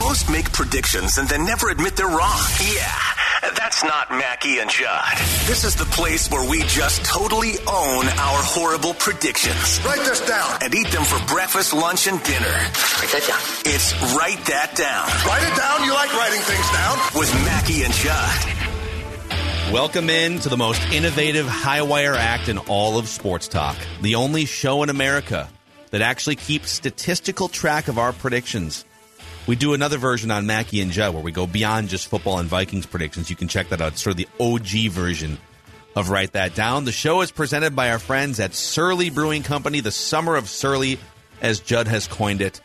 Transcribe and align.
Most 0.00 0.30
make 0.30 0.52
predictions 0.52 1.18
and 1.18 1.28
then 1.28 1.44
never 1.44 1.70
admit 1.70 1.96
they're 1.96 2.06
wrong. 2.06 2.40
Yeah, 2.74 3.52
that's 3.54 3.84
not 3.84 4.10
Mackey 4.10 4.58
and 4.58 4.68
Judd. 4.68 5.18
This 5.46 5.64
is 5.64 5.76
the 5.76 5.84
place 5.84 6.30
where 6.30 6.48
we 6.48 6.62
just 6.64 7.04
totally 7.04 7.58
own 7.60 8.04
our 8.06 8.40
horrible 8.42 8.94
predictions. 8.94 9.80
Write 9.84 10.04
this 10.04 10.20
down. 10.26 10.58
And 10.62 10.74
eat 10.74 10.88
them 10.88 11.04
for 11.04 11.24
breakfast, 11.32 11.72
lunch, 11.72 12.06
and 12.06 12.22
dinner. 12.22 12.46
Write 12.46 13.12
that 13.12 13.24
down. 13.28 13.40
It's 13.64 13.94
Write 14.16 14.44
That 14.46 14.74
Down. 14.74 15.06
Write 15.26 15.42
it 15.42 15.56
down. 15.56 15.84
You 15.84 15.94
like 15.94 16.12
writing 16.14 16.40
things 16.40 16.70
down. 16.72 16.98
With 17.18 17.32
Mackey 17.44 17.82
and 17.84 17.94
Judd. 17.94 19.72
Welcome 19.72 20.10
in 20.10 20.40
to 20.40 20.48
the 20.48 20.56
most 20.56 20.82
innovative 20.92 21.46
high 21.46 21.82
wire 21.82 22.14
act 22.14 22.48
in 22.48 22.58
all 22.58 22.98
of 22.98 23.08
sports 23.08 23.46
talk. 23.46 23.76
The 24.02 24.16
only 24.16 24.44
show 24.44 24.82
in 24.82 24.90
America 24.90 25.48
that 25.90 26.02
actually 26.02 26.36
keeps 26.36 26.70
statistical 26.70 27.48
track 27.48 27.88
of 27.88 27.98
our 27.98 28.12
predictions. 28.12 28.84
We 29.50 29.56
do 29.56 29.74
another 29.74 29.98
version 29.98 30.30
on 30.30 30.46
Mackey 30.46 30.80
and 30.80 30.92
Judd 30.92 31.12
where 31.12 31.24
we 31.24 31.32
go 31.32 31.44
beyond 31.44 31.88
just 31.88 32.06
football 32.06 32.38
and 32.38 32.48
Vikings 32.48 32.86
predictions. 32.86 33.30
You 33.30 33.34
can 33.34 33.48
check 33.48 33.70
that 33.70 33.80
out. 33.80 33.94
It's 33.94 34.02
sort 34.02 34.12
of 34.12 34.16
the 34.18 34.28
OG 34.38 34.92
version 34.92 35.38
of 35.96 36.08
Write 36.08 36.34
That 36.34 36.54
Down. 36.54 36.84
The 36.84 36.92
show 36.92 37.20
is 37.20 37.32
presented 37.32 37.74
by 37.74 37.90
our 37.90 37.98
friends 37.98 38.38
at 38.38 38.54
Surly 38.54 39.10
Brewing 39.10 39.42
Company, 39.42 39.80
the 39.80 39.90
summer 39.90 40.36
of 40.36 40.48
Surly, 40.48 41.00
as 41.42 41.58
Judd 41.58 41.88
has 41.88 42.06
coined 42.06 42.42
it, 42.42 42.60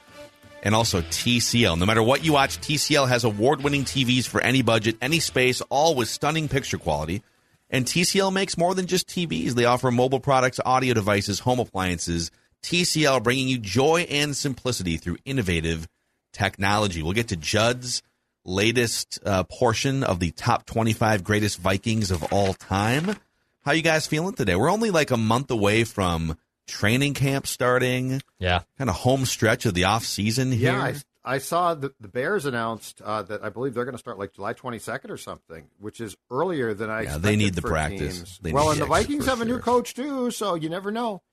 and 0.62 0.76
also 0.76 1.02
TCL. 1.02 1.76
No 1.80 1.88
matter 1.88 2.04
what 2.04 2.24
you 2.24 2.34
watch, 2.34 2.60
TCL 2.60 3.08
has 3.08 3.24
award 3.24 3.64
winning 3.64 3.84
TVs 3.84 4.28
for 4.28 4.40
any 4.42 4.62
budget, 4.62 4.96
any 5.02 5.20
space, 5.20 5.62
all 5.72 5.96
with 5.96 6.08
stunning 6.08 6.48
picture 6.48 6.78
quality. 6.78 7.24
And 7.68 7.88
TCL 7.88 8.32
makes 8.32 8.60
more 8.60 8.76
than 8.76 8.86
just 8.86 9.08
TVs. 9.08 9.54
They 9.54 9.66
offer 9.66 9.90
mobile 9.90 10.20
products, 10.20 10.60
audio 10.64 10.94
devices, 10.94 11.40
home 11.40 11.58
appliances. 11.58 12.30
TCL 12.62 13.24
bringing 13.24 13.48
you 13.48 13.58
joy 13.58 14.02
and 14.02 14.36
simplicity 14.36 14.98
through 14.98 15.18
innovative 15.26 15.88
technology. 16.36 17.02
We'll 17.02 17.14
get 17.14 17.30
to 17.30 17.38
Judd's 17.38 18.04
latest 18.44 19.20
uh, 19.26 19.44
portion 19.46 20.04
of 20.04 20.20
the 20.20 20.32
top 20.32 20.66
25 20.66 21.24
greatest 21.24 21.60
Vikings 21.60 22.12
of 22.12 22.24
all 22.32 22.54
time. 22.54 23.16
How 23.64 23.72
you 23.72 23.82
guys 23.82 24.06
feeling 24.06 24.36
today? 24.36 24.56
We're 24.56 24.72
only 24.72 24.92
like 24.92 25.10
a 25.10 25.18
month 25.18 25.50
away 25.50 25.86
from 25.86 26.38
training 26.68 27.16
camp 27.16 27.48
starting. 27.48 28.22
Yeah. 28.38 28.62
Kind 28.78 28.90
of 28.90 28.98
home 28.98 29.26
stretch 29.26 29.66
of 29.66 29.74
the 29.74 29.86
off 29.86 30.06
season 30.06 30.52
here. 30.52 30.74
Yeah, 30.74 30.84
I, 30.84 30.96
I 31.24 31.38
saw 31.40 31.74
the, 31.74 31.92
the 32.00 32.08
Bears 32.08 32.46
announced 32.46 33.02
uh, 33.02 33.24
that 33.24 33.44
I 33.44 33.50
believe 33.50 33.74
they're 33.74 33.86
going 33.86 33.96
to 33.96 34.00
start 34.00 34.20
like 34.20 34.34
July 34.34 34.54
22nd 34.54 35.10
or 35.10 35.18
something, 35.18 35.66
which 35.80 36.00
is 36.00 36.16
earlier 36.30 36.76
than 36.76 36.92
I. 36.92 37.04
Yeah, 37.04 37.18
they 37.18 37.36
need 37.36 37.56
the 37.56 37.64
practice. 37.64 38.40
well, 38.44 38.70
and 38.70 38.80
the 38.80 38.86
the 38.86 38.90
Vikings 38.90 39.24
for 39.26 39.32
have 39.32 39.42
a 39.42 39.46
new 39.46 39.54
sure. 39.54 39.62
coach 39.62 39.96
too, 39.96 40.30
so 40.30 40.54
you 40.54 40.70
never 40.70 40.92
know. 40.92 41.24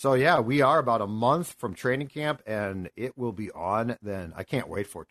So 0.00 0.14
yeah, 0.14 0.40
we 0.40 0.62
are 0.62 0.78
about 0.78 1.02
a 1.02 1.06
month 1.06 1.56
from 1.58 1.74
training 1.74 2.06
camp, 2.06 2.40
and 2.46 2.88
it 2.96 3.18
will 3.18 3.32
be 3.32 3.50
on. 3.50 3.98
Then 4.00 4.32
I 4.34 4.44
can't 4.44 4.66
wait 4.66 4.86
for 4.86 5.02
it. 5.02 5.08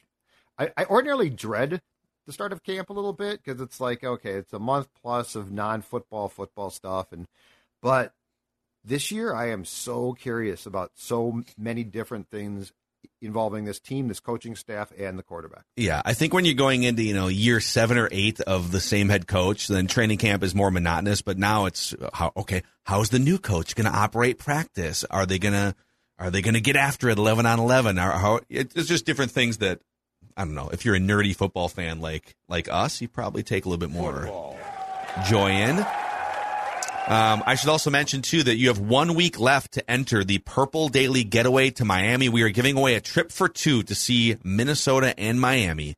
I, 0.58 0.82
I 0.82 0.86
ordinarily 0.86 1.30
dread 1.30 1.84
the 2.26 2.34
start 2.34 2.52
of 2.52 2.64
camp 2.64 2.90
a 2.90 2.94
little 2.94 3.14
bit 3.14 3.40
because 3.44 3.62
it's 3.62 3.80
like 3.80 4.04
okay, 4.04 4.32
it's 4.32 4.52
a 4.52 4.58
month 4.58 4.88
plus 5.00 5.36
of 5.36 5.52
non-football 5.52 6.28
football 6.28 6.72
stuff, 6.72 7.12
and 7.12 7.28
but 7.84 8.14
this 8.84 9.12
year 9.12 9.32
I 9.32 9.50
am 9.50 9.64
so 9.64 10.14
curious 10.14 10.66
about 10.66 10.94
so 10.96 11.44
many 11.56 11.84
different 11.84 12.32
things 12.32 12.74
involving 13.22 13.66
this 13.66 13.80
team, 13.80 14.08
this 14.08 14.20
coaching 14.20 14.56
staff, 14.56 14.92
and 14.98 15.18
the 15.18 15.24
quarterback. 15.24 15.64
Yeah, 15.76 16.02
I 16.06 16.14
think 16.14 16.34
when 16.34 16.46
you're 16.46 16.56
going 16.56 16.84
into 16.84 17.04
you 17.04 17.14
know 17.14 17.28
year 17.28 17.60
seven 17.60 17.98
or 17.98 18.08
eight 18.12 18.40
of 18.42 18.72
the 18.72 18.80
same 18.80 19.10
head 19.10 19.28
coach, 19.28 19.68
then 19.68 19.88
training 19.88 20.18
camp 20.18 20.44
is 20.44 20.56
more 20.56 20.72
monotonous. 20.72 21.22
But 21.22 21.38
now 21.38 21.66
it's 21.66 21.96
how 22.14 22.32
okay, 22.38 22.64
how's 22.84 23.10
the 23.10 23.20
new 23.20 23.38
coach 23.38 23.76
going 23.76 23.92
to 23.92 23.98
operate 23.98 24.38
practice? 24.38 25.06
Are 25.10 25.26
they 25.26 25.40
gonna 25.40 25.76
are 26.18 26.30
they 26.30 26.42
gonna 26.42 26.60
get 26.60 26.76
after 26.76 27.10
it 27.10 27.18
eleven 27.18 27.46
on 27.46 27.60
eleven? 27.60 28.00
Or 28.00 28.12
how 28.12 28.40
it's 28.50 28.88
just 28.88 29.06
different 29.06 29.32
things 29.32 29.58
that 29.58 29.80
I 30.36 30.46
don't 30.46 30.56
know. 30.56 30.70
If 30.70 30.86
you're 30.86 30.96
a 30.96 31.00
nerdy 31.00 31.36
football 31.36 31.70
fan 31.70 32.00
like 32.00 32.36
like 32.48 32.70
us, 32.70 33.02
you 33.02 33.08
probably 33.08 33.44
take 33.44 33.66
a 33.66 33.70
little 33.70 33.80
bit 33.80 33.94
more 33.94 34.56
joy 35.28 35.52
in. 35.52 35.86
Um, 37.10 37.42
I 37.48 37.56
should 37.56 37.70
also 37.70 37.90
mention 37.90 38.22
too 38.22 38.44
that 38.44 38.58
you 38.58 38.68
have 38.68 38.78
one 38.78 39.16
week 39.16 39.40
left 39.40 39.72
to 39.72 39.90
enter 39.90 40.24
the 40.24 40.38
Purple 40.38 40.90
Daily 40.90 41.24
Getaway 41.24 41.72
to 41.72 41.84
Miami. 41.84 42.30
We 42.30 42.44
are 42.44 42.50
giving 42.50 42.78
away 42.78 42.94
a 42.94 43.02
trip 43.02 43.32
for 43.32 43.50
two 43.50 43.82
to 43.82 43.96
see 43.96 44.38
Minnesota 44.44 45.20
and 45.20 45.42
Miami 45.42 45.96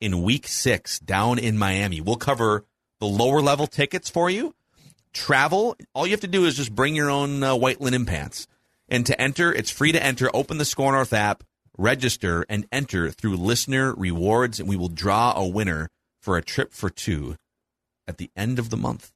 in 0.00 0.22
Week 0.22 0.46
Six 0.46 1.00
down 1.00 1.40
in 1.40 1.58
Miami. 1.58 2.00
We'll 2.00 2.14
cover 2.14 2.64
the 3.00 3.08
lower 3.08 3.42
level 3.42 3.66
tickets 3.66 4.08
for 4.08 4.30
you. 4.30 4.54
Travel. 5.12 5.76
All 5.96 6.06
you 6.06 6.12
have 6.12 6.20
to 6.20 6.28
do 6.28 6.44
is 6.44 6.56
just 6.56 6.72
bring 6.72 6.94
your 6.94 7.10
own 7.10 7.42
uh, 7.42 7.56
white 7.56 7.80
linen 7.80 8.06
pants. 8.06 8.46
And 8.88 9.04
to 9.06 9.20
enter, 9.20 9.52
it's 9.52 9.70
free 9.70 9.90
to 9.90 10.00
enter. 10.00 10.30
Open 10.32 10.58
the 10.58 10.64
SKOR 10.64 10.92
North 10.92 11.12
app, 11.12 11.42
register, 11.76 12.46
and 12.48 12.68
enter 12.70 13.10
through 13.10 13.36
listener 13.36 13.94
rewards, 13.94 14.60
and 14.60 14.68
we 14.68 14.76
will 14.76 14.88
draw 14.88 15.32
a 15.34 15.44
winner 15.44 15.88
for 16.20 16.36
a 16.36 16.42
trip 16.42 16.72
for 16.72 16.88
two 16.88 17.34
at 18.06 18.18
the 18.18 18.30
end 18.36 18.60
of 18.60 18.70
the 18.70 18.76
month. 18.76 19.10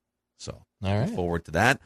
All 0.86 0.98
right. 1.00 1.10
Forward 1.10 1.44
to 1.46 1.50
that. 1.52 1.80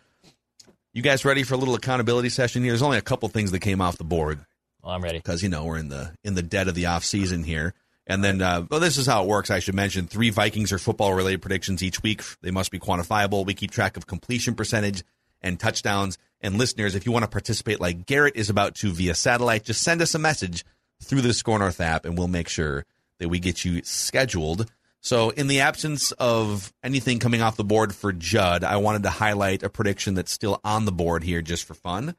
You 0.93 1.03
guys 1.03 1.25
ready 1.25 1.43
for 1.45 1.55
a 1.55 1.57
little 1.57 1.75
accountability 1.75 2.29
session 2.29 2.63
here? 2.63 2.73
There's 2.73 2.83
only 2.83 2.99
a 2.99 3.03
couple 3.03 3.29
things 3.29 3.51
that 3.53 3.61
came 3.61 3.81
off 3.81 3.97
the 3.97 4.05
board 4.05 4.45
Well, 4.83 4.93
I'm 4.93 5.03
ready. 5.03 5.19
because 5.19 5.43
you 5.43 5.49
know 5.49 5.65
we're 5.65 5.79
in 5.79 5.89
the 5.89 6.13
in 6.25 6.35
the 6.35 6.43
dead 6.43 6.69
of 6.69 6.75
the 6.75 6.87
off 6.87 7.05
season 7.05 7.45
here. 7.45 7.75
And 8.07 8.25
then, 8.25 8.43
uh, 8.43 8.67
well, 8.69 8.81
this 8.81 8.99
is 8.99 9.07
how 9.07 9.23
it 9.23 9.29
works. 9.29 9.51
I 9.51 9.61
should 9.61 9.75
mention 9.77 10.09
three 10.09 10.31
Vikings 10.31 10.73
or 10.73 10.79
football 10.79 11.15
related 11.15 11.43
predictions 11.43 11.81
each 11.83 12.03
week. 12.03 12.23
They 12.43 12.51
must 12.51 12.73
be 12.73 12.81
quantifiable. 12.81 13.47
We 13.47 13.55
keep 13.55 13.71
track 13.71 13.97
of 13.97 14.07
completion 14.09 14.55
percentage 14.57 15.05
and 15.41 15.61
touchdowns. 15.61 16.19
And 16.41 16.59
listeners, 16.59 16.97
if 16.97 17.07
you 17.07 17.13
want 17.13 17.23
to 17.25 17.31
participate 17.31 17.81
like 17.81 18.07
Garrett 18.07 18.35
is 18.35 18.51
about 18.51 18.75
to 18.77 18.91
via 18.91 19.15
satellite, 19.15 19.65
just 19.65 19.83
send 19.83 20.03
us 20.03 20.15
a 20.15 20.19
message 20.19 20.65
through 21.03 21.21
the 21.21 21.33
SKOR 21.33 21.61
North 21.61 21.81
app, 21.81 22.05
and 22.05 22.19
we'll 22.19 22.27
make 22.29 22.49
sure 22.49 22.85
that 23.19 23.29
we 23.29 23.39
get 23.39 23.65
you 23.65 23.81
scheduled. 23.85 24.69
So, 25.03 25.31
in 25.31 25.47
the 25.47 25.61
absence 25.61 26.13
of 26.13 26.73
anything 26.83 27.19
coming 27.21 27.41
off 27.41 27.57
the 27.57 27.65
board 27.65 27.95
for 27.95 28.13
Judd, 28.13 28.65
I 28.65 28.77
wanted 28.77 29.05
to 29.05 29.11
highlight 29.11 29.63
a 29.63 29.71
prediction 29.71 30.15
that's 30.15 30.33
still 30.33 30.61
on 30.63 30.85
the 30.85 30.93
board 30.93 31.25
here 31.25 31.41
just 31.41 31.65
for 31.65 31.75
fun. 31.75 32.15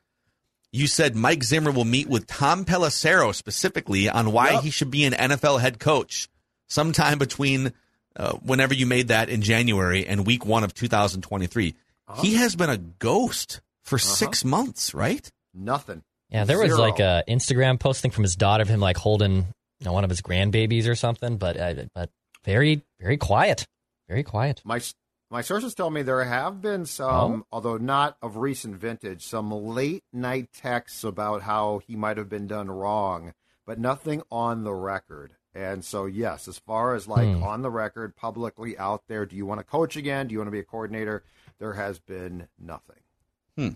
You 0.72 0.88
said 0.88 1.16
Mike 1.16 1.44
Zimmer 1.44 1.72
will 1.72 1.86
meet 1.86 2.08
with 2.08 2.28
Tom 2.28 2.66
Pelissero 2.66 3.36
specifically 3.36 4.09
on 4.09 4.31
why 4.31 4.62
he 4.62 4.72
should 4.72 4.90
be 4.90 5.03
an 5.03 5.14
NFL 5.14 5.59
head 5.59 5.80
coach 5.80 6.30
sometime 6.69 7.19
between 7.19 7.74
uh, 8.16 8.33
whenever 8.36 8.74
you 8.74 8.86
made 8.86 9.10
that 9.10 9.30
in 9.30 9.42
January 9.42 10.07
and 10.07 10.25
week 10.25 10.45
one 10.45 10.63
of 10.63 10.74
2023. 10.74 11.75
He 12.22 12.36
has 12.36 12.56
been 12.56 12.69
a 12.69 12.77
ghost 12.77 13.62
for 13.84 13.98
six 13.98 14.44
months, 14.44 14.94
right? 14.94 15.30
Nothing. 15.54 16.04
Yeah, 16.30 16.45
there 16.45 16.60
was 16.60 16.77
like 16.77 17.00
a 17.00 17.24
Instagram 17.27 17.80
posting 17.80 18.12
from 18.12 18.24
his 18.24 18.36
daughter 18.36 18.62
of 18.63 18.69
him 18.69 18.80
like 18.80 18.98
holding 18.98 19.36
you 19.81 19.86
know, 19.86 19.94
one 19.94 20.04
of 20.04 20.10
his 20.10 20.22
grandbabies 20.22 20.88
or 20.88 20.95
something, 20.95 21.38
but 21.38 21.57
uh, 21.57 21.74
but 21.94 22.10
very 22.43 22.83
very 22.99 23.17
quiet, 23.17 23.67
very 24.07 24.23
quiet. 24.23 24.61
My 24.63 24.81
my 25.29 25.41
sources 25.41 25.73
tell 25.73 25.89
me 25.89 26.01
there 26.01 26.23
have 26.25 26.61
been 26.61 26.85
some, 26.85 27.45
although 27.51 27.77
not 27.77 28.17
of 28.21 28.35
recent 28.35 28.75
vintage, 28.75 29.25
some 29.25 29.49
late 29.51 30.03
night 30.11 30.49
texts 30.53 31.03
about 31.05 31.43
how 31.43 31.79
he 31.88 31.95
might 31.95 32.17
have 32.17 32.27
been 32.27 32.47
done 32.47 32.69
wrong, 32.69 33.33
but 33.65 33.79
nothing 33.79 34.21
on 34.29 34.63
the 34.65 34.73
record. 34.73 35.35
And 35.53 35.83
so, 35.85 36.05
yes, 36.05 36.47
as 36.47 36.59
far 36.59 36.95
as 36.95 37.07
like 37.07 37.27
Hmm. 37.27 37.43
on 37.43 37.61
the 37.61 37.69
record, 37.69 38.15
publicly 38.15 38.77
out 38.77 39.03
there, 39.07 39.25
do 39.25 39.35
you 39.35 39.45
want 39.45 39.59
to 39.59 39.65
coach 39.65 39.95
again? 39.95 40.27
Do 40.27 40.33
you 40.33 40.39
want 40.39 40.47
to 40.47 40.51
be 40.51 40.59
a 40.59 40.63
coordinator? 40.63 41.23
There 41.59 41.73
has 41.73 41.99
been 41.99 42.47
nothing. 42.59 42.99
Hmm. 43.57 43.69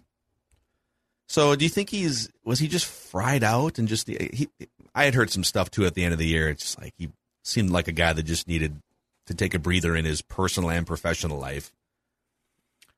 So, 1.27 1.55
do 1.55 1.65
you 1.65 1.69
think 1.69 1.89
he's 1.89 2.29
was 2.43 2.59
he 2.59 2.67
just 2.67 2.85
fried 2.85 3.43
out 3.43 3.79
and 3.79 3.87
just 3.87 4.05
the 4.07 4.29
he? 4.33 4.49
I 4.93 5.05
had 5.05 5.15
heard 5.15 5.29
some 5.31 5.43
stuff 5.43 5.71
too 5.71 5.85
at 5.85 5.93
the 5.95 6.03
end 6.03 6.13
of 6.13 6.19
the 6.19 6.27
year. 6.27 6.49
It's 6.49 6.63
just 6.63 6.81
like 6.81 6.93
he 6.97 7.09
seemed 7.45 7.69
like 7.69 7.87
a 7.87 7.91
guy 7.91 8.11
that 8.11 8.23
just 8.23 8.47
needed 8.47 8.81
to 9.27 9.33
take 9.33 9.53
a 9.53 9.59
breather 9.59 9.95
in 9.95 10.03
his 10.05 10.21
personal 10.21 10.69
and 10.69 10.85
professional 10.85 11.37
life. 11.37 11.71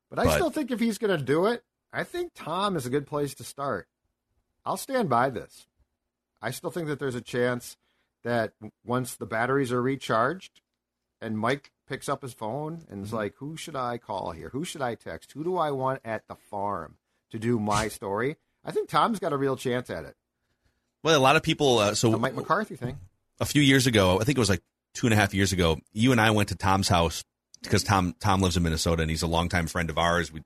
But 0.10 0.20
I 0.20 0.24
But- 0.26 0.34
still 0.36 0.50
think 0.50 0.72
if 0.72 0.80
he's 0.80 0.98
going 0.98 1.18
to 1.18 1.24
do 1.24 1.46
it, 1.46 1.64
I 1.92 2.04
think 2.04 2.32
Tom 2.34 2.76
is 2.76 2.86
a 2.86 2.90
good 2.90 3.08
place 3.08 3.34
to 3.36 3.44
start. 3.44 3.88
I'll 4.66 4.78
stand 4.78 5.10
by 5.10 5.30
this. 5.30 5.68
I 6.42 6.52
still 6.52 6.72
think 6.72 6.88
that 6.88 7.00
there's 7.00 7.16
a 7.16 7.22
chance 7.22 7.78
that 8.24 8.54
once 8.86 9.16
the 9.16 9.26
batteries 9.26 9.72
are 9.72 9.82
recharged 9.82 10.62
and 11.22 11.38
Mike 11.38 11.72
picks 11.88 12.08
up 12.10 12.22
his 12.22 12.34
phone 12.34 12.86
and 12.90 12.98
Mm-hmm. 13.00 13.04
is 13.04 13.14
like, 13.14 13.36
who 13.38 13.58
should 13.58 13.76
I 13.76 13.98
call 13.98 14.32
here? 14.32 14.50
Who 14.50 14.64
should 14.66 14.82
I 14.82 14.96
text? 14.96 15.32
Who 15.34 15.44
do 15.44 15.58
I 15.58 15.72
want 15.72 16.02
at 16.06 16.28
the 16.28 16.36
farm 16.36 16.98
to 17.32 17.40
do 17.40 17.60
my 17.60 17.88
story? 18.00 18.38
I 18.64 18.72
think 18.72 18.90
Tom's 18.90 19.20
got 19.20 19.34
a 19.34 19.38
real 19.38 19.56
chance 19.56 19.90
at 19.90 20.04
it. 20.06 20.16
Well, 21.04 21.18
a 21.18 21.22
lot 21.22 21.36
of 21.38 21.44
people. 21.44 21.80
Uh, 21.80 21.96
so 21.96 22.12
The 22.12 22.18
Mike 22.18 22.36
McCarthy 22.36 22.76
thing. 22.76 23.00
A 23.40 23.46
few 23.46 23.62
years 23.62 23.88
ago, 23.88 24.20
I 24.20 24.24
think 24.24 24.38
it 24.38 24.40
was 24.40 24.50
like 24.50 24.62
two 24.94 25.08
and 25.08 25.14
a 25.14 25.18
half 25.18 25.34
years 25.34 25.54
ago, 25.54 25.78
you 25.94 26.12
and 26.12 26.20
I 26.20 26.32
went 26.32 26.50
to 26.50 26.56
Tom's 26.56 26.88
house 26.88 27.24
because 27.62 27.84
Tom 27.84 28.16
Tom 28.20 28.42
lives 28.42 28.58
in 28.58 28.64
Minnesota 28.64 29.02
and 29.02 29.12
he's 29.12 29.22
a 29.22 29.28
longtime 29.28 29.68
friend 29.68 29.90
of 29.90 29.98
ours. 29.98 30.32
We 30.32 30.42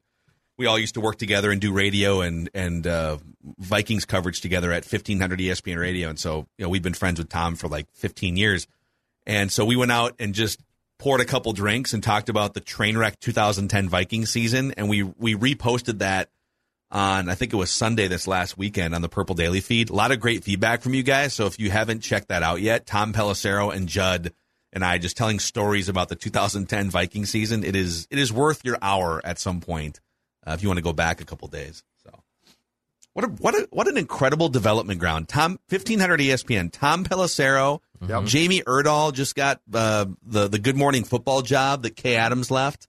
we 0.58 0.66
all 0.68 0.78
used 0.78 0.94
to 0.96 1.02
work 1.02 1.18
together 1.18 1.52
and 1.52 1.62
do 1.62 1.72
radio 1.72 2.22
and 2.22 2.50
and 2.54 2.86
uh, 2.86 3.18
Vikings 3.58 4.06
coverage 4.06 4.42
together 4.42 4.72
at 4.72 4.84
1500 4.84 5.40
ESPN 5.40 5.80
Radio, 5.80 6.10
and 6.10 6.20
so 6.20 6.46
you 6.58 6.66
know 6.66 6.70
we've 6.70 6.84
been 6.84 6.94
friends 6.94 7.20
with 7.20 7.30
Tom 7.30 7.56
for 7.56 7.68
like 7.68 7.88
15 7.94 8.38
years, 8.38 8.68
and 9.26 9.52
so 9.52 9.66
we 9.66 9.76
went 9.76 9.92
out 9.92 10.16
and 10.20 10.36
just 10.36 10.62
poured 11.00 11.22
a 11.22 11.26
couple 11.26 11.52
drinks 11.54 11.94
and 11.94 12.04
talked 12.04 12.30
about 12.30 12.54
the 12.54 12.60
train 12.60 12.98
wreck 12.98 13.20
2010 13.20 13.90
Viking 13.90 14.26
season, 14.26 14.74
and 14.74 14.90
we 14.90 15.04
we 15.04 15.36
reposted 15.36 16.00
that 16.00 16.30
on 16.92 17.30
I 17.30 17.36
think 17.36 17.54
it 17.54 17.56
was 17.58 17.72
Sunday 17.72 18.08
this 18.08 18.28
last 18.28 18.58
weekend 18.58 18.94
on 18.94 19.02
the 19.02 19.10
Purple 19.10 19.36
Daily 19.36 19.62
feed. 19.62 19.90
A 19.90 19.94
lot 19.94 20.12
of 20.12 20.20
great 20.20 20.44
feedback 20.44 20.82
from 20.82 20.94
you 20.94 21.04
guys. 21.04 21.34
So 21.34 21.46
if 21.46 21.60
you 21.60 21.72
haven't 21.72 22.02
checked 22.02 22.28
that 22.28 22.44
out 22.44 22.62
yet, 22.62 22.86
Tom 22.86 23.14
Pelissero 23.14 23.74
and 23.74 23.88
Judd 23.88 24.34
and 24.74 24.84
I 24.86 24.98
just 24.98 25.18
telling 25.18 25.40
stories 25.40 25.90
about 25.90 26.10
the 26.10 26.16
2010 26.16 26.90
Viking 26.90 27.26
season. 27.26 27.64
It 27.64 27.76
is 27.76 28.08
it 28.12 28.20
is 28.20 28.32
worth 28.32 28.64
your 28.66 28.78
hour 28.82 29.22
at 29.24 29.40
some 29.40 29.62
point 29.62 30.00
uh, 30.46 30.52
if 30.52 30.64
you 30.64 30.70
want 30.70 30.78
to 30.80 30.84
go 30.84 30.94
back 30.94 31.22
a 31.22 31.26
couple 31.26 31.48
days. 31.48 31.84
So 32.04 32.12
what 33.14 33.26
a, 33.26 33.28
what 33.28 33.56
a, 33.56 33.68
what 33.72 33.88
an 33.88 33.98
incredible 33.98 34.50
development 34.50 35.00
ground. 35.00 35.28
Tom 35.30 35.60
1500 35.70 36.20
ESPN. 36.20 36.72
Tom 36.72 37.04
Pelissero, 37.06 37.80
Yep. 38.08 38.24
Jamie 38.26 38.62
Erdahl 38.62 39.14
just 39.14 39.36
got 39.36 39.62
uh, 39.74 40.06
the 40.26 40.48
the 40.48 40.58
Good 40.58 40.76
Morning 40.76 41.04
Football 41.04 41.44
job 41.44 41.84
that 41.84 41.96
Kay 41.96 42.16
Adams 42.16 42.50
left. 42.50 42.88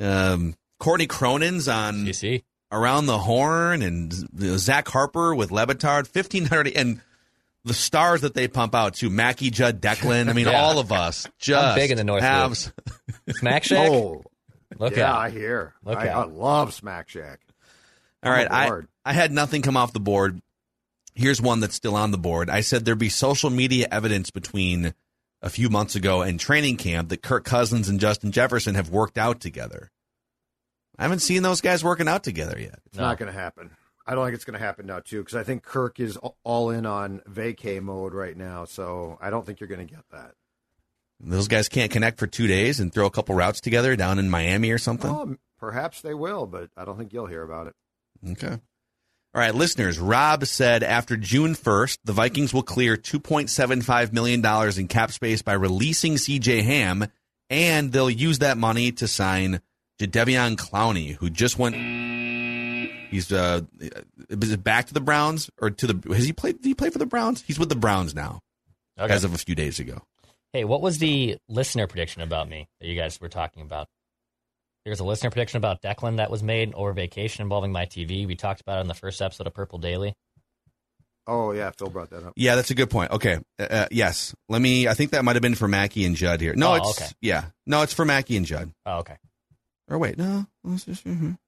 Um, 0.00 0.54
Courtney 0.78 1.06
Cronin's 1.06 1.68
on 1.68 2.06
CC. 2.06 2.42
Around 2.74 3.06
the 3.06 3.18
horn 3.18 3.82
and 3.82 4.12
Zach 4.58 4.88
Harper 4.88 5.32
with 5.34 5.52
Le 5.52 5.64
Batard, 5.66 6.12
1500 6.12 6.72
and 6.76 7.00
the 7.64 7.72
stars 7.72 8.22
that 8.22 8.34
they 8.34 8.48
pump 8.48 8.74
out 8.74 8.94
to 8.94 9.08
Mackey 9.08 9.50
Judd 9.50 9.80
Declan. 9.80 10.28
I 10.28 10.32
mean, 10.32 10.46
Yeah. 10.48 10.60
all 10.60 10.78
of 10.80 10.90
us 10.90 11.28
just 11.38 11.76
big 11.76 11.92
in 11.92 11.96
the 11.96 12.04
North 12.04 12.22
have 12.22 12.56
Smack 13.30 13.62
Shack. 13.64 13.90
Oh, 13.90 14.24
Look 14.76 14.96
yeah, 14.96 15.12
out. 15.12 15.18
I 15.20 15.30
hear. 15.30 15.72
Look 15.84 15.98
I, 15.98 16.08
I 16.08 16.24
love 16.24 16.74
Smack 16.74 17.08
Shack. 17.08 17.40
All 18.24 18.32
right, 18.32 18.48
I'm 18.50 18.88
I. 19.04 19.10
I 19.10 19.12
had 19.12 19.30
nothing 19.30 19.62
come 19.62 19.76
off 19.76 19.92
the 19.92 20.00
board. 20.00 20.40
Here's 21.14 21.40
one 21.40 21.60
that's 21.60 21.76
still 21.76 21.94
on 21.94 22.10
the 22.10 22.18
board. 22.18 22.50
I 22.50 22.60
said 22.62 22.84
there'd 22.84 22.98
be 22.98 23.08
social 23.08 23.50
media 23.50 23.86
evidence 23.92 24.30
between 24.32 24.94
a 25.42 25.48
few 25.48 25.68
months 25.70 25.94
ago 25.94 26.22
and 26.22 26.40
training 26.40 26.76
camp 26.76 27.10
that 27.10 27.22
Kirk 27.22 27.44
Cousins 27.44 27.88
and 27.88 28.00
Justin 28.00 28.32
Jefferson 28.32 28.74
have 28.74 28.90
worked 28.90 29.16
out 29.16 29.38
together. 29.40 29.92
I 30.98 31.02
haven't 31.02 31.20
seen 31.20 31.42
those 31.42 31.60
guys 31.60 31.82
working 31.82 32.08
out 32.08 32.22
together 32.24 32.58
yet. 32.58 32.78
It's 32.86 32.96
No. 32.98 33.04
not 33.04 33.18
going 33.18 33.32
to 33.32 33.38
happen. 33.38 33.70
I 34.06 34.14
don't 34.14 34.24
think 34.26 34.34
it's 34.34 34.44
going 34.44 34.58
to 34.58 34.64
happen 34.64 34.86
now, 34.86 35.00
too, 35.00 35.20
because 35.20 35.34
I 35.34 35.42
think 35.44 35.62
Kirk 35.62 35.98
is 35.98 36.18
all 36.44 36.70
in 36.70 36.84
on 36.86 37.20
vacay 37.30 37.80
mode 37.80 38.12
right 38.14 38.36
now. 38.36 38.64
So 38.66 39.18
I 39.20 39.30
don't 39.30 39.44
think 39.46 39.60
you're 39.60 39.68
going 39.68 39.86
to 39.86 39.92
get 39.94 40.04
that. 40.12 40.32
Those 41.20 41.48
guys 41.48 41.68
can't 41.68 41.90
connect 41.90 42.18
for 42.18 42.26
two 42.26 42.46
days 42.46 42.80
and 42.80 42.92
throw 42.92 43.06
a 43.06 43.10
couple 43.10 43.34
routes 43.34 43.60
together 43.60 43.96
down 43.96 44.18
in 44.18 44.28
Miami 44.28 44.70
or 44.70 44.78
something. 44.78 45.10
Oh, 45.10 45.36
perhaps 45.58 46.00
they 46.02 46.12
will, 46.12 46.46
but 46.46 46.68
I 46.76 46.84
don't 46.84 46.98
think 46.98 47.12
you'll 47.12 47.26
hear 47.28 47.42
about 47.42 47.68
it. 47.68 47.74
Okay. 48.32 48.50
All 48.52 49.40
right, 49.40 49.54
listeners. 49.54 49.98
Rob 49.98 50.44
said 50.46 50.82
after 50.82 51.16
June 51.16 51.54
1st, 51.54 51.98
the 52.04 52.12
Vikings 52.12 52.52
will 52.52 52.62
clear 52.62 52.96
$2.75 52.96 54.12
million 54.12 54.44
in 54.78 54.88
cap 54.88 55.10
space 55.12 55.40
by 55.42 55.54
releasing 55.54 56.14
CJ 56.14 56.62
Ham, 56.62 57.06
and 57.50 57.90
they'll 57.90 58.10
use 58.10 58.40
that 58.40 58.58
money 58.58 58.92
to 58.92 59.08
sign 59.08 59.60
Jadeveon 60.00 60.56
Clowney, 60.56 61.14
who 61.16 61.30
just 61.30 61.58
went. 61.58 61.74
He's 63.10 63.30
uh, 63.32 63.60
is 64.28 64.50
it 64.52 64.64
back 64.64 64.86
to 64.86 64.94
the 64.94 65.00
Browns 65.00 65.50
or 65.60 65.70
to 65.70 65.86
the? 65.86 66.14
Has 66.14 66.24
he 66.24 66.32
played? 66.32 66.56
Did 66.62 66.68
he 66.68 66.74
play 66.74 66.90
for 66.90 66.98
the 66.98 67.06
Browns? 67.06 67.42
He's 67.42 67.58
with 67.58 67.68
the 67.68 67.76
Browns 67.76 68.14
now, 68.14 68.40
Okay. 68.98 69.12
as 69.12 69.22
of 69.24 69.34
a 69.34 69.38
few 69.38 69.54
days 69.54 69.78
ago. 69.78 70.02
Hey, 70.52 70.64
what 70.64 70.80
was 70.80 70.98
the 70.98 71.36
listener 71.48 71.86
prediction 71.86 72.22
about 72.22 72.48
me 72.48 72.68
that 72.80 72.86
you 72.88 72.96
guys 72.98 73.20
were 73.20 73.28
talking 73.28 73.62
about? 73.62 73.86
There's 74.84 75.00
a 75.00 75.04
listener 75.04 75.30
prediction 75.30 75.58
about 75.58 75.80
Declan 75.80 76.16
that 76.18 76.30
was 76.30 76.42
made 76.42 76.74
over 76.74 76.92
vacation 76.92 77.42
involving 77.42 77.72
my 77.72 77.86
TV. 77.86 78.26
We 78.26 78.34
talked 78.34 78.60
about 78.60 78.78
it 78.78 78.80
in 78.82 78.88
the 78.88 78.94
first 78.94 79.22
episode 79.22 79.46
of 79.46 79.54
Purple 79.54 79.78
Daily. 79.78 80.14
Oh, 81.26 81.52
yeah, 81.52 81.70
Phil 81.78 81.88
brought 81.88 82.10
that 82.10 82.22
up. 82.22 82.34
Yeah, 82.36 82.54
that's 82.54 82.70
a 82.70 82.74
good 82.74 82.90
point. 82.90 83.10
Okay, 83.12 83.38
uh, 83.58 83.62
uh, 83.62 83.86
yes. 83.90 84.34
Let 84.50 84.60
me. 84.60 84.86
I 84.88 84.92
think 84.94 85.12
that 85.12 85.24
might 85.24 85.36
have 85.36 85.42
been 85.42 85.54
for 85.54 85.66
Mackey 85.68 86.04
and 86.04 86.14
Judd 86.16 86.40
here. 86.40 86.54
No, 86.54 86.72
Oh, 86.72 86.74
it's 86.74 87.00
okay. 87.00 87.10
yeah. 87.22 87.46
No, 87.66 87.80
it's 87.82 87.94
for 87.94 88.04
Mackey 88.04 88.36
and 88.36 88.44
Judd. 88.44 88.72
Oh, 88.84 88.98
okay. 88.98 89.16
Or 89.88 89.98
wait, 89.98 90.16
no. 90.18 90.46
let's 90.62 90.84
just- 90.84 91.04
mhm. 91.04 91.38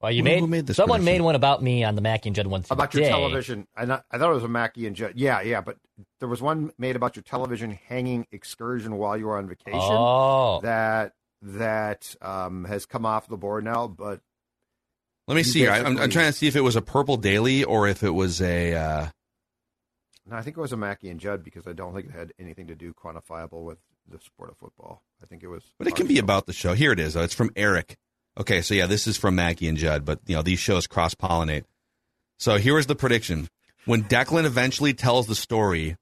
Well, 0.00 0.12
you 0.12 0.18
Who- 0.18 0.24
made, 0.24 0.40
who 0.40 0.46
made 0.46 0.66
this 0.66 0.76
someone 0.76 0.98
prediction? 1.00 1.20
made 1.22 1.24
one 1.24 1.34
about 1.36 1.62
me 1.62 1.82
on 1.82 1.94
the 1.94 2.02
Mackey 2.02 2.28
and 2.28 2.36
Judd 2.36 2.46
one 2.46 2.62
today. 2.62 2.74
About 2.74 2.92
your 2.94 3.04
television. 3.08 3.66
I, 3.74 3.86
not, 3.86 4.04
I 4.10 4.18
thought 4.18 4.30
it 4.30 4.34
was 4.34 4.44
a 4.44 4.48
Mackey 4.48 4.86
and 4.86 4.94
Judd. 4.94 5.14
Yeah, 5.16 5.40
yeah, 5.40 5.62
but 5.62 5.78
there 6.20 6.28
was 6.28 6.42
one 6.42 6.70
made 6.78 6.96
about 6.96 7.16
your 7.16 7.22
television 7.22 7.70
hanging 7.88 8.26
excursion 8.30 8.96
while 8.98 9.16
you 9.16 9.26
were 9.26 9.38
on 9.38 9.48
vacation 9.48 9.80
Oh, 9.82 10.60
that 10.62 11.12
that 11.42 12.14
um, 12.20 12.64
has 12.66 12.84
come 12.86 13.06
off 13.06 13.26
the 13.28 13.38
board 13.38 13.64
now. 13.64 13.86
But 13.88 14.20
Let 15.26 15.34
me 15.34 15.40
You 15.40 15.44
see 15.44 15.58
here. 15.60 15.70
I- 15.70 15.80
I'm, 15.80 15.96
I'm 15.98 16.10
trying 16.10 16.26
to 16.26 16.32
see 16.32 16.46
if 16.46 16.56
it 16.56 16.60
was 16.60 16.76
a 16.76 16.82
purple 16.82 17.16
daily 17.16 17.64
or 17.64 17.88
if 17.88 18.02
it 18.02 18.10
was 18.10 18.42
a. 18.42 18.74
Uh, 18.74 19.06
no, 20.26 20.36
I 20.36 20.42
think 20.42 20.58
it 20.58 20.60
was 20.60 20.72
a 20.72 20.76
Mackey 20.76 21.08
and 21.08 21.18
Judd 21.18 21.42
because 21.42 21.66
I 21.66 21.72
don't 21.72 21.94
think 21.94 22.06
it 22.08 22.12
had 22.12 22.32
anything 22.38 22.66
to 22.66 22.74
do 22.74 22.92
quantifiable 22.92 23.62
with 23.64 23.78
the 24.08 24.18
sport 24.20 24.50
of 24.50 24.56
football. 24.56 25.02
I 25.22 25.26
think 25.26 25.42
it 25.42 25.48
was. 25.48 25.64
but 25.78 25.88
it 25.88 25.96
can 25.96 26.06
be 26.06 26.18
about 26.18 26.46
the 26.46 26.52
show. 26.52 26.74
Here 26.74 26.92
it 26.92 27.00
is. 27.00 27.16
It's 27.16 27.34
from 27.34 27.50
Eric. 27.56 27.96
Okay, 28.38 28.60
so 28.60 28.74
yeah, 28.74 28.86
this 28.86 29.06
is 29.06 29.16
from 29.16 29.34
Mackey 29.34 29.66
and 29.68 29.78
Judd, 29.78 30.04
but 30.04 30.20
you 30.26 30.34
know 30.34 30.42
these 30.42 30.58
shows 30.58 30.86
cross 30.86 31.14
pollinate. 31.14 31.64
So 32.38 32.58
here 32.58 32.78
is 32.78 32.86
the 32.86 32.94
prediction: 32.94 33.48
when 33.86 34.04
Declan 34.04 34.44
eventually 34.44 34.92
tells 34.94 35.26
the 35.26 35.34
story 35.34 35.96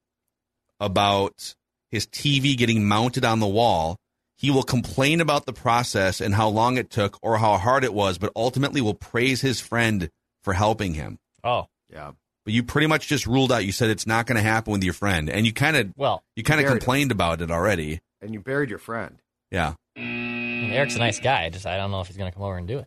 about 0.80 1.54
his 1.90 2.06
TV 2.06 2.56
getting 2.56 2.84
mounted 2.84 3.24
on 3.24 3.40
the 3.40 3.46
wall, 3.46 3.96
he 4.36 4.50
will 4.50 4.64
complain 4.64 5.20
about 5.20 5.46
the 5.46 5.52
process 5.52 6.20
and 6.20 6.34
how 6.34 6.48
long 6.48 6.76
it 6.76 6.90
took 6.90 7.18
or 7.22 7.38
how 7.38 7.56
hard 7.56 7.84
it 7.84 7.94
was, 7.94 8.18
but 8.18 8.32
ultimately 8.34 8.80
will 8.80 8.94
praise 8.94 9.40
his 9.40 9.60
friend 9.60 10.10
for 10.42 10.52
helping 10.54 10.94
him. 10.94 11.18
oh, 11.44 11.66
Yeah. 11.88 12.12
But 12.44 12.52
you 12.52 12.62
pretty 12.62 12.86
much 12.86 13.06
just 13.08 13.26
ruled 13.26 13.50
out. 13.52 13.64
You 13.64 13.72
said 13.72 13.88
it's 13.90 14.06
not 14.06 14.26
going 14.26 14.36
to 14.36 14.42
happen 14.42 14.72
with 14.72 14.84
your 14.84 14.92
friend, 14.92 15.30
and 15.30 15.46
you 15.46 15.52
kind 15.52 15.76
of 15.76 15.92
well, 15.96 16.22
you 16.36 16.42
kind 16.42 16.60
of 16.60 16.66
buried 16.66 16.76
it. 16.76 16.80
complained 16.80 17.10
about 17.12 17.40
it 17.40 17.50
already. 17.50 18.00
And 18.20 18.34
you 18.34 18.40
buried 18.40 18.70
your 18.70 18.78
friend. 18.78 19.18
Yeah. 19.50 19.74
and 19.96 20.72
Eric's 20.72 20.96
a 20.96 20.98
nice 20.98 21.20
guy. 21.20 21.48
Just 21.50 21.66
I 21.66 21.76
don't 21.76 21.90
know 21.90 22.00
if 22.00 22.08
he's 22.08 22.16
going 22.16 22.30
to 22.30 22.34
come 22.34 22.42
over 22.44 22.56
and 22.58 22.66
do 22.68 22.78
it. 22.78 22.86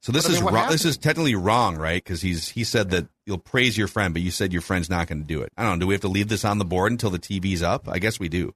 So 0.00 0.12
this 0.12 0.24
But 0.24 0.30
I 0.30 0.32
is 0.34 0.38
mean, 0.38 0.44
what 0.44 0.54
wrong. 0.54 0.70
This 0.70 0.84
is 0.84 0.96
technically 0.96 1.34
wrong, 1.34 1.76
right? 1.76 2.02
Because 2.02 2.22
he's 2.22 2.48
he 2.48 2.62
said 2.64 2.90
that 2.90 3.08
you'll 3.26 3.38
praise 3.38 3.76
your 3.76 3.88
friend, 3.88 4.14
but 4.14 4.22
you 4.22 4.30
said 4.30 4.52
your 4.52 4.62
friend's 4.62 4.88
not 4.88 5.08
going 5.08 5.18
to 5.20 5.26
do 5.26 5.42
it. 5.42 5.52
I 5.56 5.62
don't 5.64 5.78
know. 5.78 5.84
Do 5.84 5.86
we 5.88 5.94
have 5.94 6.00
to 6.02 6.08
leave 6.08 6.28
this 6.28 6.44
on 6.44 6.58
the 6.58 6.64
board 6.64 6.92
until 6.92 7.10
the 7.10 7.18
TV's 7.18 7.62
up? 7.62 7.88
I 7.88 7.98
guess 7.98 8.20
we 8.20 8.28
do. 8.28 8.54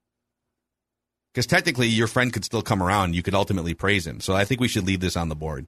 Because 1.35 1.47
technically, 1.47 1.89
your 1.89 2.07
friend 2.07 2.33
could 2.33 2.45
still 2.45 2.63
come 2.63 2.83
around. 2.83 3.15
You 3.15 3.23
could 3.23 3.35
ultimately 3.35 3.75
praise 3.75 4.07
him. 4.07 4.21
So 4.21 4.35
I 4.35 4.45
think 4.45 4.61
we 4.61 4.69
should 4.69 4.87
leave 4.87 5.01
this 5.01 5.17
on 5.17 5.29
the 5.31 5.35
board 5.35 5.67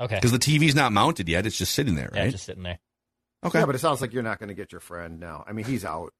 Okay, 0.00 0.16
because 0.16 0.32
the 0.32 0.38
TV's 0.38 0.74
not 0.74 0.92
mounted 0.92 1.28
yet. 1.28 1.46
It's 1.46 1.58
just 1.58 1.74
sitting 1.74 1.94
there, 1.94 2.10
yeah, 2.14 2.22
right? 2.22 2.30
just 2.32 2.44
sitting 2.44 2.62
there. 2.64 2.78
Okay. 3.44 3.60
Yeah, 3.60 3.66
but 3.66 3.74
it 3.74 3.78
sounds 3.78 4.00
like 4.00 4.12
you're 4.12 4.22
not 4.22 4.38
going 4.38 4.48
to 4.48 4.54
get 4.54 4.72
your 4.72 4.80
friend 4.80 5.20
now. 5.20 5.44
I 5.46 5.52
mean, 5.52 5.64
he's 5.64 5.84
out. 5.84 6.12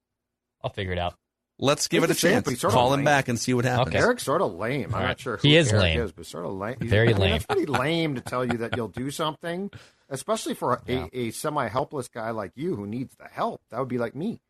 I'll 0.63 0.71
figure 0.71 0.93
it 0.93 0.99
out. 0.99 1.15
Let's 1.59 1.87
give 1.87 2.03
He's 2.03 2.11
it 2.11 2.17
a 2.17 2.21
chance. 2.21 2.45
but 2.45 2.51
he's 2.51 2.61
sort 2.61 2.73
of 2.73 2.75
Call 2.77 2.93
him 2.95 3.05
back 3.05 3.29
and 3.29 3.39
see 3.39 3.55
what 3.55 3.65
happens. 3.65 3.89
Okay. 3.95 3.99
Eric's 3.99 4.23
sort 4.25 4.43
of 4.43 4.55
lame. 4.55 4.87
I'm 4.89 4.95
All 4.95 5.01
right. 5.01 5.09
not 5.09 5.21
sure 5.21 5.37
who 5.37 5.47
He 5.47 5.57
is 5.57 5.71
Eric 5.73 5.83
lame. 5.83 6.01
is, 6.01 6.13
but 6.13 6.27
sort 6.27 6.45
of 6.47 6.53
lame. 6.53 6.77
He's- 6.81 6.91
Very 6.91 7.09
I 7.09 7.13
mean, 7.13 7.21
lame. 7.21 7.31
That's 7.33 7.47
pretty 7.47 7.67
lame 7.67 8.15
to 8.17 8.21
tell 8.21 8.45
you 8.45 8.59
that 8.59 8.77
you'll 8.77 8.89
do 8.89 9.11
something, 9.13 9.71
especially 10.09 10.55
for 10.55 10.73
a, 10.75 10.83
Yeah. 10.93 11.07
a, 11.13 11.31
semi-helpless 11.31 12.09
guy 12.09 12.31
like 12.31 12.53
you 12.57 12.75
who 12.75 12.87
needs 12.87 13.15
the 13.17 13.29
help. 13.29 13.61
That 13.71 13.79
would 13.79 13.89
be 13.89 13.99
like 13.99 14.17
me. 14.17 14.41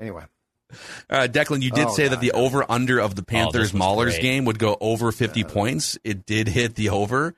Anyway, 0.00 0.24
Uh, 1.08 1.28
Declan, 1.30 1.62
you 1.62 1.70
did 1.70 1.88
Oh, 1.88 1.92
say 1.94 2.08
that 2.08 2.20
the 2.20 2.32
over 2.32 2.64
under 2.68 2.98
of 2.98 3.14
the 3.14 3.22
Panthers 3.22 3.70
this 3.72 3.80
Maulers 3.80 4.04
great. 4.12 4.22
game 4.22 4.44
would 4.46 4.58
go 4.58 4.76
over 4.80 5.12
50 5.12 5.44
points. 5.44 5.96
It 6.02 6.26
did 6.26 6.48
hit 6.48 6.74
the 6.74 6.88
over. 6.88 7.34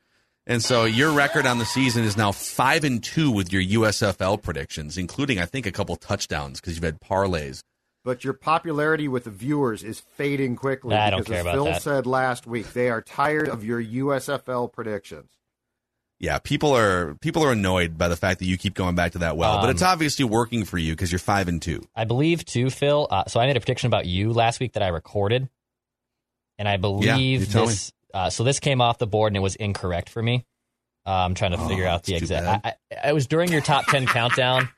And 0.48 0.62
so 0.64 0.84
your 0.84 1.12
record 1.12 1.44
on 1.44 1.58
the 1.58 1.66
season 1.66 2.04
is 2.04 2.16
now 2.16 2.32
5 2.32 2.84
and 2.84 3.04
2 3.04 3.30
with 3.30 3.52
your 3.52 3.62
USFL 3.62 4.42
predictions, 4.42 4.96
including 4.96 5.38
I 5.38 5.44
think 5.44 5.66
a 5.66 5.70
couple 5.72 5.94
touchdowns 5.96 6.58
because 6.58 6.74
you've 6.74 6.84
had 6.84 7.00
parlays. 7.00 7.60
but 8.02 8.24
your 8.24 8.32
popularity 8.32 9.06
with 9.08 9.24
the 9.24 9.30
viewers 9.30 9.84
is 9.84 10.00
fading 10.00 10.56
quickly 10.56 10.96
I 10.96 11.10
don't 11.10 11.26
care 11.26 11.36
as 11.36 11.42
about 11.42 11.54
Phil 11.54 11.64
that. 11.66 11.82
said 11.82 12.06
last 12.06 12.46
week, 12.46 12.72
they 12.72 12.88
are 12.88 13.02
tired 13.02 13.48
of 13.50 13.62
your 13.62 13.82
USFL 13.82 14.72
predictions. 14.72 15.30
Yeah, 16.18 16.38
people 16.38 16.74
are 16.74 17.14
people 17.16 17.44
are 17.44 17.52
annoyed 17.52 17.98
by 17.98 18.08
the 18.08 18.16
fact 18.16 18.38
that 18.40 18.46
you 18.46 18.56
keep 18.56 18.74
going 18.74 18.94
back 18.96 19.12
to 19.12 19.18
that 19.18 19.36
well, 19.36 19.58
but 19.58 19.64
Um, 19.64 19.70
it's 19.70 19.82
obviously 19.82 20.24
working 20.24 20.64
for 20.64 20.78
you 20.78 20.92
because 20.94 21.12
you're 21.12 21.18
five 21.20 21.46
and 21.48 21.60
two. 21.62 21.86
I 21.94 22.06
believe 22.06 22.44
too, 22.44 22.70
Phil. 22.70 23.06
Uh, 23.10 23.24
so 23.26 23.38
I 23.38 23.46
made 23.46 23.56
a 23.56 23.60
prediction 23.60 23.86
about 23.86 24.06
you 24.06 24.32
last 24.32 24.58
week 24.58 24.72
that 24.72 24.82
I 24.82 24.88
recorded, 24.88 25.48
and 26.58 26.66
I 26.66 26.76
believe 26.78 27.50
tell 27.52 27.66
this. 27.66 27.92
Uh, 28.14 28.30
so 28.30 28.44
this 28.44 28.60
came 28.60 28.80
off 28.80 28.98
the 28.98 29.06
board 29.06 29.30
and 29.30 29.36
it 29.36 29.40
was 29.40 29.54
incorrect 29.56 30.08
for 30.08 30.22
me. 30.22 30.44
Uh, 31.06 31.10
I'm 31.10 31.34
trying 31.34 31.52
to 31.52 31.58
figure 31.68 31.86
out 31.86 32.02
the 32.04 32.14
exact. 32.14 32.66
I, 32.66 32.74
I, 33.02 33.08
it 33.08 33.12
was 33.14 33.26
during 33.26 33.50
your 33.50 33.60
top 33.62 33.86
ten 33.86 34.06
countdown, 34.06 34.68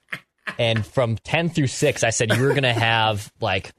and 0.59 0.85
from 0.87 1.17
ten 1.17 1.49
through 1.51 1.67
six, 1.67 2.05
I 2.05 2.11
said 2.11 2.33
you 2.33 2.43
were 2.43 2.51
going 2.51 2.63
to 2.63 2.73
have 2.73 3.33
like 3.41 3.73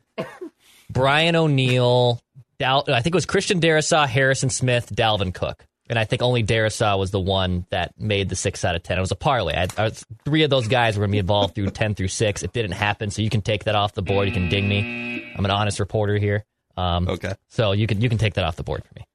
Brian 0.90 1.36
O'Neill. 1.36 2.20
Dal- 2.60 2.84
I 2.88 3.02
think 3.02 3.14
it 3.14 3.18
was 3.18 3.26
Christian 3.26 3.60
Darrisaw, 3.62 4.08
Harrison 4.08 4.50
Smith, 4.50 4.94
Dalvin 4.94 5.34
Cook. 5.34 5.66
And 5.90 6.00
I 6.00 6.06
think 6.06 6.22
only 6.22 6.42
Darrisaw 6.44 6.98
was 6.98 7.12
the 7.12 7.20
one 7.20 7.66
that 7.70 7.94
made 8.00 8.30
the 8.30 8.36
six 8.36 8.64
out 8.64 8.76
of 8.76 8.84
ten. 8.84 8.98
It 8.98 9.02
was 9.02 9.12
a 9.12 9.16
parlay. 9.16 9.56
I, 9.56 9.68
I 9.78 9.84
was, 9.86 10.06
three 10.24 10.44
of 10.44 10.50
those 10.50 10.68
guys 10.68 10.96
were 10.98 11.02
going 11.02 11.10
to 11.12 11.16
be 11.16 11.20
involved 11.20 11.56
through 11.56 11.70
ten 11.72 11.96
through 11.96 12.08
six. 12.10 12.44
It 12.44 12.54
didn't 12.54 12.72
happen, 12.74 13.12
so 13.12 13.22
you 13.22 13.30
can 13.30 13.42
take 13.42 13.66
that 13.66 13.76
off 13.76 13.94
the 13.94 14.02
board. 14.02 14.28
You 14.28 14.34
can 14.34 14.48
ding 14.48 14.70
me. 14.70 15.34
I'm 15.38 15.44
an 15.44 15.52
honest 15.52 15.80
reporter 15.80 16.18
here. 16.18 16.46
Um, 16.78 17.08
Okay, 17.10 17.34
So 17.50 17.74
you 17.74 17.88
can 17.88 18.00
you 18.00 18.08
can 18.10 18.18
take 18.18 18.36
that 18.36 18.46
off 18.46 18.56
the 18.56 18.64
board 18.64 18.84
for 18.86 18.94
me. 19.00 19.06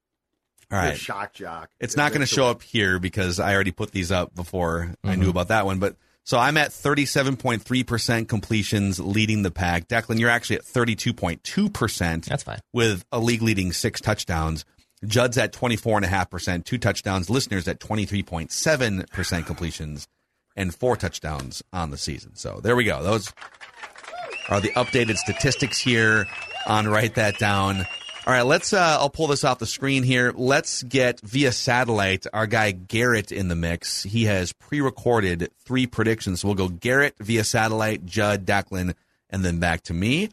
All 0.71 0.81
Good 0.81 0.89
right. 0.89 0.97
shock 0.99 1.33
jock. 1.33 1.71
It's 1.79 1.97
not 1.97 2.13
going 2.13 2.21
to 2.21 2.27
show 2.27 2.47
up 2.47 2.63
here 2.63 2.99
because 2.99 3.39
I 3.39 3.55
already 3.55 3.71
put 3.71 3.93
these 3.93 4.11
up 4.11 4.35
before 4.35 4.95
I 5.05 5.15
knew 5.15 5.23
mm-hmm. 5.23 5.31
about 5.31 5.49
that 5.49 5.65
one. 5.65 5.79
But 5.79 5.97
so 6.25 6.39
I'm 6.39 6.57
at 6.57 6.71
37.3% 6.71 8.27
completions, 8.27 8.99
leading 8.99 9.43
the 9.43 9.53
pack. 9.53 9.87
Declan, 9.87 10.19
you're 10.19 10.29
actually 10.29 10.57
at 10.57 10.65
32.2%. 10.65 12.25
That's 12.25 12.43
fine. 12.43 12.59
With 12.73 13.05
a 13.13 13.21
league 13.21 13.43
leading 13.43 13.73
six 13.73 14.01
touchdowns. 14.01 14.65
Judd's 15.05 15.39
at 15.39 15.53
24.5%, 15.53 16.65
two 16.65 16.79
touchdowns. 16.79 17.31
Listeners 17.31 17.69
at 17.69 17.79
23.7% 17.79 19.47
completions 19.47 20.09
and 20.57 20.75
four 20.75 20.97
touchdowns 20.97 21.63
on 21.73 21.91
the 21.91 21.99
season. 21.99 22.35
So 22.35 22.59
there 22.61 22.75
we 22.75 22.85
go. 22.85 23.05
Those 23.05 23.33
are 24.49 24.61
the 24.61 24.71
updated 24.71 25.17
statistics 25.19 25.79
here 25.79 26.27
on 26.67 26.89
Write 26.89 27.15
That 27.15 27.39
Down. 27.39 27.87
All 28.27 28.33
right, 28.33 28.43
let's. 28.43 28.73
Uh, 28.73 28.97
I'll 28.99 29.09
pull 29.09 29.29
this 29.29 29.45
off 29.45 29.61
the 29.61 29.67
screen 29.67 30.03
here. 30.03 30.33
Let's 30.35 30.83
get 30.83 31.21
via 31.21 31.53
satellite 31.53 32.27
our 32.33 32.49
guy 32.49 32.73
Garrett 32.73 33.31
in 33.31 33.47
the 33.47 33.55
mix. 33.55 34.03
He 34.03 34.25
has 34.25 34.53
pre-recorded 34.53 35.51
three 35.65 35.87
predictions. 35.87 36.45
We'll 36.45 36.57
go 36.57 36.69
Garrett 36.69 37.15
via 37.21 37.45
satellite, 37.45 38.05
Judd, 38.05 38.45
Declan, 38.45 38.95
and 39.31 39.45
then 39.45 39.61
back 39.61 39.83
to 39.83 39.95
me. 39.95 40.31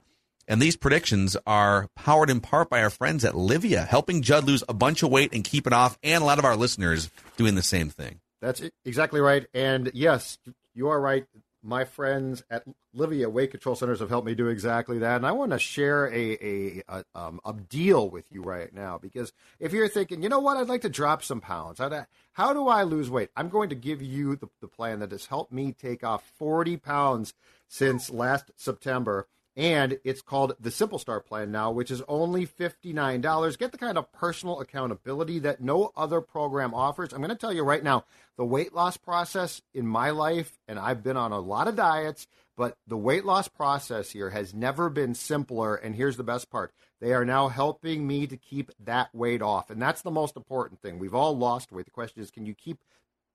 And 0.48 0.60
these 0.60 0.76
predictions 0.76 1.38
are 1.46 1.88
powered 1.96 2.32
in 2.32 2.40
part 2.42 2.68
by 2.68 2.82
our 2.82 2.90
friends 2.90 3.24
at 3.24 3.36
Livea, 3.36 3.88
helping 3.88 4.24
Judd 4.24 4.46
lose 4.46 4.64
a 4.68 4.74
bunch 4.74 5.04
of 5.04 5.12
weight 5.12 5.32
and 5.32 5.44
keep 5.44 5.68
it 5.68 5.74
off, 5.74 6.00
and 6.02 6.24
a 6.24 6.26
lot 6.26 6.40
of 6.40 6.46
our 6.46 6.56
listeners 6.56 7.12
doing 7.38 7.54
the 7.54 7.62
same 7.62 7.90
thing. 7.92 8.20
That's 8.42 8.62
exactly 8.84 9.22
right. 9.22 9.46
And 9.54 9.92
yes, 9.94 10.40
you 10.74 10.90
are 10.90 11.00
right. 11.00 11.26
My 11.64 11.86
friends 11.86 12.44
at 12.50 12.66
Livea 12.96 13.32
Weight 13.32 13.52
Control 13.52 13.76
Centers 13.76 14.00
have 14.00 14.10
helped 14.10 14.28
me 14.28 14.36
do 14.36 14.48
exactly 14.48 15.00
that. 15.00 15.16
And 15.16 15.26
I 15.26 15.32
want 15.32 15.52
to 15.52 15.60
share 15.60 16.08
a 16.08 16.34
a, 16.34 16.84
a, 16.90 17.06
um, 17.16 17.40
a 17.46 17.54
deal 17.54 18.10
with 18.10 18.26
you 18.32 18.42
right 18.42 18.74
now 18.74 18.98
because 18.98 19.32
if 19.60 19.72
you're 19.72 19.88
thinking, 19.88 20.22
you 20.22 20.30
know 20.30 20.40
what, 20.40 20.58
I'd 20.58 20.68
like 20.68 20.82
to 20.82 20.90
drop 20.90 21.24
some 21.24 21.40
pounds. 21.40 21.80
How 21.80 21.90
do, 21.90 22.02
how 22.34 22.54
do 22.54 22.68
I 22.68 22.84
lose 22.84 23.10
weight? 23.10 23.30
I'm 23.36 23.50
going 23.50 23.70
to 23.70 23.76
give 23.76 24.02
you 24.02 24.36
the, 24.36 24.50
the 24.60 24.68
plan 24.68 25.00
that 25.00 25.12
has 25.12 25.28
helped 25.28 25.54
me 25.54 25.72
take 25.72 26.04
off 26.04 26.30
40 26.38 26.78
pounds 26.78 27.34
since 27.68 28.10
last 28.10 28.52
September. 28.58 29.28
And 29.56 30.00
it's 30.04 30.24
called 30.24 30.56
the 30.60 30.72
Simple 30.72 30.98
Start 30.98 31.28
Plan 31.28 31.52
now, 31.52 31.72
which 31.72 31.92
is 31.92 32.02
only 32.08 32.48
$59. 32.48 33.58
Get 33.60 33.72
the 33.72 33.78
kind 33.78 34.00
of 34.00 34.12
personal 34.12 34.60
accountability 34.60 35.40
that 35.40 35.62
no 35.62 35.92
other 35.96 36.22
program 36.22 36.74
offers. 36.74 37.14
I'm 37.14 37.20
going 37.20 37.30
to 37.30 37.36
tell 37.36 37.54
you 37.54 37.64
right 37.64 37.84
now 37.84 38.06
the 38.36 38.46
weight 38.46 38.74
loss 38.74 38.98
process 38.98 39.62
in 39.74 39.86
my 39.86 40.10
life, 40.10 40.58
and 40.68 40.80
I've 40.80 41.04
been 41.04 41.18
on 41.18 41.32
a 41.32 41.40
lot 41.40 41.68
of 41.68 41.76
diets, 41.76 42.26
but 42.58 42.78
the 42.88 42.98
weight 42.98 43.26
loss 43.26 43.48
process 43.48 44.10
here 44.10 44.32
has 44.32 44.56
never 44.56 44.90
been 44.90 45.14
simpler. 45.14 45.76
And 45.76 45.96
here's 45.96 46.18
the 46.18 46.24
best 46.24 46.50
part 46.50 46.74
they 47.00 47.14
are 47.14 47.26
now 47.26 47.50
helping 47.50 48.08
me 48.08 48.26
to 48.26 48.38
keep 48.38 48.72
that 48.86 49.14
weight 49.14 49.44
off. 49.44 49.70
And 49.70 49.80
that's 49.80 50.02
the 50.02 50.10
most 50.10 50.36
important 50.36 50.82
thing. 50.82 50.98
We've 50.98 51.14
all 51.14 51.38
lost 51.38 51.72
weight. 51.72 51.86
The 51.86 51.92
question 51.92 52.24
is, 52.24 52.32
can 52.32 52.48
you 52.48 52.56
keep 52.56 52.80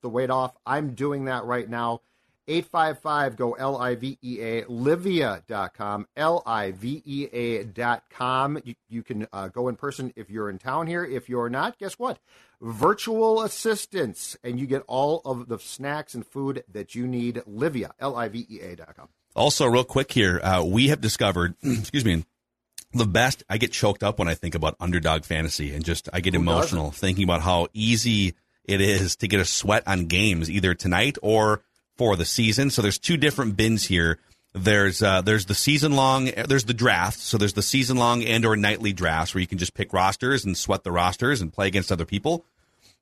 the 0.02 0.08
weight 0.08 0.30
off? 0.30 0.56
I'm 0.66 0.94
doing 0.94 1.26
that 1.26 1.44
right 1.44 1.68
now. 1.68 2.00
855 2.48 3.36
go 3.36 3.52
L 3.52 3.76
I 3.76 3.94
V 3.94 4.18
E 4.22 4.40
A, 4.40 4.62
Livea.com, 4.64 6.06
L 6.16 6.42
I 6.46 6.70
V 6.72 7.02
E 7.04 7.28
A.com. 7.32 8.60
You, 8.64 8.74
you 8.88 9.02
can 9.02 9.28
uh, 9.32 9.48
go 9.48 9.68
in 9.68 9.76
person 9.76 10.12
if 10.16 10.30
you're 10.30 10.48
in 10.48 10.58
town 10.58 10.86
here. 10.86 11.04
If 11.04 11.28
you're 11.28 11.50
not, 11.50 11.78
guess 11.78 11.98
what? 11.98 12.18
Virtual 12.60 13.42
assistance, 13.42 14.36
and 14.42 14.58
you 14.58 14.66
get 14.66 14.82
all 14.88 15.20
of 15.24 15.48
the 15.48 15.58
snacks 15.58 16.14
and 16.14 16.26
food 16.26 16.64
that 16.72 16.94
you 16.94 17.06
need. 17.06 17.36
Livea, 17.48 17.90
L 18.00 18.16
I 18.16 18.28
V 18.28 18.46
E 18.48 18.60
A.com. 18.60 19.08
Also, 19.36 19.66
real 19.66 19.84
quick 19.84 20.10
here, 20.10 20.40
uh, 20.42 20.64
we 20.64 20.88
have 20.88 21.00
discovered, 21.00 21.54
excuse 21.62 22.04
me, 22.04 22.24
the 22.92 23.06
best. 23.06 23.44
I 23.48 23.58
get 23.58 23.72
choked 23.72 24.02
up 24.02 24.18
when 24.18 24.26
I 24.26 24.34
think 24.34 24.54
about 24.54 24.74
underdog 24.80 25.24
fantasy 25.24 25.74
and 25.74 25.84
just 25.84 26.08
I 26.12 26.20
get 26.20 26.34
emotional 26.34 26.90
thinking 26.90 27.24
about 27.24 27.42
how 27.42 27.68
easy 27.74 28.34
it 28.64 28.80
is 28.80 29.16
to 29.16 29.28
get 29.28 29.40
a 29.40 29.44
sweat 29.44 29.82
on 29.86 30.06
games 30.06 30.50
either 30.50 30.74
tonight 30.74 31.16
or 31.22 31.62
for 31.98 32.16
the 32.16 32.24
season. 32.24 32.70
So 32.70 32.80
there's 32.80 32.98
two 32.98 33.16
different 33.16 33.56
bins 33.56 33.84
here. 33.84 34.18
There's 34.54 35.02
uh, 35.02 35.20
there's 35.20 35.44
the 35.44 35.54
season 35.54 35.92
long. 35.92 36.30
There's 36.48 36.64
the 36.64 36.74
draft. 36.74 37.18
So 37.18 37.36
there's 37.36 37.52
the 37.52 37.62
season 37.62 37.98
long 37.98 38.24
and 38.24 38.46
or 38.46 38.56
nightly 38.56 38.92
drafts 38.94 39.34
where 39.34 39.40
you 39.40 39.46
can 39.46 39.58
just 39.58 39.74
pick 39.74 39.92
rosters 39.92 40.44
and 40.44 40.56
sweat 40.56 40.84
the 40.84 40.92
rosters 40.92 41.42
and 41.42 41.52
play 41.52 41.66
against 41.66 41.92
other 41.92 42.06
people. 42.06 42.46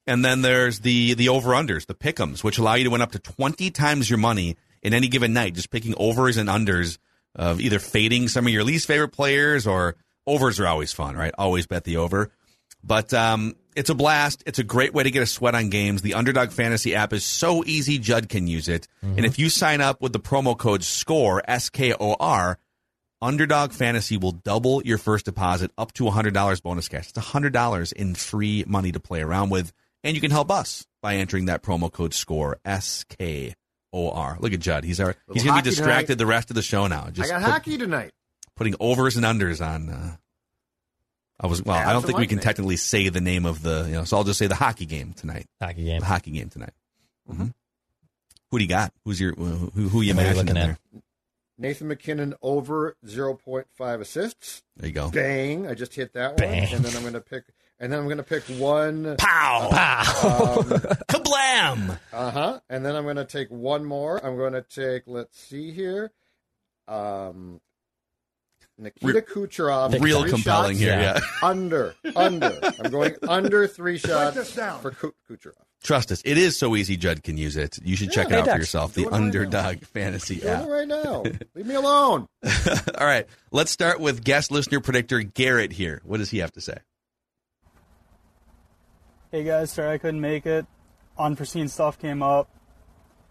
And 0.08 0.24
then 0.24 0.42
there's 0.42 0.80
the 0.80 1.14
the 1.14 1.28
over 1.28 1.50
unders, 1.50 1.86
the 1.86 1.94
pick'ems, 1.94 2.42
which 2.42 2.58
allow 2.58 2.74
you 2.74 2.84
to 2.84 2.90
win 2.90 3.02
up 3.02 3.12
to 3.12 3.18
twenty 3.18 3.70
times 3.70 4.10
your 4.10 4.18
money 4.18 4.56
in 4.82 4.94
any 4.94 5.08
given 5.08 5.32
night, 5.32 5.54
just 5.54 5.70
picking 5.70 5.94
overs 5.96 6.36
and 6.36 6.48
unders 6.48 6.98
of 7.34 7.60
either 7.60 7.78
fading 7.78 8.28
some 8.28 8.46
of 8.46 8.52
your 8.52 8.64
least 8.64 8.86
favorite 8.86 9.10
players 9.10 9.66
or 9.66 9.96
overs 10.26 10.58
are 10.58 10.66
always 10.66 10.92
fun, 10.92 11.16
right? 11.16 11.34
Always 11.38 11.66
bet 11.66 11.84
the 11.84 11.96
over. 11.96 12.30
But 12.86 13.12
um, 13.12 13.56
it's 13.74 13.90
a 13.90 13.94
blast. 13.94 14.44
It's 14.46 14.58
a 14.60 14.64
great 14.64 14.94
way 14.94 15.02
to 15.02 15.10
get 15.10 15.22
a 15.22 15.26
sweat 15.26 15.54
on 15.56 15.70
games. 15.70 16.02
The 16.02 16.14
Underdog 16.14 16.50
Fantasy 16.52 16.94
app 16.94 17.12
is 17.12 17.24
so 17.24 17.64
easy, 17.64 17.98
Judd 17.98 18.28
can 18.28 18.46
use 18.46 18.68
it. 18.68 18.86
And 19.02 19.24
if 19.24 19.38
you 19.38 19.48
sign 19.50 19.80
up 19.80 20.00
with 20.00 20.12
the 20.12 20.20
promo 20.20 20.56
code 20.56 20.82
SKOR, 20.84 21.42
S 21.48 21.68
K 21.70 21.92
O 21.98 22.14
R, 22.20 22.58
Underdog 23.20 23.72
Fantasy 23.72 24.16
will 24.16 24.32
double 24.32 24.82
your 24.84 24.98
first 24.98 25.24
deposit 25.24 25.72
up 25.78 25.92
to 25.94 26.04
$100 26.04 26.62
bonus 26.62 26.88
cash. 26.88 27.08
It's 27.08 27.18
$100 27.18 27.92
in 27.94 28.14
free 28.14 28.64
money 28.66 28.92
to 28.92 29.00
play 29.00 29.20
around 29.22 29.50
with. 29.50 29.72
And 30.04 30.14
you 30.14 30.20
can 30.20 30.30
help 30.30 30.50
us 30.52 30.86
by 31.02 31.16
entering 31.16 31.46
that 31.46 31.62
promo 31.62 31.90
code 31.90 32.14
SKOR, 32.14 32.58
S 32.64 33.04
K 33.08 33.54
O 33.92 34.10
R. 34.10 34.36
Look 34.38 34.52
at 34.52 34.60
Judd. 34.60 34.84
He's 34.84 35.00
our, 35.00 35.16
he's 35.32 35.42
going 35.42 35.56
to 35.56 35.62
be 35.64 35.68
distracted 35.70 36.06
tonight. 36.06 36.18
the 36.18 36.26
rest 36.26 36.50
of 36.50 36.54
the 36.56 36.62
show 36.62 36.86
now. 36.86 37.06
I 37.08 37.10
got 37.10 37.42
put- 37.42 37.50
hockey 37.50 37.78
tonight. 37.78 38.12
putting 38.54 38.74
overs 38.78 39.16
and 39.16 39.24
unders 39.24 39.64
on. 39.64 39.88
Uh, 39.88 40.16
I 41.38 41.46
was 41.48 41.62
well. 41.62 41.76
I 41.76 41.92
don't 41.92 42.04
think 42.04 42.18
we 42.18 42.26
can 42.26 42.38
technically 42.38 42.76
say 42.76 43.08
the 43.08 43.20
name 43.20 43.44
of 43.46 43.62
the. 43.62 43.84
You 43.88 43.92
know, 43.96 44.04
so 44.04 44.16
I'll 44.16 44.24
just 44.24 44.38
say 44.38 44.46
the 44.46 44.54
hockey 44.54 44.86
game 44.86 45.12
tonight. 45.12 45.46
Hockey 45.60 45.84
game. 45.84 46.00
The 46.00 46.06
hockey 46.06 46.30
game 46.30 46.48
tonight. 46.48 46.72
hmm 47.30 47.46
Who 48.50 48.58
do 48.58 48.64
you 48.64 48.68
got? 48.68 48.92
Who's 49.04 49.20
your 49.20 49.34
who? 49.34 49.70
Who 49.74 50.00
you 50.00 50.00
are 50.00 50.02
you 50.04 50.10
imagining 50.12 50.36
looking 50.36 50.54
there? 50.54 50.78
at? 50.94 51.02
Nathan 51.58 51.88
MacKinnon 51.88 52.34
over 52.42 52.96
0.5 53.06 54.00
assists. 54.00 54.62
There 54.76 54.88
you 54.88 54.94
go. 54.94 55.08
Bang! 55.10 55.66
I 55.66 55.72
just 55.72 55.94
hit 55.94 56.12
that 56.12 56.36
Bang. 56.36 56.64
one, 56.64 56.74
and 56.74 56.84
then 56.84 56.94
I'm 56.94 57.00
going 57.00 57.14
to 57.14 57.20
pick, 57.22 57.44
and 57.80 57.90
then 57.90 57.98
I'm 57.98 58.04
going 58.06 58.18
to 58.18 58.22
pick 58.22 58.42
one. 58.58 59.16
Pow! 59.18 59.68
Wow. 59.72 60.02
Kablam! 61.08 61.98
Uh 62.12 62.30
huh. 62.30 62.60
And 62.68 62.84
then 62.84 62.94
I'm 62.94 63.04
going 63.04 63.16
to 63.16 63.24
take 63.24 63.48
one 63.50 63.84
more. 63.86 64.24
I'm 64.24 64.36
going 64.36 64.52
to 64.52 64.62
take. 64.62 65.04
Let's 65.06 65.38
see 65.40 65.70
here. 65.72 66.12
Um, 66.88 67.60
Nikita 68.78 69.06
Re- 69.06 69.22
Kucherov. 69.22 69.98
Real 70.02 70.24
compelling 70.28 70.72
shots. 70.72 70.80
here. 70.80 70.92
Yeah. 71.00 71.14
Yeah. 71.14 71.48
Under, 71.48 71.94
under. 72.14 72.58
I'm 72.82 72.90
going 72.90 73.14
under 73.26 73.66
three 73.66 73.96
shots 73.98 74.36
for 74.82 74.90
Ku- 74.90 75.14
Kucherov. 75.30 75.52
Trust 75.82 76.10
us, 76.10 76.20
it 76.24 76.36
is 76.36 76.56
so 76.58 76.74
easy. 76.76 76.96
Judd 76.96 77.22
can 77.22 77.36
use 77.36 77.56
it. 77.56 77.78
You 77.84 77.96
should 77.96 78.10
check 78.10 78.26
it 78.26 78.32
Hey, 78.32 78.38
out 78.40 78.48
for 78.48 78.56
yourself. 78.58 78.94
The 78.94 79.02
it 79.02 79.04
right. 79.06 79.14
Underdog 79.14 79.84
Fantasy 79.84 80.36
Doing 80.36 80.52
app. 80.52 80.64
it 80.66 80.68
right 80.70 80.88
now. 80.88 81.22
Leave 81.54 81.66
me 81.66 81.74
alone. 81.74 82.26
All 82.98 83.06
right, 83.06 83.26
let's 83.52 83.70
start 83.70 84.00
with 84.00 84.24
guest 84.24 84.50
listener 84.50 84.80
predictor 84.80 85.20
Garrett 85.22 85.72
here. 85.72 86.00
What 86.04 86.18
does 86.18 86.30
he 86.30 86.38
have 86.38 86.52
to 86.52 86.60
say? 86.60 86.78
Hey 89.30 89.44
guys, 89.44 89.70
sorry 89.70 89.92
I 89.94 89.98
couldn't 89.98 90.20
make 90.20 90.46
it. 90.46 90.66
Unforeseen 91.18 91.68
stuff 91.68 91.98
came 91.98 92.22
up. 92.22 92.48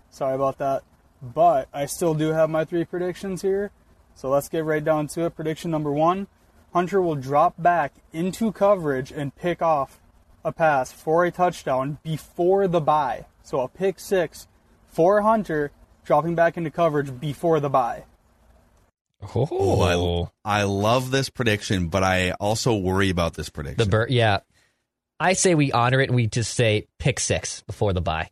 Sorry 0.10 0.36
about 0.36 0.58
that. 0.60 0.84
But 1.22 1.68
I 1.74 1.86
still 1.88 2.14
do 2.14 2.30
have 2.30 2.50
my 2.50 2.66
three 2.66 2.86
predictions 2.86 3.42
here. 3.42 3.72
So 4.16 4.30
let's 4.30 4.50
get 4.50 4.66
right 4.66 4.84
down 4.84 5.08
to 5.08 5.26
it. 5.26 5.36
Prediction 5.36 5.70
number 5.70 5.92
one 5.92 6.28
Hunter 6.74 7.02
will 7.02 7.16
drop 7.16 7.54
back 7.58 7.94
into 8.12 8.52
coverage 8.52 9.12
and 9.12 9.36
pick 9.36 9.62
off 9.62 10.02
a 10.44 10.52
pass 10.52 10.92
for 10.92 11.24
a 11.24 11.32
touchdown 11.32 12.00
before 12.04 12.68
the 12.68 12.82
bye. 12.82 13.26
So 13.44 13.62
a 13.62 13.68
pick 13.68 14.00
six 14.00 14.48
for 14.88 15.22
Hunter, 15.22 15.72
dropping 16.04 16.36
back 16.36 16.58
into 16.58 16.72
coverage 16.72 17.20
before 17.20 17.60
the 17.60 17.70
bye. 17.70 18.04
Oh, 19.34 19.82
I, 19.82 19.94
oh. 19.96 20.32
I 20.44 20.64
love 20.64 21.12
this 21.12 21.30
prediction, 21.30 21.88
but 21.88 22.04
I 22.04 22.32
also 22.32 22.76
worry 22.76 23.10
about 23.10 23.34
this 23.36 23.50
prediction. 23.50 23.78
the 23.78 23.90
bird. 23.90 24.12
Yeah, 24.12 24.40
I 25.20 25.34
say 25.34 25.56
we 25.56 25.72
honor 25.72 26.02
it. 26.02 26.10
and 26.10 26.16
We 26.16 26.28
just 26.28 26.54
say 26.54 26.88
pick 27.00 27.20
six 27.20 27.62
before 27.64 27.94
the 27.94 28.02
bye. 28.02 28.30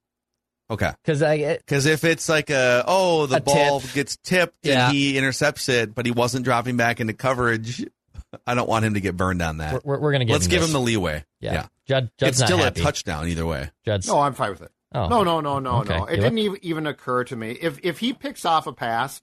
Okay. 0.70 0.91
Because 1.03 1.22
I 1.22 1.58
Because 1.58 1.86
if 1.86 2.03
it's 2.03 2.29
like 2.29 2.50
a 2.50 2.84
oh 2.88 3.25
the 3.25 3.38
A 3.38 3.41
ball 3.41 3.79
tip. 3.82 3.93
gets 3.93 4.17
tipped 4.17 4.55
Yeah. 4.63 4.88
and 4.88 4.96
he 4.96 5.17
intercepts 5.17 5.70
it, 5.70 5.93
but 5.93 6.05
he 6.05 6.12
wasn't 6.12 6.46
dropping 6.46 6.77
back 6.77 7.00
into 7.00 7.13
coverage, 7.13 7.86
I 8.48 8.55
don't 8.55 8.67
want 8.70 8.86
him 8.86 8.93
to 8.96 9.01
get 9.01 9.15
burned 9.17 9.41
on 9.41 9.58
that. 9.58 9.74
we're, 9.86 9.96
we're, 9.96 10.00
we're 10.00 10.12
gonna 10.13 10.25
give 10.25 10.34
Let's 10.34 10.46
him 10.46 10.51
give 10.51 10.62
this. 10.62 10.70
him 10.70 10.74
the 10.74 10.79
leeway. 10.79 11.24
yeah. 11.39 11.67
Judd, 11.86 12.05
it's 12.05 12.13
Judd's 12.17 12.39
not 12.39 12.46
still 12.48 12.58
happy. 12.60 12.79
a 12.79 12.84
touchdown 12.84 13.27
either 13.27 13.46
way. 13.46 13.70
Judd's 13.86 14.08
No, 14.08 14.20
I'm 14.22 14.34
fine 14.34 14.51
with 14.51 14.62
it. 14.62 14.72
Oh. 14.96 15.08
No, 15.10 15.24
no, 15.24 15.41
no, 15.41 15.60
no, 15.60 15.79
Okay. 15.82 15.98
no. 15.98 16.05
It 16.05 16.15
You 16.15 16.22
didn't 16.22 16.38
even, 16.38 16.58
even 16.62 16.88
occur 16.88 17.24
to 17.25 17.36
me. 17.36 17.51
If 17.51 17.79
if 17.84 18.00
he 18.00 18.13
picks 18.13 18.46
off 18.46 18.65
a 18.67 18.72
pass, 18.74 19.22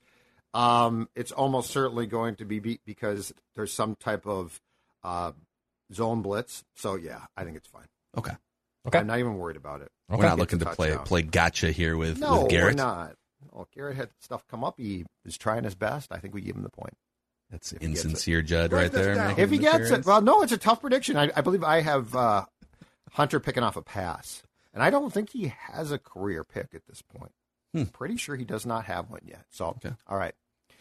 um, 0.53 1.09
it's 1.15 1.33
almost 1.33 1.71
certainly 1.71 2.07
going 2.07 2.37
to 2.37 2.45
be 2.45 2.59
be- 2.59 2.81
because 2.85 3.33
there's 3.55 3.73
some 3.73 3.95
type 3.97 4.27
of 4.27 4.61
uh, 5.05 5.33
zone 5.95 6.23
blitz. 6.23 6.65
So 6.77 6.97
yeah, 6.97 7.21
I 7.37 7.45
think 7.45 7.57
it's 7.57 7.69
fine. 7.69 7.87
Okay. 8.19 8.33
Okay. 8.89 8.99
I'm 8.99 9.07
not 9.07 9.19
even 9.21 9.37
worried 9.39 9.57
about 9.57 9.81
it. 9.81 9.91
We're 10.11 10.25
not 10.25 10.39
looking 10.39 10.59
to 10.61 10.67
play 10.67 10.89
touchdown. 10.89 11.07
play 11.07 11.23
gotcha 11.23 11.71
here 11.73 11.97
with, 11.97 12.19
No, 12.19 12.43
with 12.43 12.51
Garrett. 12.51 12.77
we're 12.77 12.83
not. 12.85 13.15
Oh, 13.55 13.67
Garrett 13.75 13.97
had 13.97 14.11
stuff 14.21 14.45
come 14.49 14.65
up. 14.65 14.75
He 14.79 15.05
is 15.25 15.37
trying 15.39 15.65
his 15.65 15.75
best. 15.75 16.13
I 16.13 16.19
think 16.19 16.35
we 16.35 16.41
give 16.41 16.57
him 16.57 16.63
the 16.63 16.69
point. 16.71 16.95
That's 17.51 17.71
he 17.71 17.79
insincere 17.81 18.43
Judd 18.43 18.73
right 18.73 18.93
there. 18.93 19.31
If 19.39 19.51
he 19.51 19.57
the 19.57 19.63
gets 19.63 19.91
it, 19.91 20.05
well, 20.07 20.21
no, 20.23 20.43
it's 20.43 20.53
a 20.53 20.57
tough 20.59 20.81
prediction. 20.81 21.17
I, 21.17 21.31
I 21.35 21.41
believe 21.41 21.65
I 21.65 21.81
have 21.81 22.15
uh, 22.15 22.45
Hunter 23.13 23.41
picking 23.41 23.63
off 23.65 23.77
a 23.77 23.83
pass, 23.83 24.43
and 24.73 24.83
I 24.85 24.91
don't 24.91 25.13
think 25.13 25.31
he 25.31 25.53
has 25.73 25.91
a 25.91 25.99
career 25.99 26.45
pick 26.45 26.69
at 26.75 26.87
this 26.87 27.03
point. 27.03 27.33
Hmm. 27.73 27.81
I'm 27.81 27.87
pretty 27.87 28.17
sure 28.17 28.37
he 28.37 28.45
does 28.45 28.67
not 28.67 28.85
have 28.85 29.11
one 29.11 29.21
yet. 29.25 29.45
So, 29.51 29.67
Okay. 29.85 29.93
all 30.07 30.17
right, 30.17 30.35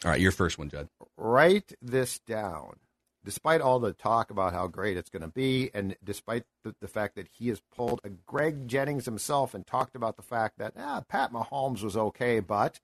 All 0.05 0.11
right, 0.11 0.19
your 0.21 0.31
first 0.31 0.57
one, 0.59 0.69
Judd. 0.69 0.89
write 1.17 1.73
this 1.81 2.19
down. 2.19 2.75
Despite 3.25 3.61
all 3.61 3.79
the 3.79 3.93
talk 3.93 4.31
about 4.31 4.53
how 4.53 4.67
great 4.67 4.97
it's 4.97 5.09
going 5.09 5.23
to 5.23 5.27
be, 5.27 5.69
and 5.73 5.95
despite 6.03 6.45
the, 6.63 6.73
the 6.79 6.87
fact 6.87 7.15
that 7.15 7.27
he 7.27 7.49
has 7.49 7.61
pulled 7.75 7.99
a 8.03 8.09
Greg 8.09 8.67
Jennings 8.67 9.05
himself 9.05 9.53
and 9.53 9.67
talked 9.67 9.95
about 9.95 10.15
the 10.15 10.23
fact 10.23 10.57
that 10.57 10.73
ah, 10.77 11.03
Pat 11.07 11.33
Mahomes 11.33 11.83
was 11.83 11.97
okay, 11.97 12.39
but 12.39 12.79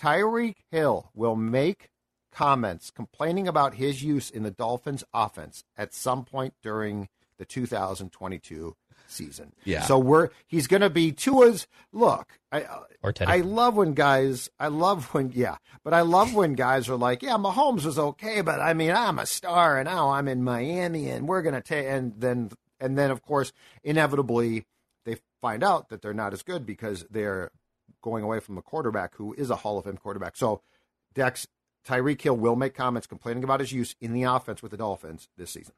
Tyreek 0.00 0.56
Hill 0.70 1.10
will 1.14 1.36
make 1.36 1.90
comments 2.32 2.90
complaining 2.90 3.46
about 3.46 3.74
his 3.74 4.02
use 4.02 4.30
in 4.30 4.42
the 4.42 4.50
Dolphins' 4.50 5.04
offense 5.12 5.64
at 5.76 5.94
some 5.94 6.24
point 6.24 6.54
during 6.62 7.08
the 7.38 7.44
2022 7.44 8.76
season. 9.06 9.52
Yeah. 9.64 9.82
So 9.82 9.98
we're 9.98 10.30
he's 10.46 10.66
going 10.66 10.82
to 10.82 10.90
be 10.90 11.12
Tua's 11.12 11.66
look. 11.92 12.38
I 12.50 12.66
Or 13.02 13.12
Teddy. 13.12 13.30
I 13.30 13.36
love 13.38 13.76
when 13.76 13.94
guys. 13.94 14.50
I 14.58 14.68
love 14.68 15.12
when 15.14 15.32
yeah, 15.34 15.56
but 15.82 15.94
I 15.94 16.02
love 16.02 16.34
when 16.34 16.54
guys 16.54 16.88
are 16.88 16.96
like, 16.96 17.22
yeah, 17.22 17.36
Mahomes 17.36 17.84
was 17.84 17.98
okay, 17.98 18.40
but 18.40 18.60
I 18.60 18.74
mean, 18.74 18.92
I'm 18.92 19.18
a 19.18 19.26
star, 19.26 19.78
and 19.78 19.86
now 19.88 20.10
I'm 20.10 20.28
in 20.28 20.44
Miami, 20.44 21.08
and 21.10 21.28
we're 21.28 21.42
gonna 21.42 21.60
take, 21.60 21.86
and 21.86 22.14
then 22.18 22.50
and 22.80 22.98
then 22.98 23.10
of 23.10 23.22
course, 23.22 23.52
inevitably, 23.82 24.66
they 25.04 25.16
find 25.40 25.62
out 25.62 25.88
that 25.88 26.02
they're 26.02 26.14
not 26.14 26.32
as 26.32 26.42
good 26.42 26.64
because 26.66 27.04
they're 27.10 27.50
going 28.02 28.22
away 28.22 28.40
from 28.40 28.58
a 28.58 28.62
quarterback 28.62 29.14
who 29.16 29.34
is 29.34 29.50
a 29.50 29.56
Hall 29.56 29.78
of 29.78 29.84
Fame 29.84 29.96
quarterback. 29.96 30.36
So, 30.36 30.60
Dex 31.14 31.46
Tyreek 31.86 32.20
Hill 32.20 32.36
will 32.36 32.56
make 32.56 32.74
comments 32.74 33.06
complaining 33.06 33.44
about 33.44 33.60
his 33.60 33.72
use 33.72 33.94
in 34.00 34.12
the 34.12 34.24
offense 34.24 34.62
with 34.62 34.70
the 34.70 34.76
Dolphins 34.76 35.28
this 35.36 35.50
season. 35.50 35.74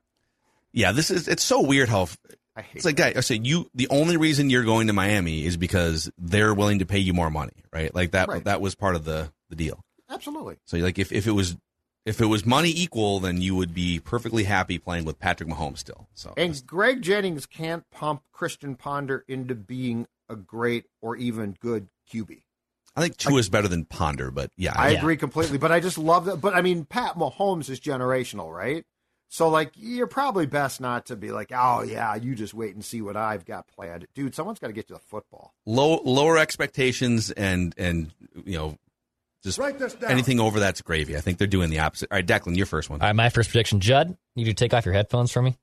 Yeah, 0.73 0.93
this 0.93 1.11
is 1.11 1.27
it's 1.27 1.43
so 1.43 1.61
weird 1.61 1.89
how 1.89 2.09
I 2.57 2.63
hate. 2.63 2.77
it's 2.77 2.85
like 2.85 2.97
guy. 2.97 3.13
I 3.15 3.21
say 3.21 3.39
you. 3.43 3.71
The 3.75 3.89
only 3.91 4.17
reason 4.17 4.49
you're 4.51 4.65
going 4.65 4.87
to 4.87 4.93
Miami 4.93 5.45
is 5.45 5.57
because 5.57 6.11
they're 6.17 6.55
willing 6.55 6.79
to 6.79 6.87
pay 6.87 6.99
you 6.99 7.13
more 7.13 7.31
money, 7.31 7.53
right? 7.73 7.95
Like 7.95 8.13
that. 8.13 8.29
Right. 8.29 8.43
That 8.45 8.61
was 8.61 8.75
part 8.75 8.97
of 8.97 9.05
the 9.05 9.31
the 9.51 9.57
deal. 9.57 9.85
Absolutely. 10.09 10.57
So 10.65 10.77
like 10.79 10.99
if, 10.99 11.13
if 11.13 11.27
it 11.27 11.33
was 11.33 11.57
if 12.07 12.21
it 12.21 12.27
was 12.27 12.47
money 12.47 12.71
equal, 12.75 13.21
then 13.21 13.43
you 13.43 13.55
would 13.57 13.75
be 13.75 13.99
perfectly 14.01 14.45
happy 14.45 14.79
playing 14.79 15.05
with 15.05 15.19
Patrick 15.19 15.49
Mahomes 15.49 15.79
still. 15.79 16.09
So 16.15 16.33
And 16.37 16.65
Greg 16.67 17.03
Jennings 17.03 17.45
can't 17.47 17.85
pump 17.91 18.23
Christian 18.33 18.77
Ponder 18.77 19.25
into 19.29 19.55
being 19.55 20.07
a 20.29 20.37
great 20.37 20.85
or 21.03 21.17
even 21.17 21.57
good 21.61 21.89
QB. 22.13 22.43
I 22.95 23.03
think 23.03 23.17
Tua 23.19 23.39
is 23.41 23.49
better 23.51 23.69
than 23.69 23.85
Ponder, 23.85 24.31
but 24.31 24.51
yeah, 24.57 24.73
I 24.75 24.91
Yeah. 24.93 24.99
agree 24.99 25.17
completely, 25.17 25.59
but 25.59 25.71
I 25.73 25.81
just 25.81 25.99
love 25.99 26.25
that. 26.27 26.37
But 26.41 26.55
I 26.55 26.63
mean, 26.63 26.85
Pat 26.87 27.17
Mahomes 27.17 27.69
is 27.69 27.79
generational, 27.81 28.51
right? 28.55 28.85
So, 29.29 29.49
like, 29.49 29.73
you're 29.77 30.07
probably 30.07 30.47
best 30.47 30.81
not 30.81 31.07
to 31.07 31.17
be 31.17 31.33
like, 31.33 31.51
oh, 31.55 31.83
yeah, 31.83 32.15
you 32.15 32.35
just 32.35 32.55
wait 32.55 32.75
and 32.75 32.85
see 32.85 33.03
what 33.03 33.17
I've 33.17 33.45
got 33.45 33.67
planned. 33.69 34.07
Dude, 34.15 34.35
someone's 34.35 34.59
got 34.61 34.69
to 34.69 34.73
get 34.73 34.89
you 34.89 34.95
the 34.97 35.01
football. 35.03 35.53
low 35.67 36.01
lower 36.05 36.39
expectations 36.39 37.31
and 37.33 37.75
and 37.77 38.13
you 38.45 38.57
know 38.57 38.77
just 39.43 39.59
Write 39.59 39.79
this 39.79 39.95
down. 39.95 40.11
anything 40.11 40.41
over 40.41 40.59
that's 40.61 40.81
gravy. 40.83 41.17
I 41.17 41.21
think 41.21 41.39
they're 41.39 41.47
doing 41.47 41.71
the 41.71 41.81
opposite. 41.81 42.09
All 42.11 42.17
right, 42.17 42.27
Declan, 42.27 42.57
your 42.57 42.67
first 42.67 42.89
one. 42.89 43.01
All 43.01 43.07
right, 43.09 43.15
my 43.17 43.29
first 43.29 43.51
prediction. 43.51 43.81
Judd, 43.81 44.09
you 44.35 44.45
need 44.45 44.57
to 44.57 44.65
take 44.65 44.73
off 44.75 44.85
your 44.85 44.95
headphones 44.95 45.31
for 45.33 45.43
me. 45.43 45.57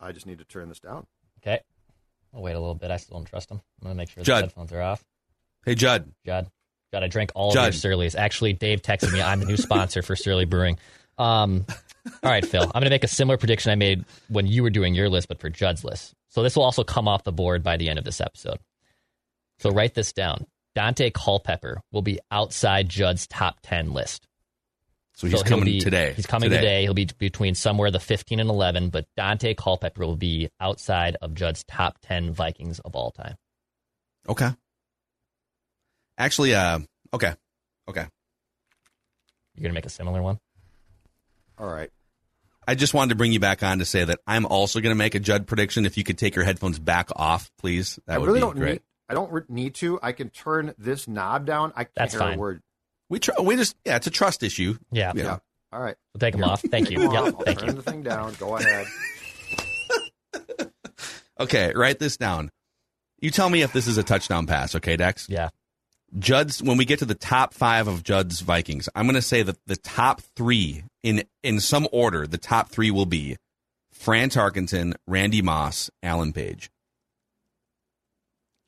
I 0.00 0.12
just 0.12 0.26
need 0.26 0.38
to 0.38 0.44
turn 0.44 0.68
this 0.68 0.80
down. 0.80 1.06
Okay. 1.42 1.60
I'll 2.34 2.42
wait 2.42 2.52
a 2.52 2.58
little 2.60 2.74
bit. 2.74 2.90
I 2.90 2.96
still 2.98 3.16
don't 3.18 3.24
trust 3.26 3.50
him. 3.50 3.60
I'm 3.80 3.84
gonna 3.88 3.94
make 3.94 4.10
sure 4.10 4.22
Judd. 4.24 4.42
the 4.44 4.46
headphones 4.48 4.72
are 4.72 4.82
off. 4.82 5.04
Hey, 5.64 5.74
Judd. 5.74 6.12
Judd. 6.24 6.48
Judd, 6.92 7.02
I 7.02 7.08
drank 7.08 7.32
all 7.34 7.52
Judd. 7.52 7.68
of 7.68 7.74
your 7.74 7.78
Surly's. 7.80 8.14
Actually, 8.14 8.52
Dave 8.54 8.80
texted 8.82 9.12
me. 9.12 9.20
I'm 9.22 9.40
the 9.40 9.46
new 9.46 9.56
sponsor 9.56 10.02
for 10.02 10.16
Surly 10.16 10.44
Brewing. 10.44 10.78
Um, 11.18 11.64
all 12.22 12.30
right, 12.30 12.44
Phil. 12.44 12.62
I'm 12.62 12.70
going 12.70 12.84
to 12.84 12.90
make 12.90 13.04
a 13.04 13.08
similar 13.08 13.36
prediction 13.36 13.70
I 13.72 13.74
made 13.74 14.04
when 14.28 14.46
you 14.46 14.62
were 14.62 14.70
doing 14.70 14.94
your 14.94 15.08
list, 15.08 15.28
but 15.28 15.40
for 15.40 15.50
Judd's 15.50 15.84
list. 15.84 16.14
So 16.28 16.42
this 16.42 16.56
will 16.56 16.64
also 16.64 16.84
come 16.84 17.08
off 17.08 17.24
the 17.24 17.32
board 17.32 17.62
by 17.62 17.76
the 17.76 17.88
end 17.88 17.98
of 17.98 18.04
this 18.04 18.20
episode. 18.20 18.58
So 19.58 19.70
write 19.70 19.94
this 19.94 20.12
down. 20.12 20.46
Dante 20.74 21.10
Culpepper 21.10 21.80
will 21.92 22.02
be 22.02 22.20
outside 22.30 22.88
Judd's 22.88 23.26
top 23.26 23.58
10 23.62 23.92
list. 23.92 24.26
So 25.14 25.26
he's 25.26 25.40
he'll 25.40 25.44
coming 25.44 25.64
be- 25.64 25.80
today. 25.80 26.12
He's 26.14 26.26
coming 26.26 26.50
today. 26.50 26.82
He'll 26.82 26.92
be 26.92 27.08
between 27.18 27.54
somewhere 27.54 27.90
the 27.90 27.98
15 27.98 28.38
and 28.38 28.50
11, 28.50 28.90
but 28.90 29.06
Dante 29.16 29.54
Culpepper 29.54 30.04
will 30.04 30.16
be 30.16 30.50
outside 30.60 31.16
of 31.22 31.32
Judd's 31.32 31.64
top 31.64 31.96
10 32.02 32.34
Vikings 32.34 32.80
of 32.80 32.94
all 32.94 33.12
time. 33.12 33.36
Okay. 34.28 34.50
Actually, 36.18 36.54
uh, 36.54 36.80
okay, 37.14 37.32
okay. 37.88 38.06
You're 39.54 39.62
going 39.62 39.70
to 39.70 39.74
make 39.74 39.86
a 39.86 39.90
similar 39.90 40.22
one? 40.22 40.38
All 41.58 41.66
right. 41.66 41.90
I 42.66 42.74
just 42.74 42.94
wanted 42.94 43.10
to 43.10 43.14
bring 43.14 43.32
you 43.32 43.40
back 43.40 43.62
on 43.62 43.78
to 43.78 43.84
say 43.84 44.04
that 44.04 44.18
I'm 44.26 44.44
also 44.46 44.80
going 44.80 44.90
to 44.90 44.96
make 44.98 45.14
a 45.14 45.20
Judd 45.20 45.46
prediction. 45.46 45.86
If 45.86 45.96
you 45.96 46.04
could 46.04 46.18
take 46.18 46.34
your 46.34 46.44
headphones 46.44 46.78
back 46.78 47.10
off, 47.14 47.50
please, 47.58 47.98
that 48.06 48.14
I 48.14 48.18
would 48.18 48.26
really 48.26 48.38
be 48.38 48.40
don't 48.40 48.56
great. 48.56 48.72
need. 48.72 48.80
I 49.08 49.14
don't 49.14 49.30
re- 49.32 49.42
need 49.48 49.74
to. 49.76 50.00
I 50.02 50.12
can 50.12 50.30
turn 50.30 50.74
this 50.78 51.06
knob 51.06 51.46
down. 51.46 51.72
I 51.76 51.84
can't 51.84 51.94
That's 51.96 52.12
hear 52.14 52.20
fine. 52.20 52.34
a 52.34 52.38
word. 52.38 52.62
We 53.08 53.20
try. 53.20 53.36
We 53.40 53.54
just 53.56 53.76
yeah, 53.84 53.96
it's 53.96 54.08
a 54.08 54.10
trust 54.10 54.42
issue. 54.42 54.76
Yeah. 54.90 55.12
Yeah. 55.14 55.22
Yeah. 55.24 55.38
All 55.72 55.80
right. 55.80 55.94
We'll 56.12 56.18
take 56.20 56.32
them 56.32 56.42
off. 56.44 56.60
Thank 56.70 56.90
you. 56.90 56.98
Come 56.98 57.08
on, 57.08 57.24
Yep, 57.26 57.34
I'll 57.38 57.44
thank 57.44 57.58
turn 57.60 57.68
you. 57.68 57.74
the 57.74 57.82
thing 57.82 58.02
down. 58.02 58.34
Go 58.38 58.56
ahead. 58.56 58.86
Okay, 61.38 61.72
write 61.74 61.98
this 61.98 62.16
down. 62.16 62.50
You 63.20 63.30
tell 63.30 63.50
me 63.50 63.60
if 63.60 63.70
this 63.74 63.86
is 63.86 63.98
a 63.98 64.02
touchdown 64.02 64.46
pass, 64.46 64.74
okay, 64.76 64.96
Dex? 64.96 65.26
Yeah. 65.28 65.50
Judd's 66.18 66.62
when 66.62 66.76
we 66.76 66.84
get 66.84 66.98
to 67.00 67.04
the 67.04 67.14
top 67.14 67.52
five 67.52 67.88
of 67.88 68.02
Judd's 68.02 68.40
Vikings, 68.40 68.88
I'm 68.94 69.06
going 69.06 69.14
to 69.16 69.22
say 69.22 69.42
that 69.42 69.56
the 69.66 69.76
top 69.76 70.20
three 70.34 70.84
in 71.02 71.24
in 71.42 71.60
some 71.60 71.86
order, 71.92 72.26
the 72.26 72.38
top 72.38 72.68
three 72.70 72.90
will 72.90 73.06
be 73.06 73.36
Fran 73.92 74.30
Tarkenton, 74.30 74.94
Randy 75.06 75.42
Moss, 75.42 75.90
Alan 76.02 76.32
Page. 76.32 76.70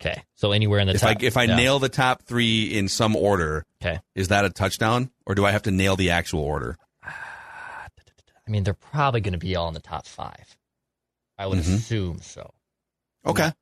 Okay. 0.01 0.23
So 0.35 0.53
anywhere 0.53 0.79
in 0.81 0.87
the 0.89 0.95
If 0.95 1.01
top. 1.01 1.11
I 1.11 1.17
if 1.25 1.37
I 1.37 1.43
yeah. 1.45 1.57
nail 1.57 1.79
the 1.79 1.89
top 1.89 2.23
three 2.23 2.65
in 2.77 2.89
some 2.89 3.17
order, 3.17 3.65
Okay. 3.83 3.99
is 4.15 4.29
that 4.29 4.45
a 4.45 4.51
touchdown, 4.51 5.11
or 5.27 5.35
do 5.35 5.45
I 5.45 5.51
have 5.51 5.63
to 5.63 5.71
nail 5.71 5.97
the 5.97 6.11
actual 6.11 6.41
order? 6.41 6.77
I 7.03 8.51
mean, 8.51 8.65
they're 8.65 8.75
probably 8.75 9.21
going 9.21 9.33
to 9.33 9.39
be 9.39 9.57
all 9.57 9.69
in 9.69 9.75
the 9.75 9.81
top 9.81 10.07
five. 10.07 10.57
I 11.37 11.47
would 11.47 11.59
Mhm. 11.59 11.75
assume 11.77 12.21
so. 12.21 12.53
Okay, 13.27 13.53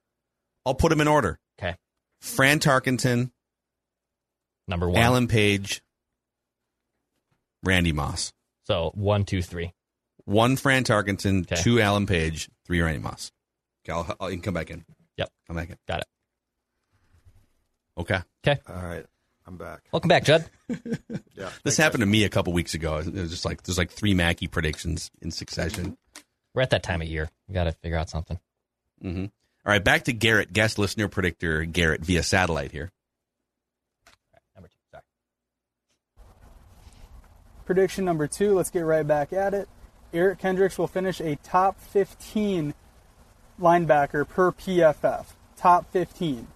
I'll 0.64 0.74
put 0.74 0.90
them 0.90 1.00
in 1.00 1.08
order. 1.08 1.38
Okay. 1.58 1.76
Fran 2.20 2.58
Tarkenton, 2.60 3.30
Number 4.68 4.88
one. 4.88 5.00
Alan 5.00 5.28
Page, 5.28 5.82
Randy 7.62 7.92
Moss. 7.92 8.32
So 8.64 8.90
one, 8.94 9.24
two, 9.24 9.42
three. 9.42 9.72
One 10.24 10.56
Fran 10.56 10.82
Tarkenton, 10.84 11.42
Okay. 11.50 11.62
two 11.62 11.80
Alan 11.80 12.06
Page, 12.06 12.48
three 12.64 12.80
Randy 12.80 13.00
Moss. 13.00 13.30
Okay, 13.84 13.92
I'll, 13.92 14.16
I'll, 14.18 14.30
you 14.30 14.36
can 14.36 14.42
come 14.42 14.54
back 14.54 14.70
in. 14.70 14.84
Yep. 15.18 15.30
Come 15.46 15.56
back 15.56 15.70
in. 15.70 15.76
Got 15.86 16.00
it. 16.00 16.06
Okay. 17.98 18.18
Okay. 18.46 18.60
All 18.68 18.74
right. 18.82 19.06
I'm 19.46 19.56
back. 19.56 19.82
Welcome 19.92 20.08
back, 20.08 20.24
Judd. 20.24 20.44
Yeah. 21.36 21.50
This 21.64 21.76
happened 21.76 22.00
to 22.00 22.06
me 22.06 22.24
a 22.24 22.30
couple 22.30 22.54
weeks 22.54 22.72
ago. 22.72 22.96
It 22.96 23.12
was 23.12 23.30
just 23.30 23.44
like 23.44 23.62
there's 23.62 23.76
like 23.76 23.90
three 23.90 24.14
Mackey 24.14 24.46
predictions 24.48 25.10
in 25.20 25.30
succession. 25.30 25.98
We're 26.54 26.62
at 26.62 26.70
that 26.70 26.82
time 26.82 27.02
of 27.02 27.08
year. 27.08 27.28
We 27.46 27.52
got 27.54 27.64
to 27.64 27.72
figure 27.72 27.98
out 27.98 28.08
something. 28.08 28.40
Mm-hmm. 29.04 29.24
All 29.24 29.28
right, 29.66 29.84
back 29.84 30.04
to 30.04 30.14
Garrett, 30.14 30.54
guest 30.54 30.78
listener 30.78 31.08
predictor 31.08 31.66
Garrett 31.66 32.00
via 32.00 32.22
satellite 32.22 32.72
here. 32.72 32.90
Number 34.54 34.68
two. 34.68 34.78
Sorry. 34.90 35.02
Prediction 37.66 38.04
number 38.04 38.26
two, 38.26 38.54
let's 38.54 38.70
get 38.70 38.80
right 38.80 39.06
back 39.06 39.32
at 39.32 39.52
it. 39.52 39.68
Eric 40.12 40.38
Kendricks 40.38 40.78
will 40.78 40.86
finish 40.86 41.20
a 41.20 41.36
top 41.36 41.78
15 41.80 42.72
linebacker 43.60 44.26
per 44.26 44.52
PFF. 44.52 45.26
Top 45.56 45.90
15. 45.92 46.38
And 46.38 46.46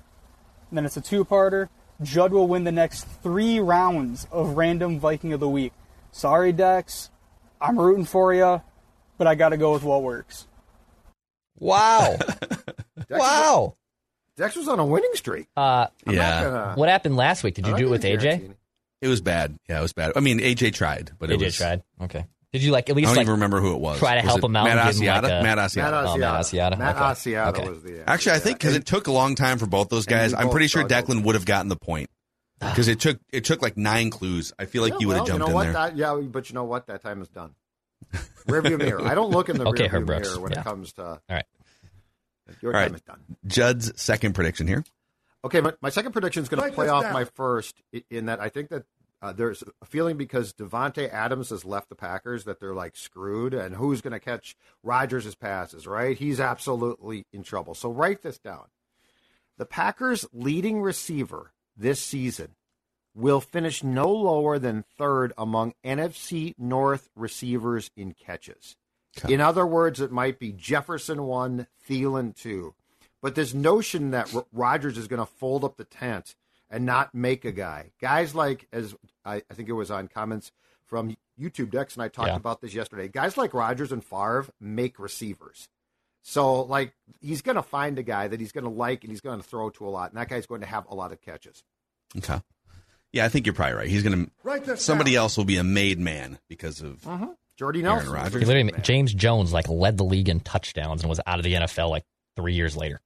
then 0.73 0.87
it's 0.87 0.96
a 0.96 1.01
two 1.01 1.25
parter. 1.25 1.68
Judd 2.01 2.33
will 2.33 2.46
win 2.46 2.64
the 2.64 2.73
next 2.73 3.03
three 3.23 3.59
rounds 3.61 4.27
of 4.31 4.57
random 4.57 4.99
Viking 5.01 5.33
of 5.33 5.40
the 5.40 5.49
Week. 5.49 5.73
Sorry, 6.12 6.53
Dex. 6.53 7.11
I'm 7.61 7.79
rooting 7.79 8.05
for 8.07 8.33
you, 8.33 8.62
but 9.18 9.27
I 9.27 9.35
got 9.35 9.51
to 9.51 9.57
go 9.57 9.73
with 9.73 9.83
what 9.83 10.03
works. 10.03 10.46
Wow. 11.59 12.16
wow. 13.11 13.75
Dex 14.37 14.57
was 14.57 14.68
on 14.68 14.79
a 14.79 14.87
winning 14.87 15.11
streak. 15.14 15.49
Uh, 15.57 15.88
yeah, 16.07 16.44
gonna- 16.44 16.73
what 16.77 16.88
happened 16.88 17.16
last 17.16 17.42
week? 17.44 17.55
Did 17.55 17.66
you 17.66 17.73
I'm 17.73 17.79
do 17.79 17.87
it 17.88 17.90
with 17.90 18.03
gonna 18.03 18.16
AJ? 18.16 18.55
Guarantee 19.00 19.06
it 19.06 19.08
was 19.08 19.20
bad. 19.20 19.58
Yeah, 19.68 19.78
it 19.78 19.82
was 19.82 19.92
bad. 19.92 20.12
I 20.16 20.20
mean, 20.20 20.38
AJ 20.40 20.74
tried, 20.74 21.12
but 21.18 21.30
it 21.30 21.40
AJ 21.40 21.44
was. 21.44 21.56
tried. 21.56 21.82
Okay. 22.02 22.26
Did 22.52 22.62
you 22.64 22.72
like 22.72 22.90
at 22.90 22.96
least? 22.96 23.06
I 23.06 23.10
least 23.10 23.14
don't 23.14 23.16
like 23.18 23.24
even 23.26 23.32
remember 23.34 23.60
who 23.60 23.74
it 23.74 23.80
was. 23.80 23.98
try 24.00 24.16
to 24.16 24.22
Was 24.22 24.24
help 24.24 24.38
it 24.40 24.46
him 24.46 24.56
out 24.56 24.64
Matt 24.64 24.78
and 24.78 24.92
give 24.92 25.02
him 25.02 25.08
Asiata. 25.08 25.22
like 25.22 25.24
a- 25.24 25.28
Matt 25.28 25.42
Matt 25.42 25.58
Asiata. 25.58 26.04
Oh, 26.06 26.16
Matt 26.18 26.40
Asiata. 26.40 26.70
Asiata. 26.74 26.78
Matt 26.78 26.96
Okay. 26.96 27.04
Asiata 27.34 27.46
Okay. 27.48 27.68
was 27.68 27.82
the 27.82 28.10
Actually, 28.10 28.32
I 28.32 28.38
think 28.40 28.58
because 28.58 28.74
it 28.74 28.86
took 28.86 29.06
a 29.06 29.12
long 29.12 29.34
time 29.36 29.58
for 29.58 29.66
both 29.66 29.88
those 29.88 30.06
guys, 30.06 30.34
I'm 30.34 30.50
pretty 30.50 30.66
sure 30.66 30.82
struggled. 30.88 31.18
Declan 31.20 31.24
would 31.24 31.36
have 31.36 31.44
gotten 31.44 31.68
the 31.68 31.76
point 31.76 32.10
ah. 32.60 32.70
because 32.70 32.88
it 32.88 32.98
took 32.98 33.20
it 33.32 33.44
took 33.44 33.62
like 33.62 33.76
nine 33.76 34.10
clues. 34.10 34.52
I 34.58 34.64
feel 34.64 34.82
like 34.82 34.94
Yeah, 34.94 34.98
you 35.00 35.06
would 35.08 35.16
have 35.18 35.20
well, 35.28 35.38
jumped 35.38 35.42
you 35.42 35.48
know 35.48 35.54
what? 35.54 35.62
there. 35.64 35.72
That, 35.74 35.96
yeah, 35.96 36.14
but 36.14 36.50
you 36.50 36.54
know 36.54 36.64
what? 36.64 36.86
That 36.88 37.02
time 37.02 37.22
is 37.22 37.28
done. 37.28 37.54
Rearview 38.48 38.78
mirror. 38.78 39.02
I 39.06 39.14
don't 39.14 39.30
look 39.30 39.48
in 39.48 39.56
the 39.56 39.64
Okay, 39.68 39.86
rearview 39.86 40.08
mirror 40.08 40.40
when 40.40 40.50
Yeah. 40.52 40.60
it 40.60 40.64
comes 40.64 40.92
to. 40.94 41.04
All 41.04 41.18
right. 41.28 41.44
Your 42.62 42.74
All 42.74 42.80
time 42.82 42.90
right. 42.92 42.94
is 42.96 43.02
done. 43.02 43.20
Judd's 43.46 43.92
second 44.02 44.34
prediction 44.34 44.66
here. 44.66 44.82
Okay, 45.44 45.61
my, 45.61 45.72
my 45.81 45.90
second 45.90 46.12
prediction 46.12 46.42
is 46.42 46.48
going 46.48 46.62
to 46.62 46.74
play 46.74 46.88
off 46.88 47.05
down. 47.05 47.12
my 47.12 47.24
first 47.24 47.83
in 48.11 48.26
that 48.26 48.40
I 48.40 48.48
think 48.48 48.68
that 48.68 48.85
uh, 49.22 49.33
there's 49.33 49.62
a 49.83 49.87
feeling 49.87 50.16
because 50.16 50.53
Davante 50.53 51.11
Adams 51.12 51.50
has 51.50 51.64
left 51.64 51.88
the 51.88 51.94
Packers 51.94 52.44
that 52.44 52.59
they're 52.59 52.74
like 52.74 52.96
screwed, 52.96 53.53
and 53.53 53.74
who's 53.76 54.00
going 54.00 54.12
to 54.12 54.20
catch 54.20 54.57
Rodgers' 54.83 55.35
passes? 55.35 55.87
Right, 55.87 56.16
he's 56.16 56.40
absolutely 56.40 57.26
in 57.33 57.42
trouble. 57.42 57.74
So 57.74 57.90
write 57.90 58.22
this 58.22 58.38
down: 58.38 58.66
the 59.59 59.66
Packers' 59.66 60.26
leading 60.33 60.81
receiver 60.81 61.53
this 61.76 62.03
season 62.03 62.55
will 63.14 63.40
finish 63.40 63.83
no 63.83 64.11
lower 64.11 64.59
than 64.59 64.85
third 64.96 65.33
among 65.37 65.74
NFC 65.85 66.55
North 66.59 67.09
receivers 67.16 67.90
in 67.96 68.14
catches. 68.14 68.76
In 69.29 69.40
other 69.40 69.66
words, 69.66 70.00
it 70.00 70.12
might 70.12 70.38
be 70.38 70.53
Jefferson 70.53 71.24
one, 71.24 71.66
Thielen 71.88 72.35
two. 72.37 72.74
But 73.22 73.35
this 73.35 73.52
notion 73.54 74.11
that 74.12 74.35
R- 74.35 74.46
Rodgers 74.52 74.96
is 74.98 75.09
going 75.09 75.20
to 75.20 75.26
fold 75.26 75.64
up 75.64 75.76
the 75.76 75.85
tent 75.85 76.35
and 76.70 76.87
not 76.87 77.14
make 77.14 77.44
a 77.44 77.52
guy, 77.52 77.90
guys 78.00 78.35
like 78.35 78.66
as 78.72 78.94
I, 79.24 79.42
I 79.50 79.54
think 79.54 79.68
it 79.68 79.72
was 79.74 79.90
on 79.90 80.09
comments 80.09 80.52
from 80.87 81.16
YouTube. 81.40 81.70
Dex 81.70 81.94
and 81.94 82.02
I 82.02 82.09
talked 82.09 82.28
Yeah. 82.28 82.37
about 82.37 82.61
this 82.61 82.74
yesterday. 82.74 83.09
Guys 83.09 83.37
like 83.37 83.52
Rodgers 83.54 83.92
and 83.92 84.04
Favre 84.04 84.46
make 84.61 84.98
receivers. 84.98 85.68
So 86.22 86.62
like 86.62 86.92
he's 87.20 87.42
going 87.42 87.56
to 87.56 87.62
find 87.62 87.98
a 87.98 88.02
guy 88.02 88.28
that 88.28 88.40
he's 88.40 88.52
going 88.52 88.64
to 88.64 88.70
like 88.70 89.04
and 89.04 89.11
he's 89.11 89.20
going 89.20 89.40
to 89.40 89.46
throw 89.46 89.70
to 89.70 89.87
a 89.87 89.90
lot, 89.90 90.11
and 90.11 90.20
that 90.20 90.28
guy's 90.28 90.46
going 90.46 90.61
to 90.61 90.66
have 90.66 90.87
a 90.88 90.94
lot 90.94 91.12
of 91.12 91.20
catches. 91.20 91.62
Okay. 92.16 92.40
Yeah, 93.12 93.24
I 93.24 93.28
think 93.28 93.46
you're 93.46 93.54
probably 93.54 93.74
right. 93.74 93.88
He's 93.88 94.02
gonna 94.04 94.26
somebody 94.76 95.12
down. 95.14 95.22
else 95.22 95.37
will 95.37 95.44
be 95.44 95.56
a 95.56 95.64
made 95.64 95.98
man 95.98 96.38
because 96.48 96.80
of 96.80 97.00
mm-hmm. 97.00 97.26
Jordy 97.56 97.80
Aaron 97.80 97.96
Nelson, 97.96 98.12
was 98.12 98.14
Rodgers. 98.20 98.35
a 98.37 98.38
He 98.38 98.44
literally, 98.44 98.72
man. 98.72 98.83
James 98.83 99.12
Jones 99.12 99.52
like 99.52 99.68
led 99.68 99.96
the 99.96 100.04
league 100.04 100.28
in 100.28 100.38
touchdowns 100.40 101.02
and 101.02 101.09
was 101.09 101.20
out 101.26 101.38
of 101.40 101.44
the 101.44 101.54
NFL 101.54 101.90
like 101.90 102.04
three 102.37 102.54
years 102.54 102.76
later. 102.76 103.00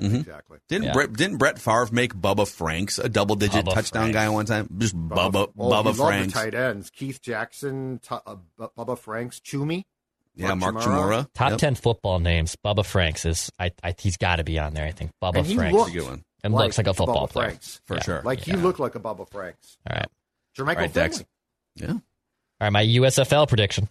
Yeah, 0.00 0.08
Mhm. 0.08 0.20
exactly. 0.20 0.58
didn't 0.68 0.84
Yeah. 0.84 0.92
Brett 0.94 1.12
didn't 1.12 1.36
Brett 1.36 1.58
Favre 1.58 1.88
make 1.92 2.14
Bubba 2.14 2.48
Franks 2.48 2.98
a 2.98 3.08
double 3.08 3.36
digit 3.36 3.66
Bubba 3.66 3.74
touchdown 3.74 4.02
Franks. 4.04 4.14
guy 4.14 4.28
one 4.30 4.46
time? 4.46 4.68
Just 4.78 4.96
Bubba 4.96 5.52
Bubba 5.52 5.52
he 5.54 5.62
loved 5.62 5.96
Franks. 5.98 6.32
the 6.32 6.40
tight 6.40 6.54
ends: 6.54 6.90
Keith 6.90 7.20
Jackson, 7.20 8.00
Tu- 8.02 8.14
uh, 8.14 8.36
Bubba 8.58 8.98
Franks, 8.98 9.38
Chumi. 9.40 9.84
Yeah, 10.34 10.54
Mark 10.54 10.74
Mark 10.74 10.86
Chmura. 10.86 11.28
Top 11.34 11.50
Yep. 11.50 11.58
ten 11.58 11.74
football 11.74 12.18
names. 12.20 12.56
Bubba 12.64 12.86
Franks 12.86 13.26
is. 13.26 13.52
I. 13.58 13.70
I 13.84 13.94
he's 13.98 14.16
got 14.16 14.36
to 14.36 14.44
be 14.44 14.58
on 14.58 14.72
there. 14.72 14.86
I 14.86 14.92
think 14.92 15.10
Bubba 15.22 15.40
And 15.40 15.52
Franks 15.54 15.76
looked 15.76 15.90
a 15.90 15.92
good 15.92 16.04
one. 16.04 16.24
and 16.42 16.54
looks 16.54 16.78
like 16.78 16.86
a 16.86 16.94
football 16.94 17.26
Bubba 17.28 17.32
player. 17.32 17.48
Franks. 17.50 17.80
For 17.84 17.96
Yeah. 17.96 18.02
sure. 18.02 18.22
Like 18.22 18.40
he 18.40 18.52
Yeah. 18.52 18.56
looked 18.62 18.80
like 18.80 18.94
a 18.94 19.00
Bubba 19.00 19.28
Franks. 19.28 19.76
All 19.90 19.94
right. 19.94 20.08
Jermichael 20.56 20.68
All 20.68 20.74
right, 20.82 20.92
Dex. 20.94 21.16
Finley. 21.18 21.28
Yeah. 21.76 21.90
All 21.92 22.00
right. 22.62 22.70
My 22.70 22.80
USFL 22.80 23.46
prediction. 23.46 23.90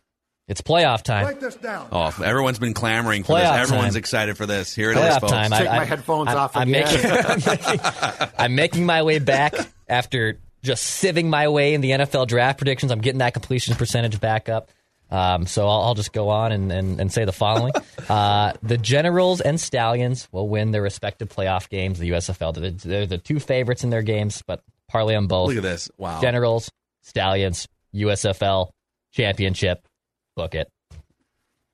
It's 0.52 0.62
playoff 0.62 1.02
time. 1.02 1.26
Write 1.26 1.40
this 1.40 1.56
down. 1.56 1.88
Oh, 1.94 2.14
everyone's 2.24 2.60
been 2.60 2.74
clamoring 2.74 3.24
for 3.24 3.40
this. 3.40 3.48
Everyone's 3.50 3.94
time. 3.94 4.00
excited 4.00 4.36
for 4.36 4.46
this. 4.46 4.76
Here 4.76 4.92
it 4.92 4.98
is, 4.98 5.04
Playoff 5.04 5.20
folks. 5.22 5.32
time. 5.32 5.50
Take 5.52 5.62
I, 5.62 5.64
my 5.78 5.82
I- 5.82 5.86
headphones 5.86 6.28
I- 6.28 6.34
off 6.36 6.58
I'm 6.58 6.68
again. 6.68 6.84
making, 6.94 7.10
I'm 7.10 7.40
making, 7.48 7.80
I'm 8.38 8.56
making 8.56 8.86
my 8.86 9.02
way 9.04 9.20
back 9.20 9.54
after 9.88 10.38
just 10.62 10.84
sieving 11.02 11.28
my 11.30 11.48
way 11.48 11.74
in 11.74 11.80
the 11.80 11.92
NFL 11.92 12.28
draft 12.28 12.58
predictions. 12.58 12.92
I'm 12.92 13.00
getting 13.00 13.20
that 13.20 13.34
completion 13.34 13.76
percentage 13.76 14.20
back 14.20 14.50
up. 14.50 14.70
Um, 15.10 15.46
so 15.46 15.68
I'll, 15.70 15.82
I'll 15.84 15.94
just 15.96 16.12
go 16.12 16.28
on 16.28 16.52
and, 16.52 16.70
and, 16.70 17.00
and 17.00 17.12
say 17.14 17.24
the 17.24 17.32
following: 17.32 17.72
uh, 18.10 18.52
the 18.62 18.78
Generals 18.78 19.40
and 19.40 19.58
Stallions 19.58 20.28
will 20.34 20.50
win 20.50 20.72
their 20.72 20.82
respective 20.82 21.30
playoff 21.30 21.70
games. 21.70 21.98
The 21.98 22.10
USFL 22.10 22.54
they're, 22.56 22.72
they're 22.72 23.06
the 23.06 23.18
two 23.18 23.40
favorites 23.40 23.86
in 23.86 23.90
their 23.90 24.02
games, 24.04 24.44
but 24.46 24.62
parlay 24.90 25.16
on 25.16 25.28
both. 25.28 25.48
Look 25.48 25.58
at 25.58 25.64
this. 25.64 25.90
Wow. 25.98 26.20
Generals, 26.20 26.70
Stallions, 27.04 27.70
USFL 27.96 28.72
championship. 29.12 29.88
Book 30.36 30.56
it. 30.56 30.70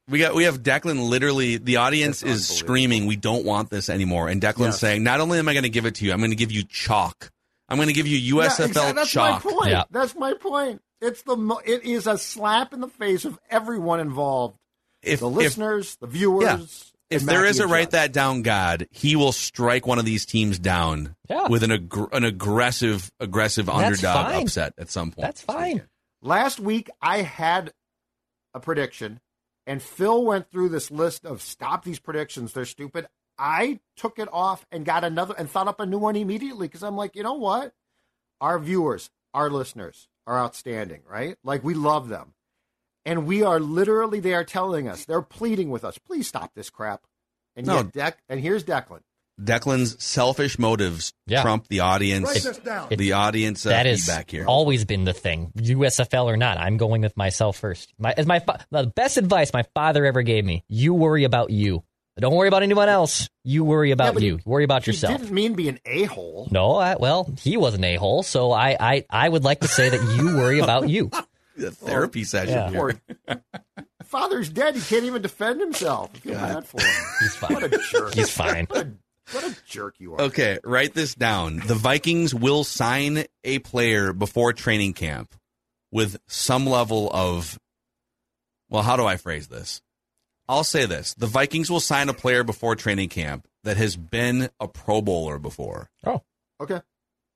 We 0.09 0.19
got 0.19 0.35
we 0.35 0.45
have 0.45 0.63
Declan 0.63 1.09
literally 1.09 1.57
the 1.57 1.77
audience 1.77 2.21
That's 2.21 2.33
is 2.33 2.47
screaming 2.47 3.05
we 3.07 3.17
don't 3.17 3.43
want 3.45 3.69
this 3.69 3.89
anymore 3.89 4.29
and 4.29 4.41
Declan's 4.41 4.59
Yes. 4.75 4.79
saying 4.79 5.03
not 5.03 5.19
only 5.19 5.37
am 5.37 5.49
I 5.49 5.53
going 5.53 5.63
to 5.63 5.69
give 5.69 5.85
it 5.85 5.95
to 5.95 6.05
you 6.05 6.13
I'm 6.13 6.19
going 6.19 6.31
to 6.31 6.37
give 6.37 6.51
you 6.51 6.63
chalk. 6.63 7.29
I'm 7.67 7.77
going 7.77 7.89
to 7.89 7.93
give 7.93 8.07
you 8.07 8.17
Yeah, 8.17 8.47
USFL 8.47 8.67
exactly. 8.67 8.93
That's 8.93 9.09
chalk. 9.11 9.43
my 9.45 9.51
point. 9.51 9.71
Yeah. 9.71 9.83
That's 9.91 10.15
my 10.15 10.33
point. 10.35 10.81
It's 11.01 11.23
the 11.23 11.35
mo- 11.35 11.59
it 11.65 11.83
is 11.83 12.07
a 12.07 12.17
slap 12.17 12.73
in 12.73 12.79
the 12.79 12.87
face 12.87 13.25
of 13.25 13.37
everyone 13.49 13.99
involved. 13.99 14.57
If 15.03 15.19
The 15.19 15.29
if, 15.29 15.35
listeners, 15.35 15.97
the 15.97 16.07
viewers. 16.07 16.43
Yeah. 16.43 17.15
if 17.17 17.21
and 17.21 17.29
there 17.29 17.39
Matthew 17.41 17.49
is 17.49 17.59
a 17.59 17.63
and 17.63 17.71
write 17.73 17.91
that 17.91 18.13
down 18.13 18.41
God, 18.43 18.87
he 18.91 19.17
will 19.17 19.33
strike 19.33 19.85
one 19.85 19.99
of 19.99 20.05
these 20.05 20.25
teams 20.25 20.57
down 20.57 21.15
Yeah. 21.29 21.49
with 21.49 21.63
an 21.63 21.71
ag- 21.73 22.09
an 22.13 22.23
aggressive 22.23 23.11
aggressive 23.19 23.69
underdog 23.69 24.27
fine. 24.27 24.43
upset 24.43 24.73
at 24.77 24.89
some 24.89 25.11
point. 25.11 25.27
That's 25.27 25.41
fine. 25.41 25.81
Last 26.21 26.61
week 26.61 26.89
I 27.01 27.23
had 27.23 27.73
a 28.57 28.59
prediction, 28.59 29.19
and 29.65 29.81
Phil 29.81 30.23
went 30.25 30.51
through 30.51 30.69
this 30.69 30.91
list 30.91 31.25
of 31.25 31.41
stop 31.41 31.83
these 31.85 31.99
predictions. 31.99 32.53
They're 32.53 32.65
stupid. 32.65 33.07
I 33.37 33.79
took 33.95 34.17
it 34.19 34.27
off 34.31 34.65
and 34.71 34.83
got 34.85 35.03
another 35.03 35.35
and 35.37 35.49
thought 35.49 35.67
up 35.67 35.79
a 35.79 35.85
new 35.85 35.99
one 35.99 36.15
immediately 36.15 36.67
because 36.67 36.83
I'm 36.83 36.95
like, 36.95 37.15
you 37.15 37.23
know 37.23 37.33
what? 37.35 37.73
Our 38.41 38.57
viewers, 38.59 39.09
our 39.33 39.49
listeners 39.49 40.07
are 40.25 40.37
outstanding, 40.39 41.01
right? 41.09 41.37
Like 41.43 41.63
we 41.63 41.73
love 41.73 42.09
them. 42.09 42.33
And 43.05 43.25
we 43.25 43.43
are 43.43 43.59
literally, 43.59 44.19
they 44.19 44.33
are 44.33 44.43
telling 44.43 44.89
us, 44.89 45.05
they're 45.05 45.21
pleading 45.21 45.69
with 45.69 45.85
us, 45.85 45.97
please 45.97 46.27
stop 46.27 46.51
this 46.55 46.69
crap. 46.69 47.03
And 47.55 47.65
No. 47.67 47.77
yet, 47.77 47.93
Dec- 47.93 48.17
and 48.27 48.39
here's 48.41 48.63
Declan. 48.63 49.01
Declan's 49.41 50.03
selfish 50.03 50.57
motives 50.57 51.13
Yeah. 51.27 51.41
trump 51.43 51.67
the 51.67 51.81
audience 51.81 52.27
Write 52.27 52.43
this 52.43 52.87
the 52.97 53.11
audience 53.13 53.65
uh, 53.65 53.69
that 53.69 53.85
is 53.85 54.05
feedback 54.05 54.31
here. 54.31 54.45
always 54.47 54.83
been 54.85 55.03
the 55.05 55.13
thing, 55.13 55.51
USFL 55.57 56.25
or 56.25 56.37
not. 56.37 56.57
I'm 56.57 56.77
going 56.77 57.01
with 57.01 57.15
myself 57.15 57.57
first. 57.57 57.93
My, 57.99 58.13
as 58.17 58.25
my 58.25 58.39
fa- 58.39 58.65
the 58.71 58.87
best 58.87 59.17
advice 59.17 59.53
my 59.53 59.63
father 59.75 60.05
ever 60.05 60.21
gave 60.23 60.43
me: 60.43 60.63
you 60.67 60.93
worry 60.93 61.23
about 61.23 61.49
you. 61.51 61.83
Don't 62.19 62.33
worry 62.33 62.47
about 62.47 62.63
anyone 62.63 62.89
else. 62.89 63.29
You 63.43 63.63
worry 63.63 63.91
about 63.91 64.15
but 64.15 64.23
you. 64.23 64.39
worry 64.43 64.63
about 64.63 64.83
He 64.85 64.89
yourself. 64.91 65.19
didn't 65.19 65.31
mean 65.33 65.53
be 65.53 65.69
an 65.69 65.79
a 65.85 66.05
hole. 66.05 66.47
No, 66.49 66.75
I, 66.75 66.95
well, 66.95 67.31
he 67.41 67.57
was 67.57 67.75
an 67.75 67.83
a 67.83 67.95
hole, 67.95 68.23
so 68.23 68.51
I, 68.51 68.75
I, 68.79 69.05
I 69.07 69.29
would 69.29 69.43
like 69.43 69.59
to 69.59 69.67
say 69.67 69.89
that 69.89 70.15
you 70.17 70.35
worry 70.35 70.57
about 70.59 70.89
you. 70.89 71.11
a 71.59 71.69
therapy 71.69 72.23
session. 72.23 72.55
Yeah. 72.55 72.69
here. 72.71 73.01
Poor 73.27 73.41
father's 74.03 74.49
dead. 74.49 74.75
He 74.75 74.81
can't 74.81 75.05
even 75.05 75.21
defend 75.21 75.59
himself. 75.61 76.09
I 76.15 76.19
feel 76.19 76.33
bad 76.33 76.67
for 76.67 76.81
him. 76.81 76.89
He's 77.19 77.35
fine. 77.35 77.53
What 77.53 77.63
a 77.65 77.69
jerk. 77.77 78.13
He's 78.15 78.29
fine. 78.31 78.67
What 79.31 79.43
a, 79.43 79.55
jerk 79.67 79.95
you 79.99 80.13
are. 80.13 80.21
Okay, 80.21 80.59
write 80.63 80.93
this 80.93 81.13
down. 81.13 81.61
The 81.65 81.75
Vikings 81.75 82.33
will 82.33 82.63
sign 82.63 83.25
a 83.43 83.59
player 83.59 84.13
before 84.13 84.53
training 84.53 84.93
camp 84.93 85.35
with 85.91 86.17
some 86.27 86.65
level 86.65 87.09
of. 87.13 87.59
Well, 88.69 88.83
how 88.83 88.95
do 88.95 89.05
I 89.05 89.17
phrase 89.17 89.47
this? 89.47 89.81
I'll 90.47 90.63
say 90.63 90.85
this: 90.85 91.13
the 91.13 91.27
Vikings 91.27 91.69
will 91.69 91.79
sign 91.81 92.09
a 92.09 92.13
player 92.13 92.43
before 92.43 92.75
training 92.75 93.09
camp 93.09 93.47
that 93.63 93.77
has 93.77 93.97
been 93.97 94.49
a 94.59 94.67
Pro 94.67 95.01
Bowler 95.01 95.39
before. 95.39 95.89
Oh, 96.05 96.23
Okay. 96.59 96.81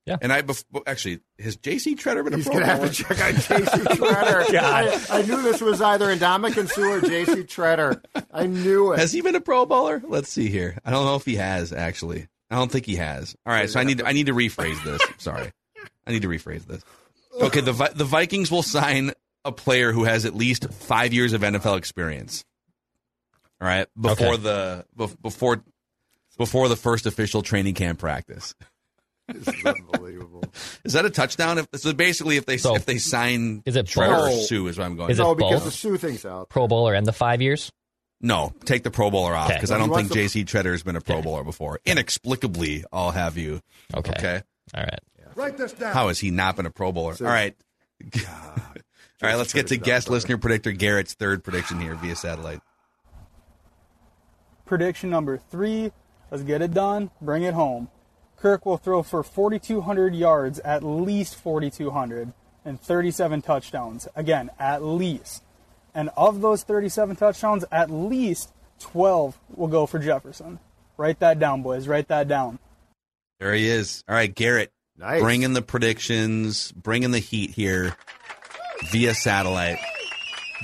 And 0.07 0.33
I 0.33 0.41
bef- 0.41 0.65
actually 0.87 1.19
has 1.39 1.55
J.C. 1.57 1.95
Tretter 1.95 2.23
been 2.23 2.33
a 2.33 2.37
He's 2.37 2.45
Pro 2.47 2.55
going 2.59 2.65
to 2.67 2.73
Bowler? 2.75 2.87
have 2.87 2.95
to 2.95 3.03
check 3.03 3.23
on 3.23 3.33
J.C. 3.33 3.81
Tretter. 3.97 4.45
Oh, 4.49 5.15
I, 5.15 5.19
I 5.19 5.21
knew 5.21 5.41
this 5.41 5.61
was 5.61 5.81
either 5.81 6.07
Ndamukong 6.15 6.69
Suh 6.69 6.81
or 6.81 7.01
J.C. 7.01 7.43
Tretter. 7.43 8.03
I 8.31 8.47
knew 8.47 8.93
it. 8.93 8.99
Has 8.99 9.11
he 9.13 9.21
been 9.21 9.35
a 9.35 9.41
Pro 9.41 9.65
Bowler? 9.65 10.01
Let's 10.05 10.29
see 10.29 10.49
here. 10.49 10.77
I 10.83 10.91
don't 10.91 11.05
know 11.05 11.15
if 11.15 11.25
he 11.25 11.35
has 11.35 11.71
actually. 11.71 12.27
I 12.49 12.55
don't 12.55 12.71
think 12.71 12.85
he 12.85 12.97
has. 12.97 13.35
All 13.45 13.53
right, 13.53 13.69
so 13.69 13.79
I 13.79 13.83
need 13.83 14.01
I 14.03 14.11
need 14.11 14.25
to 14.25 14.33
rephrase 14.33 14.83
this. 14.83 15.01
Sorry, 15.19 15.51
I 16.05 16.11
need 16.11 16.23
to 16.23 16.27
rephrase 16.27 16.65
this. 16.65 16.83
Okay, 17.39 17.61
the 17.61 17.71
Vi- 17.71 17.93
the 17.95 18.03
Vikings 18.03 18.51
will 18.51 18.63
sign 18.63 19.11
a 19.45 19.51
player 19.53 19.93
who 19.93 20.03
has 20.03 20.25
at 20.25 20.35
least 20.35 20.71
five 20.73 21.13
years 21.13 21.31
of 21.31 21.41
NFL 21.41 21.77
experience. 21.77 22.43
All 23.61 23.67
right, 23.67 23.87
before 23.99 24.33
Okay. 24.33 24.41
the 24.43 24.85
bef- 24.97 25.21
before 25.21 25.63
before 26.37 26.67
the 26.67 26.75
first 26.75 27.05
official 27.05 27.41
training 27.41 27.75
camp 27.75 27.99
practice. 27.99 28.53
This 29.33 29.55
is 29.55 29.65
unbelievable. 29.65 30.43
Is 30.83 30.93
that 30.93 31.05
a 31.05 31.09
touchdown? 31.09 31.57
If 31.57 31.67
so, 31.75 31.93
basically, 31.93 32.37
if 32.37 32.45
they 32.45 32.57
So, 32.57 32.75
if 32.75 32.85
they 32.85 32.97
sign 32.97 33.63
is 33.65 33.75
it 33.75 33.87
Trevor 33.87 34.15
both? 34.15 34.33
or 34.33 34.43
Suh, 34.43 34.65
is 34.67 34.77
what 34.77 34.85
I'm 34.85 34.95
going. 34.97 35.11
Is 35.11 35.17
to. 35.17 35.23
it 35.23 35.25
no, 35.25 35.35
because 35.35 35.63
both? 35.63 35.65
the 35.65 35.71
Suh 35.71 35.97
thing's 35.97 36.25
out. 36.25 36.49
Pro 36.49 36.67
Bowler 36.67 36.93
and 36.93 37.05
the 37.05 37.13
five 37.13 37.41
years. 37.41 37.71
No, 38.19 38.53
take 38.65 38.83
the 38.83 38.91
Pro 38.91 39.09
Bowler 39.09 39.33
off 39.33 39.49
because 39.49 39.69
Well, 39.71 39.77
I 39.77 39.79
don't 39.79 39.89
think 39.89 40.09
wants 40.11 40.33
J.C. 40.33 40.45
Tretter 40.45 40.71
has 40.71 40.83
been 40.83 40.95
a 40.95 41.01
Pro 41.01 41.21
Bowler 41.21 41.43
before. 41.43 41.79
Inexplicably, 41.85 42.83
I'll 42.91 43.11
have 43.11 43.37
you. 43.37 43.61
Okay. 43.95 44.11
Okay. 44.11 44.41
All 44.75 44.83
right. 44.83 44.99
Write 45.35 45.57
this 45.57 45.73
down. 45.73 45.93
How 45.93 46.09
has 46.09 46.19
he 46.19 46.29
not 46.29 46.55
been 46.57 46.65
a 46.65 46.71
Pro 46.71 46.91
Bowler? 46.91 47.15
So- 47.15 47.25
All 47.25 47.31
right. 47.31 47.55
All 49.23 49.29
right, 49.29 49.35
let's 49.35 49.53
get 49.53 49.67
to 49.67 49.77
guest 49.77 50.07
done, 50.07 50.13
listener 50.15 50.37
predictor 50.39 50.71
Garrett's 50.71 51.13
third 51.13 51.43
prediction 51.43 51.79
here 51.79 51.93
via 51.93 52.15
satellite. 52.15 52.59
Prediction 54.65 55.11
number 55.11 55.37
three 55.37 55.91
Let's 56.31 56.43
get 56.43 56.61
it 56.61 56.73
done. 56.73 57.11
Bring 57.21 57.43
it 57.43 57.53
home. 57.53 57.89
Kirk 58.41 58.65
will 58.65 58.77
throw 58.77 59.04
for 59.04 59.21
4,200 59.21 60.15
yards, 60.15 60.58
at 60.60 60.84
least 60.84 61.36
4,200, 61.36 62.34
and 62.65 62.82
37 62.82 63.43
touchdowns. 63.43 64.08
Again, 64.15 64.49
at 64.58 64.84
least. 64.84 65.43
And 65.93 66.10
of 66.17 66.41
those 66.41 66.63
37 66.63 67.17
touchdowns, 67.17 67.65
at 67.71 67.91
least 67.91 68.51
12 68.80 69.38
will 69.56 69.67
go 69.67 69.86
for 69.86 69.99
Jefferson. 69.99 70.58
Write 70.97 71.19
that 71.19 71.38
down, 71.38 71.62
boys. 71.62 71.88
Write 71.88 72.08
that 72.08 72.27
down. 72.27 72.58
There 73.39 73.54
he 73.54 73.67
is. 73.67 74.04
All 74.10 74.15
right, 74.15 74.34
Garrett. 74.34 74.71
Nice. 74.97 75.21
Bringing 75.21 75.54
the 75.54 75.62
predictions, 75.62 76.71
bringing 76.71 77.12
the 77.12 77.19
heat 77.19 77.51
here 77.51 77.95
via 78.91 79.13
satellite. 79.13 79.77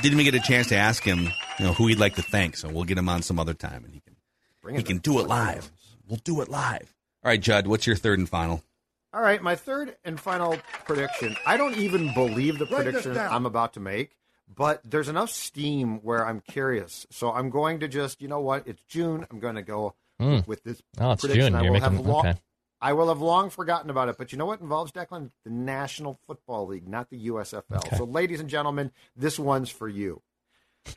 Didn't 0.02 0.20
even 0.20 0.32
get 0.32 0.42
a 0.42 0.48
chance 0.48 0.68
to 0.70 0.76
ask 0.76 1.04
him, 1.04 1.30
you 1.60 1.66
know, 1.66 1.74
who 1.74 1.86
he'd 1.88 2.00
like 2.00 2.16
to 2.16 2.24
thank. 2.24 2.58
So 2.58 2.70
we'll 2.70 2.86
get 2.86 2.98
him 2.98 3.10
on 3.10 3.22
some 3.22 3.38
other 3.38 3.54
time, 3.54 3.84
and 3.84 3.94
he 3.94 4.00
can 4.00 4.16
Bring 4.63 4.76
he 4.76 4.82
it 4.82 4.88
can 4.88 4.98
do 4.98 5.20
it 5.20 5.28
live. 5.28 5.72
We'll 6.08 6.20
do 6.24 6.42
it 6.42 6.50
live. 6.50 6.97
All 7.28 7.32
right, 7.32 7.42
Judd. 7.42 7.68
What's 7.68 7.86
your 7.86 7.98
third 7.98 8.20
and 8.20 8.30
final? 8.30 8.63
All 9.12 9.22
right, 9.22 9.44
my 9.44 9.58
third 9.58 9.98
and 10.06 10.18
final 10.18 10.56
prediction. 10.86 11.36
I 11.46 11.58
don't 11.58 11.76
even 11.76 12.13
believe 12.13 12.58
the 12.58 12.66
Write 12.68 12.86
prediction. 12.86 13.18
I'm 13.18 13.46
about 13.46 13.74
to 13.74 13.82
make, 13.82 14.16
but 14.48 14.80
there's 14.90 15.10
enough 15.10 15.30
steam 15.32 15.98
where 16.04 16.26
I'm 16.26 16.40
curious. 16.40 17.06
So 17.12 17.34
I'm 17.34 17.50
going 17.50 17.82
to 17.82 17.90
just, 17.90 18.22
you 18.22 18.30
know 18.30 18.40
what? 18.40 18.66
It's 18.66 18.82
June. 18.84 19.28
I'm 19.30 19.42
going 19.42 19.56
to 19.56 19.62
go 19.62 19.96
hmm. 20.18 20.40
with 20.48 20.63
this 20.63 20.82
Oh, 21.02 21.12
it's 21.12 21.20
prediction. 21.20 21.52
June. 21.52 21.56
I 21.56 21.63
You're 21.63 21.74
will 21.74 21.82
making 21.82 21.98
have 21.98 22.06
long, 22.06 22.28
okay. 22.28 22.40
I 22.80 22.94
will 22.94 23.10
have 23.10 23.20
long 23.20 23.50
forgotten 23.50 23.90
about 23.90 24.08
it, 24.08 24.18
but 24.18 24.32
you 24.32 24.38
know 24.38 24.46
what 24.46 24.62
involves 24.62 24.94
Declan? 24.94 25.32
The 25.44 25.52
National 25.52 26.22
Football 26.28 26.68
League, 26.68 26.88
not 26.88 27.10
the 27.10 27.28
USFL. 27.28 27.63
Okay. 27.76 27.98
So, 27.98 28.06
ladies 28.06 28.40
and 28.40 28.50
gentlemen, 28.50 28.90
this 29.18 29.38
one's 29.38 29.70
for 29.70 29.90
you. 29.90 30.22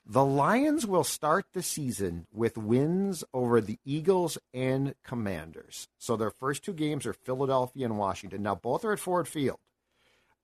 The 0.07 0.25
Lions 0.25 0.87
will 0.87 1.05
start 1.05 1.47
the 1.53 1.63
season 1.63 2.27
with 2.33 2.59
wins 2.59 3.25
over 3.33 3.61
the 3.61 3.79
Eagles 3.85 4.39
and 4.53 4.95
Commanders. 5.05 5.89
So 5.99 6.17
their 6.17 6.31
first 6.31 6.65
two 6.65 6.73
games 6.73 7.07
are 7.07 7.13
Philadelphia 7.13 7.87
and 7.87 7.99
Washington. 7.99 8.43
Now 8.43 8.55
both 8.55 8.85
are 8.85 8.93
at 8.93 8.99
Ford 8.99 9.29
Field. 9.29 9.59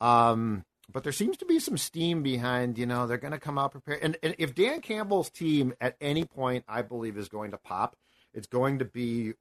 Um, 0.00 0.64
but 0.92 1.02
there 1.02 1.12
seems 1.12 1.37
to 1.38 1.46
be 1.46 1.59
some 1.59 1.76
steam 1.76 2.22
behind, 2.22 2.78
you 2.78 2.87
know, 2.87 3.06
they're 3.06 3.16
going 3.18 3.32
to 3.32 3.40
come 3.40 3.59
out 3.59 3.72
prepared. 3.72 4.02
And, 4.02 4.16
and 4.22 4.35
if 4.38 4.54
Dan 4.54 4.80
Campbell's 4.80 5.30
team 5.30 5.74
at 5.80 5.96
any 6.00 6.24
point, 6.24 6.64
I 6.68 6.82
believe, 6.82 7.16
is 7.16 7.28
going 7.28 7.50
to 7.50 7.59
pop, 7.59 7.96
it's 8.32 8.46
going 8.46 8.78
to 8.78 8.85
be 8.85 9.35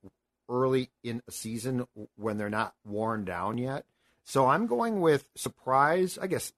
early 0.49 0.89
in 1.03 1.21
a 1.27 1.31
season 1.31 1.85
when 2.15 2.37
they're 2.37 2.49
not 2.49 2.73
worn 2.83 3.25
down 3.25 3.57
yet. 3.57 3.85
So 4.23 4.47
I'm 4.47 4.65
going 4.65 5.01
with 5.01 5.27
surprise, 5.35 6.17
I 6.19 6.27
guess, 6.27 6.51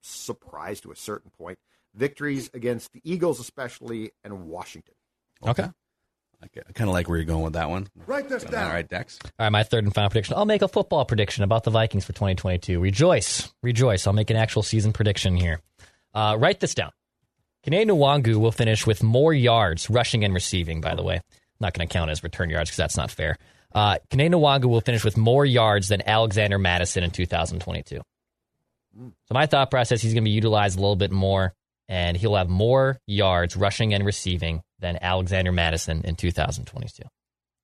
surprise 0.00 0.80
to 0.80 0.92
a 0.92 0.96
certain 0.96 1.30
point. 1.36 1.58
Victories 1.94 2.50
against 2.54 2.92
the 2.92 3.00
Eagles, 3.04 3.40
especially, 3.40 4.12
and 4.24 4.46
Washington. 4.46 4.94
Okay. 5.46 5.68
I, 6.42 6.46
kind 6.72 6.88
of 6.88 6.94
like 6.94 7.08
where 7.08 7.18
you're 7.18 7.26
going 7.26 7.42
with 7.42 7.52
that 7.52 7.68
one. 7.68 7.88
Write 8.06 8.28
this 8.28 8.44
down. 8.44 8.72
right, 8.72 8.88
Dex. 8.88 9.18
All 9.24 9.30
right, 9.40 9.50
my 9.50 9.62
third 9.62 9.84
and 9.84 9.94
final 9.94 10.08
prediction. 10.08 10.36
I'll 10.36 10.46
make 10.46 10.62
a 10.62 10.68
football 10.68 11.04
prediction 11.04 11.44
about 11.44 11.64
the 11.64 11.70
Vikings 11.70 12.06
for 12.06 12.12
2022. 12.12 12.80
Rejoice, 12.80 13.52
rejoice. 13.62 14.06
I'll 14.06 14.14
make 14.14 14.30
an 14.30 14.36
actual 14.36 14.62
season 14.62 14.92
prediction 14.92 15.36
here. 15.36 15.60
Uh, 16.14 16.36
write 16.40 16.60
this 16.60 16.74
down. 16.74 16.92
Kene 17.66 17.86
Nwangwu 17.86 18.36
will 18.36 18.52
finish 18.52 18.86
with 18.86 19.02
more 19.02 19.34
yards, 19.34 19.90
rushing 19.90 20.24
and 20.24 20.32
receiving, 20.32 20.80
by 20.80 20.94
the 20.94 21.02
way. 21.02 21.20
Not 21.60 21.74
going 21.74 21.86
to 21.86 21.92
count 21.92 22.10
as 22.10 22.22
return 22.22 22.48
yards 22.48 22.70
because 22.70 22.78
that's 22.78 22.96
not 22.96 23.10
fair. 23.10 23.36
Uh, 23.74 23.98
Kene 24.10 24.30
Nwangwu 24.30 24.64
will 24.64 24.80
finish 24.80 25.04
with 25.04 25.18
more 25.18 25.44
yards 25.44 25.88
than 25.88 26.02
Alexander 26.08 26.58
Mattison 26.58 27.04
in 27.04 27.10
2022. 27.10 28.00
So 28.96 29.12
my 29.30 29.46
thought 29.46 29.70
process, 29.70 30.00
he's 30.00 30.14
going 30.14 30.24
to 30.24 30.28
be 30.28 30.34
utilized 30.34 30.76
a 30.76 30.80
little 30.80 30.96
bit 30.96 31.12
more, 31.12 31.54
and 31.90 32.16
he'll 32.16 32.36
have 32.36 32.48
more 32.48 32.98
yards, 33.06 33.56
rushing 33.56 33.92
and 33.92 34.06
receiving, 34.06 34.62
than 34.78 34.96
Alexander 35.02 35.50
Mattison 35.52 36.02
in 36.04 36.14
2022. 36.16 37.02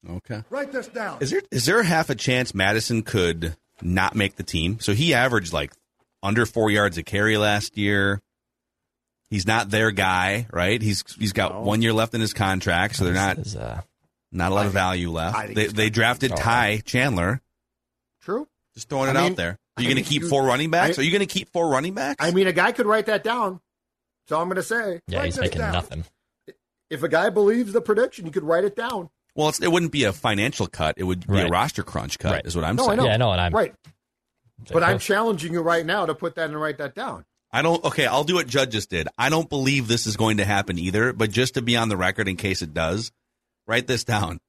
Okay. 0.09 0.43
Write 0.51 0.73
this 0.73 0.89
down. 0.89 1.19
Is 1.21 1.31
there 1.31 1.41
is 1.51 1.65
there 1.65 1.83
half 1.83 2.11
a 2.11 2.15
chance 2.15 2.55
Mattison 2.55 3.03
could 3.03 3.57
not 3.81 4.15
make 4.15 4.37
the 4.37 4.43
team? 4.43 4.79
So 4.81 4.93
he 4.93 5.15
averaged 5.15 5.53
like 5.53 5.73
under 6.23 6.45
four 6.45 6.71
yards 6.71 6.99
a 6.99 7.03
carry 7.03 7.39
last 7.39 7.79
year. 7.79 8.21
He's 9.31 9.47
not 9.47 9.71
their 9.71 9.91
guy, 9.91 10.47
right? 10.53 10.81
He's 10.83 11.03
he's 11.19 11.33
got 11.33 11.53
No. 11.55 11.61
one 11.63 11.83
year 11.83 11.93
left 11.93 12.15
in 12.15 12.21
his 12.21 12.33
contract, 12.35 12.97
so 12.97 13.05
they're 13.05 13.15
not 13.15 13.39
is, 13.39 13.57
uh, 13.57 13.81
not 14.31 14.53
a 14.53 14.55
lot 14.55 14.67
of 14.67 14.73
value 14.73 15.11
I 15.17 15.31
left. 15.33 15.55
They 15.55 15.67
they 15.69 15.91
drafted. 15.91 16.37
Ty 16.37 16.83
Chandler. 16.85 17.41
True. 18.23 18.47
Just 18.75 18.89
throwing 18.89 19.09
it 19.11 19.17
I 19.17 19.27
out 19.27 19.37
there. 19.37 19.59
Are 19.77 19.83
you 19.83 19.89
going 19.89 20.03
to 20.03 20.09
keep 20.09 20.23
you- 20.23 20.29
four 20.29 20.45
running 20.45 20.71
backs? 20.71 20.99
I- 20.99 21.03
Are 21.03 21.05
you 21.05 21.11
going 21.11 21.27
to 21.27 21.33
keep 21.33 21.53
four 21.53 21.69
running 21.69 21.95
backs? 21.95 22.17
I 22.25 22.31
mean, 22.31 22.47
a 22.47 22.53
guy 22.53 22.73
could 22.73 22.87
write 22.87 23.07
that 23.07 23.25
down. 23.25 23.61
That's 24.27 24.37
all 24.37 24.43
I'm 24.43 24.49
going 24.49 24.57
to 24.57 24.63
say. 24.63 25.01
yeah, 25.07 25.25
he's 25.25 25.39
making 25.39 25.59
down. 25.61 25.73
nothing. 25.73 26.05
If 26.91 27.03
a 27.03 27.09
guy 27.09 27.31
believes 27.31 27.73
the 27.73 27.81
prediction, 27.81 28.27
you 28.27 28.33
could 28.33 28.43
write 28.43 28.65
it 28.65 28.75
down. 28.75 29.09
well, 29.37 29.49
it's, 29.49 29.61
it 29.61 29.71
wouldn't 29.71 29.93
be 29.93 30.05
a 30.05 30.13
financial 30.13 30.67
cut. 30.67 30.95
It 30.99 31.05
would 31.05 31.27
be 31.27 31.41
a 31.41 31.49
roster 31.49 31.83
crunch 31.85 32.19
cut. 32.19 32.33
Right. 32.33 32.47
Is 32.47 32.57
what 32.57 32.65
I'm 32.65 32.77
No, 32.77 32.85
I 32.85 32.87
saying. 32.89 32.99
know. 32.99 33.05
Yeah, 33.07 33.15
I 33.15 33.17
know, 33.17 33.33
and 33.33 33.41
I'm- 33.41 33.55
right. 33.55 33.75
But 34.73 34.83
I'm 34.83 34.97
oh. 34.97 34.99
challenging 34.99 35.53
you 35.53 35.61
right 35.61 35.85
now 35.85 36.07
to 36.07 36.15
put 36.15 36.35
that 36.37 36.49
and 36.49 36.59
write 36.61 36.79
that 36.79 36.95
down. 36.95 37.25
I 37.53 37.63
don't. 37.63 37.85
Okay, 37.85 38.07
I'll 38.07 38.25
do 38.25 38.35
what 38.37 38.47
Judd 38.47 38.71
just 38.71 38.89
did. 38.91 39.07
I 39.19 39.29
don't 39.29 39.49
believe 39.49 39.87
this 39.87 40.07
is 40.07 40.17
going 40.17 40.39
to 40.39 40.45
happen 40.45 40.79
either. 40.79 41.13
But 41.13 41.31
just 41.31 41.55
to 41.55 41.63
be 41.63 41.77
on 41.77 41.89
the 41.91 41.97
record, 41.97 42.27
in 42.27 42.37
case 42.37 42.63
it 42.63 42.73
does, 42.75 43.13
write 43.67 43.87
this 43.87 44.03
down. 44.03 44.41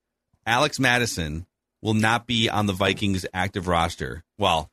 Alex 0.46 0.80
Mattison 0.80 1.46
will 1.82 1.94
not 1.94 2.26
be 2.26 2.50
on 2.50 2.66
the 2.68 2.74
Vikings 2.74 3.26
active 3.34 3.68
roster. 3.68 4.24
Well, 4.38 4.72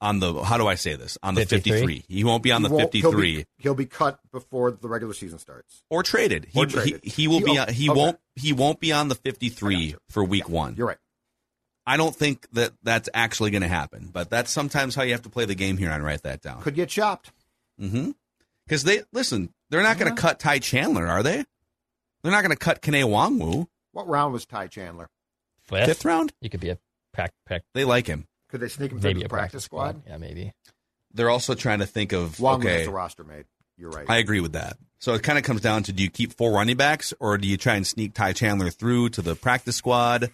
on 0.00 0.18
the 0.20 0.42
how 0.42 0.56
do 0.58 0.66
I 0.66 0.74
say 0.76 0.94
this? 0.96 1.18
On 1.22 1.34
the 1.34 1.44
53? 1.46 1.80
53. 1.80 2.04
He 2.08 2.24
won't 2.24 2.42
be 2.42 2.52
on 2.52 2.62
He 2.62 2.68
the 2.68 2.76
53 2.78 3.00
He'll 3.10 3.42
be, 3.42 3.46
he'll 3.58 3.74
be 3.74 3.86
cut 3.86 4.18
before 4.32 4.70
the 4.70 4.88
regular 4.88 5.12
season 5.14 5.38
starts. 5.38 5.82
or 5.90 6.02
traded. 6.02 6.46
He, 6.50 6.58
Or 6.58 6.66
traded. 6.66 7.00
he 7.04 7.10
he 7.10 7.28
will 7.28 7.38
He- 7.40 7.44
be. 7.44 7.58
on- 7.58 7.72
he 7.72 7.90
okay. 7.90 7.98
won't. 7.98 8.18
He 8.36 8.52
won't 8.52 8.80
be 8.80 8.92
on 8.92 9.08
the 9.08 9.14
53 9.14 9.96
for 10.08 10.24
week 10.24 10.48
one. 10.48 10.74
You're 10.76 10.86
right. 10.88 10.98
I 11.86 11.96
don't 11.96 12.14
think 12.14 12.46
that 12.52 12.72
that's 12.82 13.08
actually 13.12 13.50
going 13.50 13.62
to 13.62 13.68
happen. 13.68 14.10
But 14.12 14.30
that's 14.30 14.50
sometimes 14.50 14.94
how 14.94 15.02
you 15.02 15.12
have 15.12 15.22
to 15.22 15.28
play 15.30 15.44
the 15.44 15.54
game 15.54 15.76
here. 15.76 15.90
And 15.90 16.04
write 16.04 16.22
that 16.22 16.40
down. 16.40 16.62
Could 16.62 16.74
get 16.74 16.88
chopped. 16.88 17.32
Mm-hmm. 17.80 18.12
Because 18.66 18.84
they 18.84 19.02
listen, 19.12 19.52
they're 19.70 19.82
not 19.82 19.98
going 19.98 20.14
to 20.14 20.20
cut 20.20 20.38
Ty 20.38 20.60
Chandler, 20.60 21.06
are 21.06 21.22
they? 21.22 21.44
They're 22.22 22.32
not 22.32 22.42
going 22.42 22.50
to 22.52 22.56
cut 22.56 22.80
Kene 22.82 23.02
Nwangwu. 23.04 23.66
What 23.92 24.06
round 24.06 24.32
was 24.32 24.46
Ty 24.46 24.68
Chandler? 24.68 25.08
Fifth, 25.64 25.86
Fifth 25.86 26.04
round? 26.04 26.32
You 26.40 26.50
could 26.50 26.60
be 26.60 26.70
a 26.70 26.78
prac, 27.12 27.32
prac, 27.46 27.62
They 27.74 27.84
like 27.84 28.06
him. 28.06 28.26
Could 28.50 28.60
they 28.60 28.68
sneak 28.68 28.92
him 28.92 29.00
maybe 29.00 29.20
through 29.20 29.20
a 29.20 29.24
the 29.24 29.28
practice 29.28 29.64
squad? 29.64 30.02
Yeah, 30.06 30.18
maybe. 30.18 30.52
They're 31.12 31.30
also 31.30 31.54
trying 31.54 31.80
to 31.80 31.86
think 31.86 32.12
of 32.12 32.40
Long 32.40 32.60
okay. 32.60 32.84
the 32.84 32.90
roster 32.90 33.24
made. 33.24 33.44
You're 33.76 33.90
right. 33.90 34.08
I 34.08 34.18
agree 34.18 34.40
with 34.40 34.52
that. 34.52 34.76
So 34.98 35.14
it 35.14 35.22
kind 35.22 35.38
of 35.38 35.44
comes 35.44 35.62
down 35.62 35.84
to 35.84 35.92
do 35.92 36.02
you 36.02 36.10
keep 36.10 36.34
four 36.34 36.52
running 36.52 36.76
backs 36.76 37.14
or 37.18 37.38
do 37.38 37.48
you 37.48 37.56
try 37.56 37.76
and 37.76 37.86
sneak 37.86 38.12
Ty 38.12 38.34
Chandler 38.34 38.70
through 38.70 39.10
to 39.10 39.22
the 39.22 39.34
practice 39.34 39.76
squad 39.76 40.30